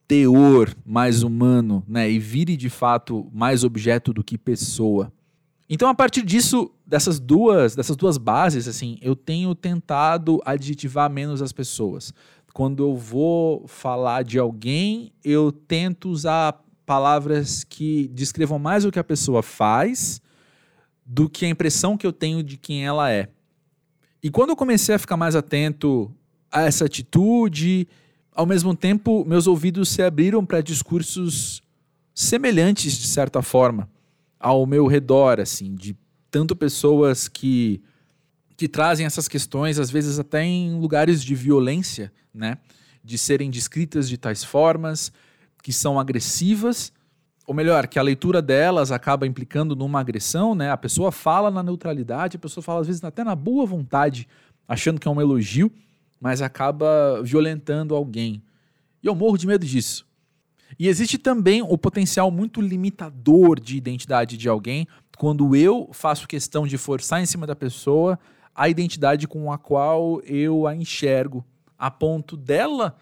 teor 0.06 0.72
mais 0.86 1.24
humano, 1.24 1.82
né, 1.88 2.08
e 2.08 2.20
vire 2.20 2.56
de 2.56 2.70
fato 2.70 3.28
mais 3.32 3.64
objeto 3.64 4.12
do 4.12 4.22
que 4.22 4.38
pessoa. 4.38 5.12
Então, 5.68 5.88
a 5.88 5.94
partir 5.94 6.22
disso, 6.22 6.68
dessas 6.90 7.20
duas, 7.20 7.76
dessas 7.76 7.94
duas 7.94 8.18
bases, 8.18 8.66
assim, 8.66 8.98
eu 9.00 9.14
tenho 9.14 9.54
tentado 9.54 10.42
adjetivar 10.44 11.08
menos 11.08 11.40
as 11.40 11.52
pessoas. 11.52 12.12
Quando 12.52 12.82
eu 12.82 12.96
vou 12.96 13.64
falar 13.68 14.24
de 14.24 14.40
alguém, 14.40 15.12
eu 15.22 15.52
tento 15.52 16.10
usar 16.10 16.60
palavras 16.84 17.62
que 17.62 18.08
descrevam 18.08 18.58
mais 18.58 18.84
o 18.84 18.90
que 18.90 18.98
a 18.98 19.04
pessoa 19.04 19.40
faz 19.40 20.20
do 21.06 21.30
que 21.30 21.46
a 21.46 21.48
impressão 21.48 21.96
que 21.96 22.04
eu 22.04 22.12
tenho 22.12 22.42
de 22.42 22.56
quem 22.56 22.84
ela 22.84 23.08
é. 23.08 23.28
E 24.20 24.28
quando 24.28 24.50
eu 24.50 24.56
comecei 24.56 24.96
a 24.96 24.98
ficar 24.98 25.16
mais 25.16 25.36
atento 25.36 26.12
a 26.50 26.62
essa 26.62 26.86
atitude 26.86 27.86
ao 28.34 28.46
mesmo 28.46 28.74
tempo, 28.74 29.24
meus 29.24 29.46
ouvidos 29.46 29.90
se 29.90 30.02
abriram 30.02 30.44
para 30.44 30.60
discursos 30.60 31.62
semelhantes, 32.12 32.98
de 32.98 33.06
certa 33.06 33.42
forma, 33.42 33.88
ao 34.40 34.66
meu 34.66 34.88
redor, 34.88 35.38
assim, 35.38 35.72
de 35.72 35.96
tanto 36.30 36.54
pessoas 36.54 37.28
que, 37.28 37.82
que 38.56 38.68
trazem 38.68 39.04
essas 39.04 39.26
questões, 39.26 39.78
às 39.78 39.90
vezes 39.90 40.18
até 40.18 40.44
em 40.44 40.78
lugares 40.78 41.22
de 41.24 41.34
violência, 41.34 42.12
né? 42.32 42.58
De 43.02 43.18
serem 43.18 43.50
descritas 43.50 44.08
de 44.08 44.16
tais 44.16 44.44
formas, 44.44 45.12
que 45.62 45.72
são 45.72 45.98
agressivas, 45.98 46.92
ou 47.46 47.54
melhor, 47.54 47.88
que 47.88 47.98
a 47.98 48.02
leitura 48.02 48.40
delas 48.40 48.92
acaba 48.92 49.26
implicando 49.26 49.74
numa 49.74 50.00
agressão, 50.00 50.54
né? 50.54 50.70
A 50.70 50.76
pessoa 50.76 51.10
fala 51.10 51.50
na 51.50 51.62
neutralidade, 51.62 52.36
a 52.36 52.40
pessoa 52.40 52.62
fala 52.62 52.80
às 52.80 52.86
vezes 52.86 53.02
até 53.02 53.24
na 53.24 53.34
boa 53.34 53.66
vontade, 53.66 54.28
achando 54.68 55.00
que 55.00 55.08
é 55.08 55.10
um 55.10 55.20
elogio, 55.20 55.72
mas 56.20 56.42
acaba 56.42 57.20
violentando 57.24 57.94
alguém. 57.94 58.42
E 59.02 59.06
eu 59.06 59.14
morro 59.14 59.36
de 59.36 59.46
medo 59.46 59.66
disso. 59.66 60.06
E 60.78 60.86
existe 60.86 61.18
também 61.18 61.62
o 61.62 61.76
potencial 61.76 62.30
muito 62.30 62.60
limitador 62.60 63.58
de 63.58 63.76
identidade 63.76 64.36
de 64.36 64.48
alguém 64.48 64.86
quando 65.20 65.54
eu 65.54 65.90
faço 65.92 66.26
questão 66.26 66.66
de 66.66 66.78
forçar 66.78 67.20
em 67.20 67.26
cima 67.26 67.46
da 67.46 67.54
pessoa 67.54 68.18
a 68.54 68.70
identidade 68.70 69.28
com 69.28 69.52
a 69.52 69.58
qual 69.58 70.18
eu 70.22 70.66
a 70.66 70.74
enxergo, 70.74 71.44
a 71.78 71.90
ponto 71.90 72.38
dela 72.38 72.96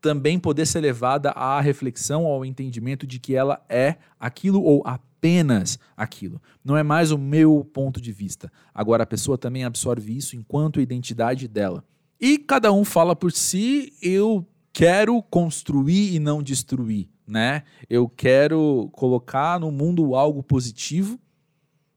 também 0.00 0.38
poder 0.38 0.66
ser 0.66 0.78
levada 0.78 1.30
à 1.30 1.60
reflexão, 1.60 2.26
ao 2.26 2.44
entendimento 2.44 3.08
de 3.08 3.18
que 3.18 3.34
ela 3.34 3.60
é 3.68 3.96
aquilo 4.20 4.62
ou 4.62 4.84
apenas 4.86 5.80
aquilo. 5.96 6.40
Não 6.64 6.76
é 6.76 6.84
mais 6.84 7.10
o 7.10 7.18
meu 7.18 7.68
ponto 7.74 8.00
de 8.00 8.12
vista. 8.12 8.48
Agora 8.72 9.02
a 9.02 9.06
pessoa 9.06 9.36
também 9.36 9.64
absorve 9.64 10.16
isso 10.16 10.36
enquanto 10.36 10.80
identidade 10.80 11.48
dela. 11.48 11.82
E 12.20 12.38
cada 12.38 12.72
um 12.72 12.84
fala 12.84 13.16
por 13.16 13.32
si, 13.32 13.92
eu 14.00 14.46
quero 14.72 15.20
construir 15.24 16.14
e 16.14 16.20
não 16.20 16.40
destruir, 16.40 17.08
né? 17.26 17.64
Eu 17.90 18.08
quero 18.08 18.88
colocar 18.92 19.58
no 19.58 19.72
mundo 19.72 20.14
algo 20.14 20.40
positivo, 20.40 21.18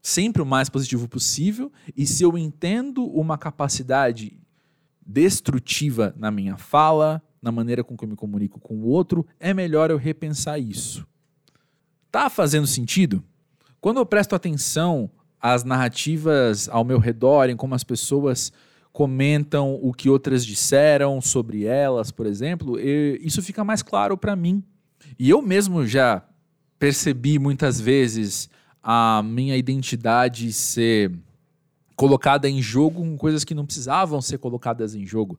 sempre 0.06 0.40
o 0.40 0.46
mais 0.46 0.68
positivo 0.68 1.08
possível, 1.08 1.72
e 1.96 2.06
se 2.06 2.22
eu 2.22 2.38
entendo 2.38 3.04
uma 3.06 3.36
capacidade 3.36 4.38
destrutiva 5.04 6.14
na 6.16 6.30
minha 6.30 6.56
fala, 6.56 7.20
na 7.42 7.50
maneira 7.50 7.82
com 7.82 7.96
que 7.96 8.04
eu 8.04 8.08
me 8.08 8.14
comunico 8.14 8.60
com 8.60 8.76
o 8.76 8.86
outro, 8.86 9.26
é 9.40 9.52
melhor 9.52 9.90
eu 9.90 9.96
repensar 9.96 10.60
isso. 10.60 11.04
Tá 12.08 12.30
fazendo 12.30 12.68
sentido? 12.68 13.20
Quando 13.80 13.96
eu 13.96 14.06
presto 14.06 14.36
atenção 14.36 15.10
às 15.40 15.64
narrativas 15.64 16.68
ao 16.68 16.84
meu 16.84 17.00
redor, 17.00 17.50
em 17.50 17.56
como 17.56 17.74
as 17.74 17.82
pessoas 17.82 18.52
comentam 18.92 19.74
o 19.82 19.92
que 19.92 20.08
outras 20.08 20.46
disseram 20.46 21.20
sobre 21.20 21.64
elas, 21.64 22.12
por 22.12 22.26
exemplo, 22.26 22.78
isso 22.78 23.42
fica 23.42 23.64
mais 23.64 23.82
claro 23.82 24.16
para 24.16 24.36
mim. 24.36 24.62
E 25.18 25.28
eu 25.28 25.42
mesmo 25.42 25.84
já 25.84 26.24
percebi 26.78 27.40
muitas 27.40 27.80
vezes 27.80 28.48
a 28.88 29.20
minha 29.20 29.56
identidade 29.56 30.52
ser 30.52 31.10
colocada 31.96 32.48
em 32.48 32.62
jogo 32.62 33.00
com 33.00 33.16
coisas 33.16 33.42
que 33.42 33.52
não 33.52 33.66
precisavam 33.66 34.22
ser 34.22 34.38
colocadas 34.38 34.94
em 34.94 35.04
jogo. 35.04 35.36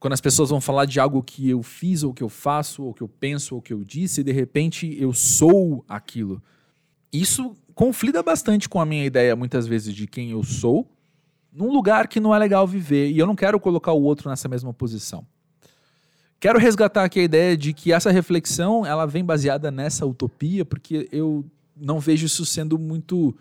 Quando 0.00 0.14
as 0.14 0.20
pessoas 0.20 0.48
vão 0.48 0.62
falar 0.62 0.86
de 0.86 0.98
algo 0.98 1.22
que 1.22 1.50
eu 1.50 1.62
fiz, 1.62 2.02
ou 2.02 2.14
que 2.14 2.22
eu 2.22 2.28
faço, 2.30 2.82
ou 2.82 2.94
que 2.94 3.02
eu 3.02 3.08
penso, 3.08 3.54
ou 3.54 3.60
que 3.60 3.74
eu 3.74 3.84
disse, 3.84 4.22
e 4.22 4.24
de 4.24 4.32
repente 4.32 4.96
eu 4.98 5.12
sou 5.12 5.84
aquilo. 5.86 6.42
Isso 7.12 7.54
conflita 7.74 8.22
bastante 8.22 8.66
com 8.66 8.80
a 8.80 8.86
minha 8.86 9.04
ideia, 9.04 9.36
muitas 9.36 9.66
vezes, 9.66 9.94
de 9.94 10.06
quem 10.06 10.30
eu 10.30 10.42
sou 10.42 10.88
num 11.52 11.70
lugar 11.70 12.08
que 12.08 12.18
não 12.18 12.34
é 12.34 12.38
legal 12.38 12.66
viver 12.66 13.10
e 13.10 13.18
eu 13.18 13.26
não 13.26 13.36
quero 13.36 13.60
colocar 13.60 13.92
o 13.92 14.02
outro 14.02 14.30
nessa 14.30 14.48
mesma 14.48 14.72
posição. 14.72 15.26
Quero 16.40 16.58
resgatar 16.58 17.04
aqui 17.04 17.20
a 17.20 17.24
ideia 17.24 17.56
de 17.58 17.74
que 17.74 17.92
essa 17.92 18.10
reflexão 18.10 18.86
ela 18.86 19.06
vem 19.06 19.24
baseada 19.24 19.70
nessa 19.70 20.04
utopia, 20.06 20.64
porque 20.64 21.08
eu 21.12 21.44
não 21.76 22.00
vejo 22.00 22.26
isso 22.26 22.44
sendo 22.44 22.78
muito 22.78 23.36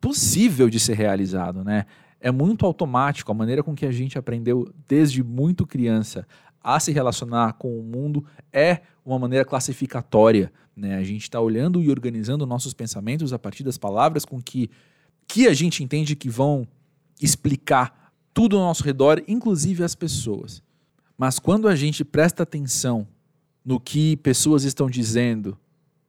possível 0.00 0.68
de 0.68 0.78
ser 0.78 0.94
realizado, 0.94 1.64
né? 1.64 1.86
É 2.20 2.30
muito 2.30 2.64
automático 2.64 3.30
a 3.30 3.34
maneira 3.34 3.62
com 3.62 3.74
que 3.74 3.86
a 3.86 3.92
gente 3.92 4.18
aprendeu 4.18 4.72
desde 4.88 5.22
muito 5.22 5.66
criança 5.66 6.26
a 6.62 6.80
se 6.80 6.90
relacionar 6.90 7.52
com 7.54 7.78
o 7.78 7.82
mundo 7.82 8.24
é 8.52 8.80
uma 9.04 9.18
maneira 9.18 9.44
classificatória, 9.44 10.52
né? 10.76 10.96
A 10.96 11.02
gente 11.04 11.22
está 11.22 11.40
olhando 11.40 11.80
e 11.80 11.88
organizando 11.88 12.44
nossos 12.44 12.74
pensamentos 12.74 13.32
a 13.32 13.38
partir 13.38 13.62
das 13.62 13.78
palavras 13.78 14.24
com 14.24 14.42
que 14.42 14.70
que 15.28 15.48
a 15.48 15.54
gente 15.54 15.82
entende 15.82 16.14
que 16.14 16.28
vão 16.28 16.66
explicar 17.20 18.12
tudo 18.32 18.56
ao 18.56 18.64
nosso 18.64 18.84
redor, 18.84 19.22
inclusive 19.26 19.82
as 19.82 19.94
pessoas. 19.94 20.62
Mas 21.16 21.38
quando 21.38 21.68
a 21.68 21.74
gente 21.74 22.04
presta 22.04 22.42
atenção 22.42 23.08
no 23.64 23.80
que 23.80 24.16
pessoas 24.18 24.62
estão 24.64 24.88
dizendo, 24.88 25.58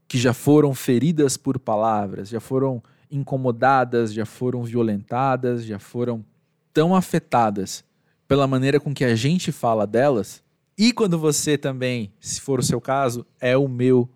que 0.07 0.17
já 0.17 0.33
foram 0.33 0.73
feridas 0.73 1.35
por 1.37 1.59
palavras, 1.59 2.29
já 2.29 2.39
foram 2.39 2.81
incomodadas, 3.11 4.13
já 4.13 4.25
foram 4.25 4.63
violentadas, 4.63 5.65
já 5.65 5.79
foram 5.79 6.23
tão 6.73 6.95
afetadas 6.95 7.83
pela 8.27 8.47
maneira 8.47 8.79
com 8.79 8.93
que 8.93 9.05
a 9.05 9.15
gente 9.15 9.51
fala 9.51 9.87
delas, 9.87 10.43
e 10.77 10.93
quando 10.93 11.17
você 11.17 11.57
também, 11.57 12.11
se 12.19 12.39
for 12.39 12.59
o 12.59 12.63
seu 12.63 12.79
caso, 12.79 13.25
é 13.39 13.57
o 13.57 13.67
meu, 13.67 14.07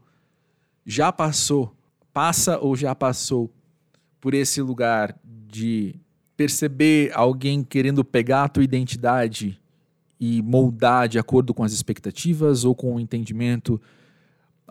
já 0.86 1.12
passou, 1.12 1.76
passa 2.14 2.60
ou 2.60 2.76
já 2.76 2.94
passou 2.94 3.50
por 4.20 4.36
esse 4.36 4.62
lugar 4.62 5.18
de 5.24 5.96
perceber 6.38 7.12
alguém 7.16 7.64
querendo 7.64 8.06
pegar 8.06 8.44
a 8.44 8.48
tua 8.48 8.64
identidade 8.64 9.60
e 10.20 10.40
moldar 10.44 11.08
de 11.08 11.18
acordo 11.18 11.52
com 11.52 11.64
as 11.64 11.74
expectativas 11.74 12.64
ou 12.64 12.76
com 12.76 12.96
o 12.96 13.00
entendimento, 13.00 13.82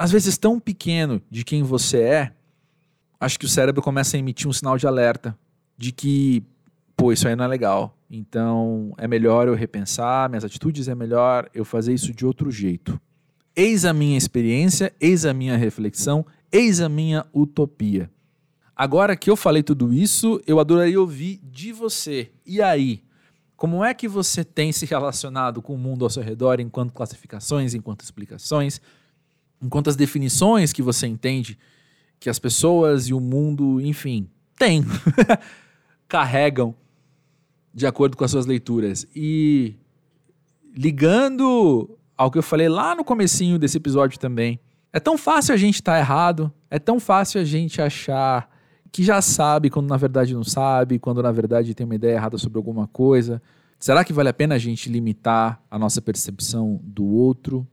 às 0.00 0.10
vezes 0.10 0.38
tão 0.38 0.58
pequeno 0.58 1.20
de 1.30 1.44
quem 1.44 1.62
você 1.62 2.00
é, 2.00 2.32
acho 3.20 3.38
que 3.38 3.44
o 3.44 3.48
cérebro 3.48 3.82
começa 3.82 4.16
a 4.16 4.18
emitir 4.18 4.48
um 4.48 4.52
sinal 4.52 4.78
de 4.78 4.86
alerta 4.86 5.38
de 5.76 5.92
que, 5.92 6.42
pô, 6.96 7.12
isso 7.12 7.28
aí 7.28 7.36
não 7.36 7.44
é 7.44 7.48
legal. 7.48 7.94
Então 8.10 8.94
é 8.96 9.06
melhor 9.06 9.46
eu 9.46 9.54
repensar 9.54 10.30
minhas 10.30 10.42
atitudes, 10.42 10.88
é 10.88 10.94
melhor 10.94 11.50
eu 11.52 11.66
fazer 11.66 11.92
isso 11.92 12.14
de 12.14 12.24
outro 12.24 12.50
jeito. 12.50 12.98
Eis 13.54 13.84
a 13.84 13.92
minha 13.92 14.16
experiência, 14.16 14.90
eis 14.98 15.26
a 15.26 15.34
minha 15.34 15.54
reflexão, 15.58 16.24
eis 16.50 16.80
a 16.80 16.88
minha 16.88 17.26
utopia. 17.34 18.10
Agora 18.74 19.14
que 19.14 19.28
eu 19.28 19.36
falei 19.36 19.62
tudo 19.62 19.92
isso, 19.92 20.40
eu 20.46 20.58
adoraria 20.58 20.98
ouvir 20.98 21.38
de 21.44 21.74
você. 21.74 22.30
E 22.46 22.62
aí? 22.62 23.02
Como 23.54 23.84
é 23.84 23.92
que 23.92 24.08
você 24.08 24.42
tem 24.42 24.72
se 24.72 24.86
relacionado 24.86 25.60
com 25.60 25.74
o 25.74 25.78
mundo 25.78 26.06
ao 26.06 26.10
seu 26.10 26.22
redor 26.22 26.58
enquanto 26.58 26.94
classificações, 26.94 27.74
enquanto 27.74 28.00
explicações, 28.00 28.80
enquanto 29.62 29.88
as 29.88 29.96
definições 29.96 30.72
que 30.72 30.82
você 30.82 31.06
entende 31.06 31.58
que 32.18 32.28
as 32.28 32.38
pessoas 32.38 33.08
e 33.08 33.14
o 33.14 33.20
mundo, 33.20 33.80
enfim, 33.80 34.28
têm, 34.58 34.84
carregam 36.06 36.74
de 37.72 37.86
acordo 37.86 38.16
com 38.16 38.24
as 38.24 38.30
suas 38.30 38.44
leituras. 38.44 39.06
E 39.16 39.74
ligando 40.76 41.98
ao 42.16 42.30
que 42.30 42.38
eu 42.38 42.42
falei 42.42 42.68
lá 42.68 42.94
no 42.94 43.02
comecinho 43.02 43.58
desse 43.58 43.78
episódio 43.78 44.18
também, 44.18 44.60
é 44.92 45.00
tão 45.00 45.16
fácil 45.16 45.54
a 45.54 45.56
gente 45.56 45.76
estar 45.76 45.94
tá 45.94 45.98
errado, 45.98 46.52
é 46.70 46.78
tão 46.78 47.00
fácil 47.00 47.40
a 47.40 47.44
gente 47.44 47.80
achar 47.80 48.50
que 48.92 49.02
já 49.04 49.22
sabe 49.22 49.70
quando 49.70 49.88
na 49.88 49.96
verdade 49.96 50.34
não 50.34 50.44
sabe, 50.44 50.98
quando 50.98 51.22
na 51.22 51.32
verdade 51.32 51.74
tem 51.74 51.84
uma 51.84 51.94
ideia 51.94 52.16
errada 52.16 52.36
sobre 52.36 52.58
alguma 52.58 52.86
coisa. 52.88 53.40
Será 53.78 54.04
que 54.04 54.12
vale 54.12 54.28
a 54.28 54.34
pena 54.34 54.56
a 54.56 54.58
gente 54.58 54.90
limitar 54.90 55.62
a 55.70 55.78
nossa 55.78 56.02
percepção 56.02 56.80
do 56.82 57.06
outro, 57.06 57.66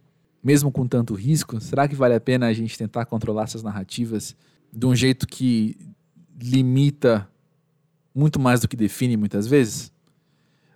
mesmo 0.48 0.72
com 0.72 0.88
tanto 0.88 1.14
risco? 1.14 1.60
Será 1.60 1.90
que 1.90 1.94
vale 1.94 2.16
a 2.16 2.22
pena 2.22 2.48
a 2.48 2.54
gente 2.54 2.78
tentar 2.78 3.06
controlar 3.06 3.44
essas 3.44 3.62
narrativas 3.62 4.34
de 4.72 4.86
um 4.86 4.96
jeito 4.96 5.28
que 5.28 5.78
limita 6.42 7.28
muito 8.16 8.40
mais 8.40 8.62
do 8.62 8.68
que 8.70 8.78
define 8.78 9.18
muitas 9.18 9.46
vezes? 9.46 9.92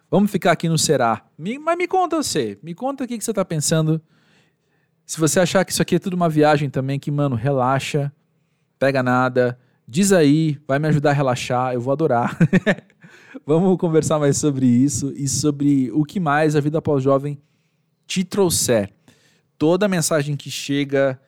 Vamos 0.10 0.30
ficar 0.30 0.52
aqui 0.52 0.68
no 0.68 0.78
será. 0.78 1.24
Me, 1.38 1.58
mas 1.58 1.78
me 1.78 1.88
conta 1.88 2.18
você, 2.18 2.60
me 2.62 2.76
conta 2.76 3.06
o 3.06 3.08
que, 3.08 3.18
que 3.18 3.24
você 3.24 3.32
está 3.32 3.46
pensando. 3.46 4.02
Se 5.06 5.18
você 5.18 5.40
achar 5.40 5.64
que 5.64 5.72
isso 5.72 5.82
aqui 5.82 5.96
é 5.96 6.00
tudo 6.00 6.16
uma 6.16 6.28
viagem 6.28 6.70
também, 6.70 7.00
que, 7.00 7.10
mano, 7.10 7.38
relaxa, 7.38 8.12
pega 8.78 9.02
nada, 9.02 9.58
diz 9.88 10.12
aí, 10.12 10.60
vai 10.68 10.80
me 10.80 10.90
ajudar 10.90 11.12
a 11.12 11.14
relaxar, 11.14 11.74
eu 11.74 11.80
vou 11.80 11.94
adorar. 11.94 12.38
Vamos 13.48 13.78
conversar 13.78 14.20
mais 14.20 14.36
sobre 14.36 14.66
isso 14.66 15.14
e 15.16 15.30
sobre 15.30 15.90
o 15.94 16.04
que 16.04 16.20
mais 16.20 16.58
a 16.58 16.60
vida 16.60 16.82
pós-jovem 16.82 17.42
te 18.06 18.26
trouxer. 18.26 18.94
Toda 19.62 19.88
mensagem 19.88 20.36
que 20.36 20.49
chega 20.49 21.22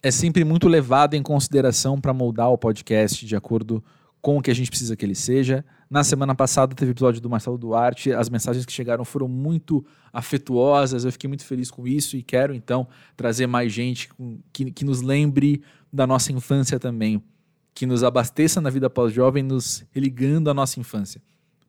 é 0.00 0.12
sempre 0.12 0.44
muito 0.44 0.68
levada 0.68 1.16
em 1.16 1.22
consideração 1.24 2.00
para 2.00 2.14
moldar 2.14 2.52
o 2.52 2.56
podcast 2.56 3.26
de 3.26 3.34
acordo 3.34 3.82
com 4.22 4.38
o 4.38 4.40
que 4.40 4.48
a 4.48 4.54
gente 4.54 4.70
precisa 4.70 4.94
que 4.94 5.04
ele 5.04 5.16
seja. 5.16 5.64
Na 5.90 6.04
semana 6.04 6.36
passada 6.36 6.72
teve 6.72 6.92
episódio 6.92 7.20
do 7.20 7.28
Marcelo 7.28 7.58
Duarte, 7.58 8.12
as 8.12 8.30
mensagens 8.30 8.64
que 8.64 8.72
chegaram 8.72 9.04
foram 9.04 9.26
muito 9.26 9.84
afetuosas, 10.12 11.04
eu 11.04 11.10
fiquei 11.10 11.26
muito 11.26 11.44
feliz 11.44 11.68
com 11.68 11.84
isso 11.84 12.16
e 12.16 12.22
quero 12.22 12.54
então 12.54 12.86
trazer 13.16 13.48
mais 13.48 13.72
gente 13.72 14.08
que, 14.52 14.70
que 14.70 14.84
nos 14.84 15.02
lembre 15.02 15.64
da 15.92 16.06
nossa 16.06 16.30
infância 16.30 16.78
também, 16.78 17.20
que 17.74 17.86
nos 17.86 18.04
abasteça 18.04 18.60
na 18.60 18.70
vida 18.70 18.88
pós-jovem, 18.88 19.42
nos 19.42 19.84
ligando 19.96 20.48
à 20.48 20.54
nossa 20.54 20.78
infância. 20.78 21.20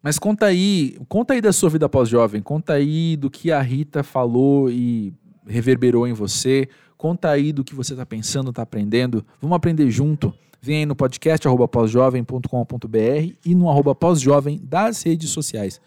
Mas 0.03 0.19
conta 0.19 0.45
aí, 0.45 0.99
conta 1.09 1.33
aí 1.33 1.41
da 1.41 1.51
sua 1.51 1.71
vida 1.71 1.89
pós-jovem, 1.89 2.43
conta 2.43 2.73
aí 2.73 3.17
do 3.17 3.27
que 3.27 3.51
a 3.51 3.59
Rita 3.59 4.03
falou 4.03 4.69
e 4.69 5.15
reverberou 5.47 6.07
em 6.07 6.13
você, 6.13 6.67
conta 6.97 7.29
aí 7.29 7.51
do 7.51 7.63
que 7.63 7.75
você 7.75 7.93
está 7.93 8.05
pensando, 8.05 8.49
está 8.49 8.61
aprendendo. 8.61 9.25
Vamos 9.41 9.55
aprender 9.55 9.89
junto. 9.89 10.33
Vem 10.61 10.79
aí 10.79 10.85
no 10.85 10.95
podcast 10.95 11.47
pósjovem.com.br 11.71 13.33
e 13.45 13.55
no 13.55 13.69
arroba 13.69 13.93
pós-jovem 13.93 14.59
das 14.63 15.03
redes 15.03 15.29
sociais, 15.29 15.79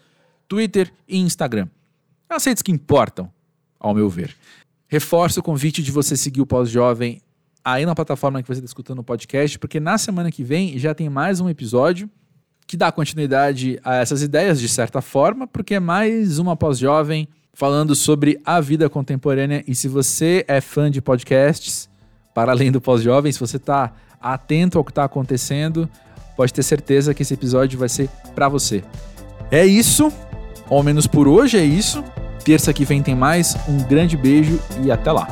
Twitter 0.47 0.91
e 1.07 1.17
Instagram. 1.19 1.67
As 2.29 2.45
redes 2.45 2.63
que 2.63 2.71
importam, 2.71 3.29
ao 3.79 3.93
meu 3.93 4.09
ver. 4.09 4.35
Reforço 4.87 5.39
o 5.39 5.43
convite 5.43 5.83
de 5.83 5.91
você 5.91 6.15
seguir 6.15 6.41
o 6.41 6.45
Pós-Jovem 6.45 7.21
aí 7.63 7.85
na 7.85 7.93
plataforma 7.95 8.41
que 8.41 8.47
você 8.47 8.59
está 8.59 8.65
escutando 8.65 8.99
o 8.99 9.03
podcast, 9.03 9.59
porque 9.59 9.79
na 9.79 9.97
semana 9.97 10.31
que 10.31 10.43
vem 10.43 10.77
já 10.77 10.93
tem 10.93 11.09
mais 11.09 11.39
um 11.39 11.49
episódio 11.49 12.09
que 12.65 12.77
dá 12.77 12.91
continuidade 12.91 13.79
a 13.83 13.95
essas 13.95 14.21
ideias 14.21 14.59
de 14.59 14.69
certa 14.69 15.01
forma, 15.01 15.45
porque 15.45 15.75
é 15.75 15.79
mais 15.79 16.39
uma 16.39 16.55
Pós-Jovem 16.55 17.27
falando 17.53 17.95
sobre 17.95 18.39
a 18.45 18.59
vida 18.59 18.89
contemporânea. 18.89 19.63
E 19.67 19.75
se 19.75 19.87
você 19.87 20.45
é 20.47 20.61
fã 20.61 20.89
de 20.89 21.01
podcasts, 21.01 21.89
para 22.33 22.51
além 22.51 22.71
do 22.71 22.81
Pós-Jovem, 22.81 23.31
se 23.31 23.39
você 23.39 23.57
está 23.57 23.93
atento 24.21 24.77
ao 24.77 24.83
que 24.83 24.91
está 24.91 25.03
acontecendo, 25.03 25.89
pode 26.35 26.53
ter 26.53 26.63
certeza 26.63 27.13
que 27.13 27.23
esse 27.23 27.33
episódio 27.33 27.77
vai 27.77 27.89
ser 27.89 28.09
para 28.33 28.47
você. 28.47 28.83
É 29.49 29.65
isso, 29.65 30.11
ao 30.69 30.81
menos 30.81 31.07
por 31.07 31.27
hoje 31.27 31.57
é 31.57 31.63
isso. 31.63 32.03
Terça 32.43 32.73
que 32.73 32.85
vem 32.85 33.03
tem 33.03 33.15
mais. 33.15 33.55
Um 33.67 33.77
grande 33.83 34.17
beijo 34.17 34.59
e 34.83 34.91
até 34.91 35.11
lá. 35.11 35.27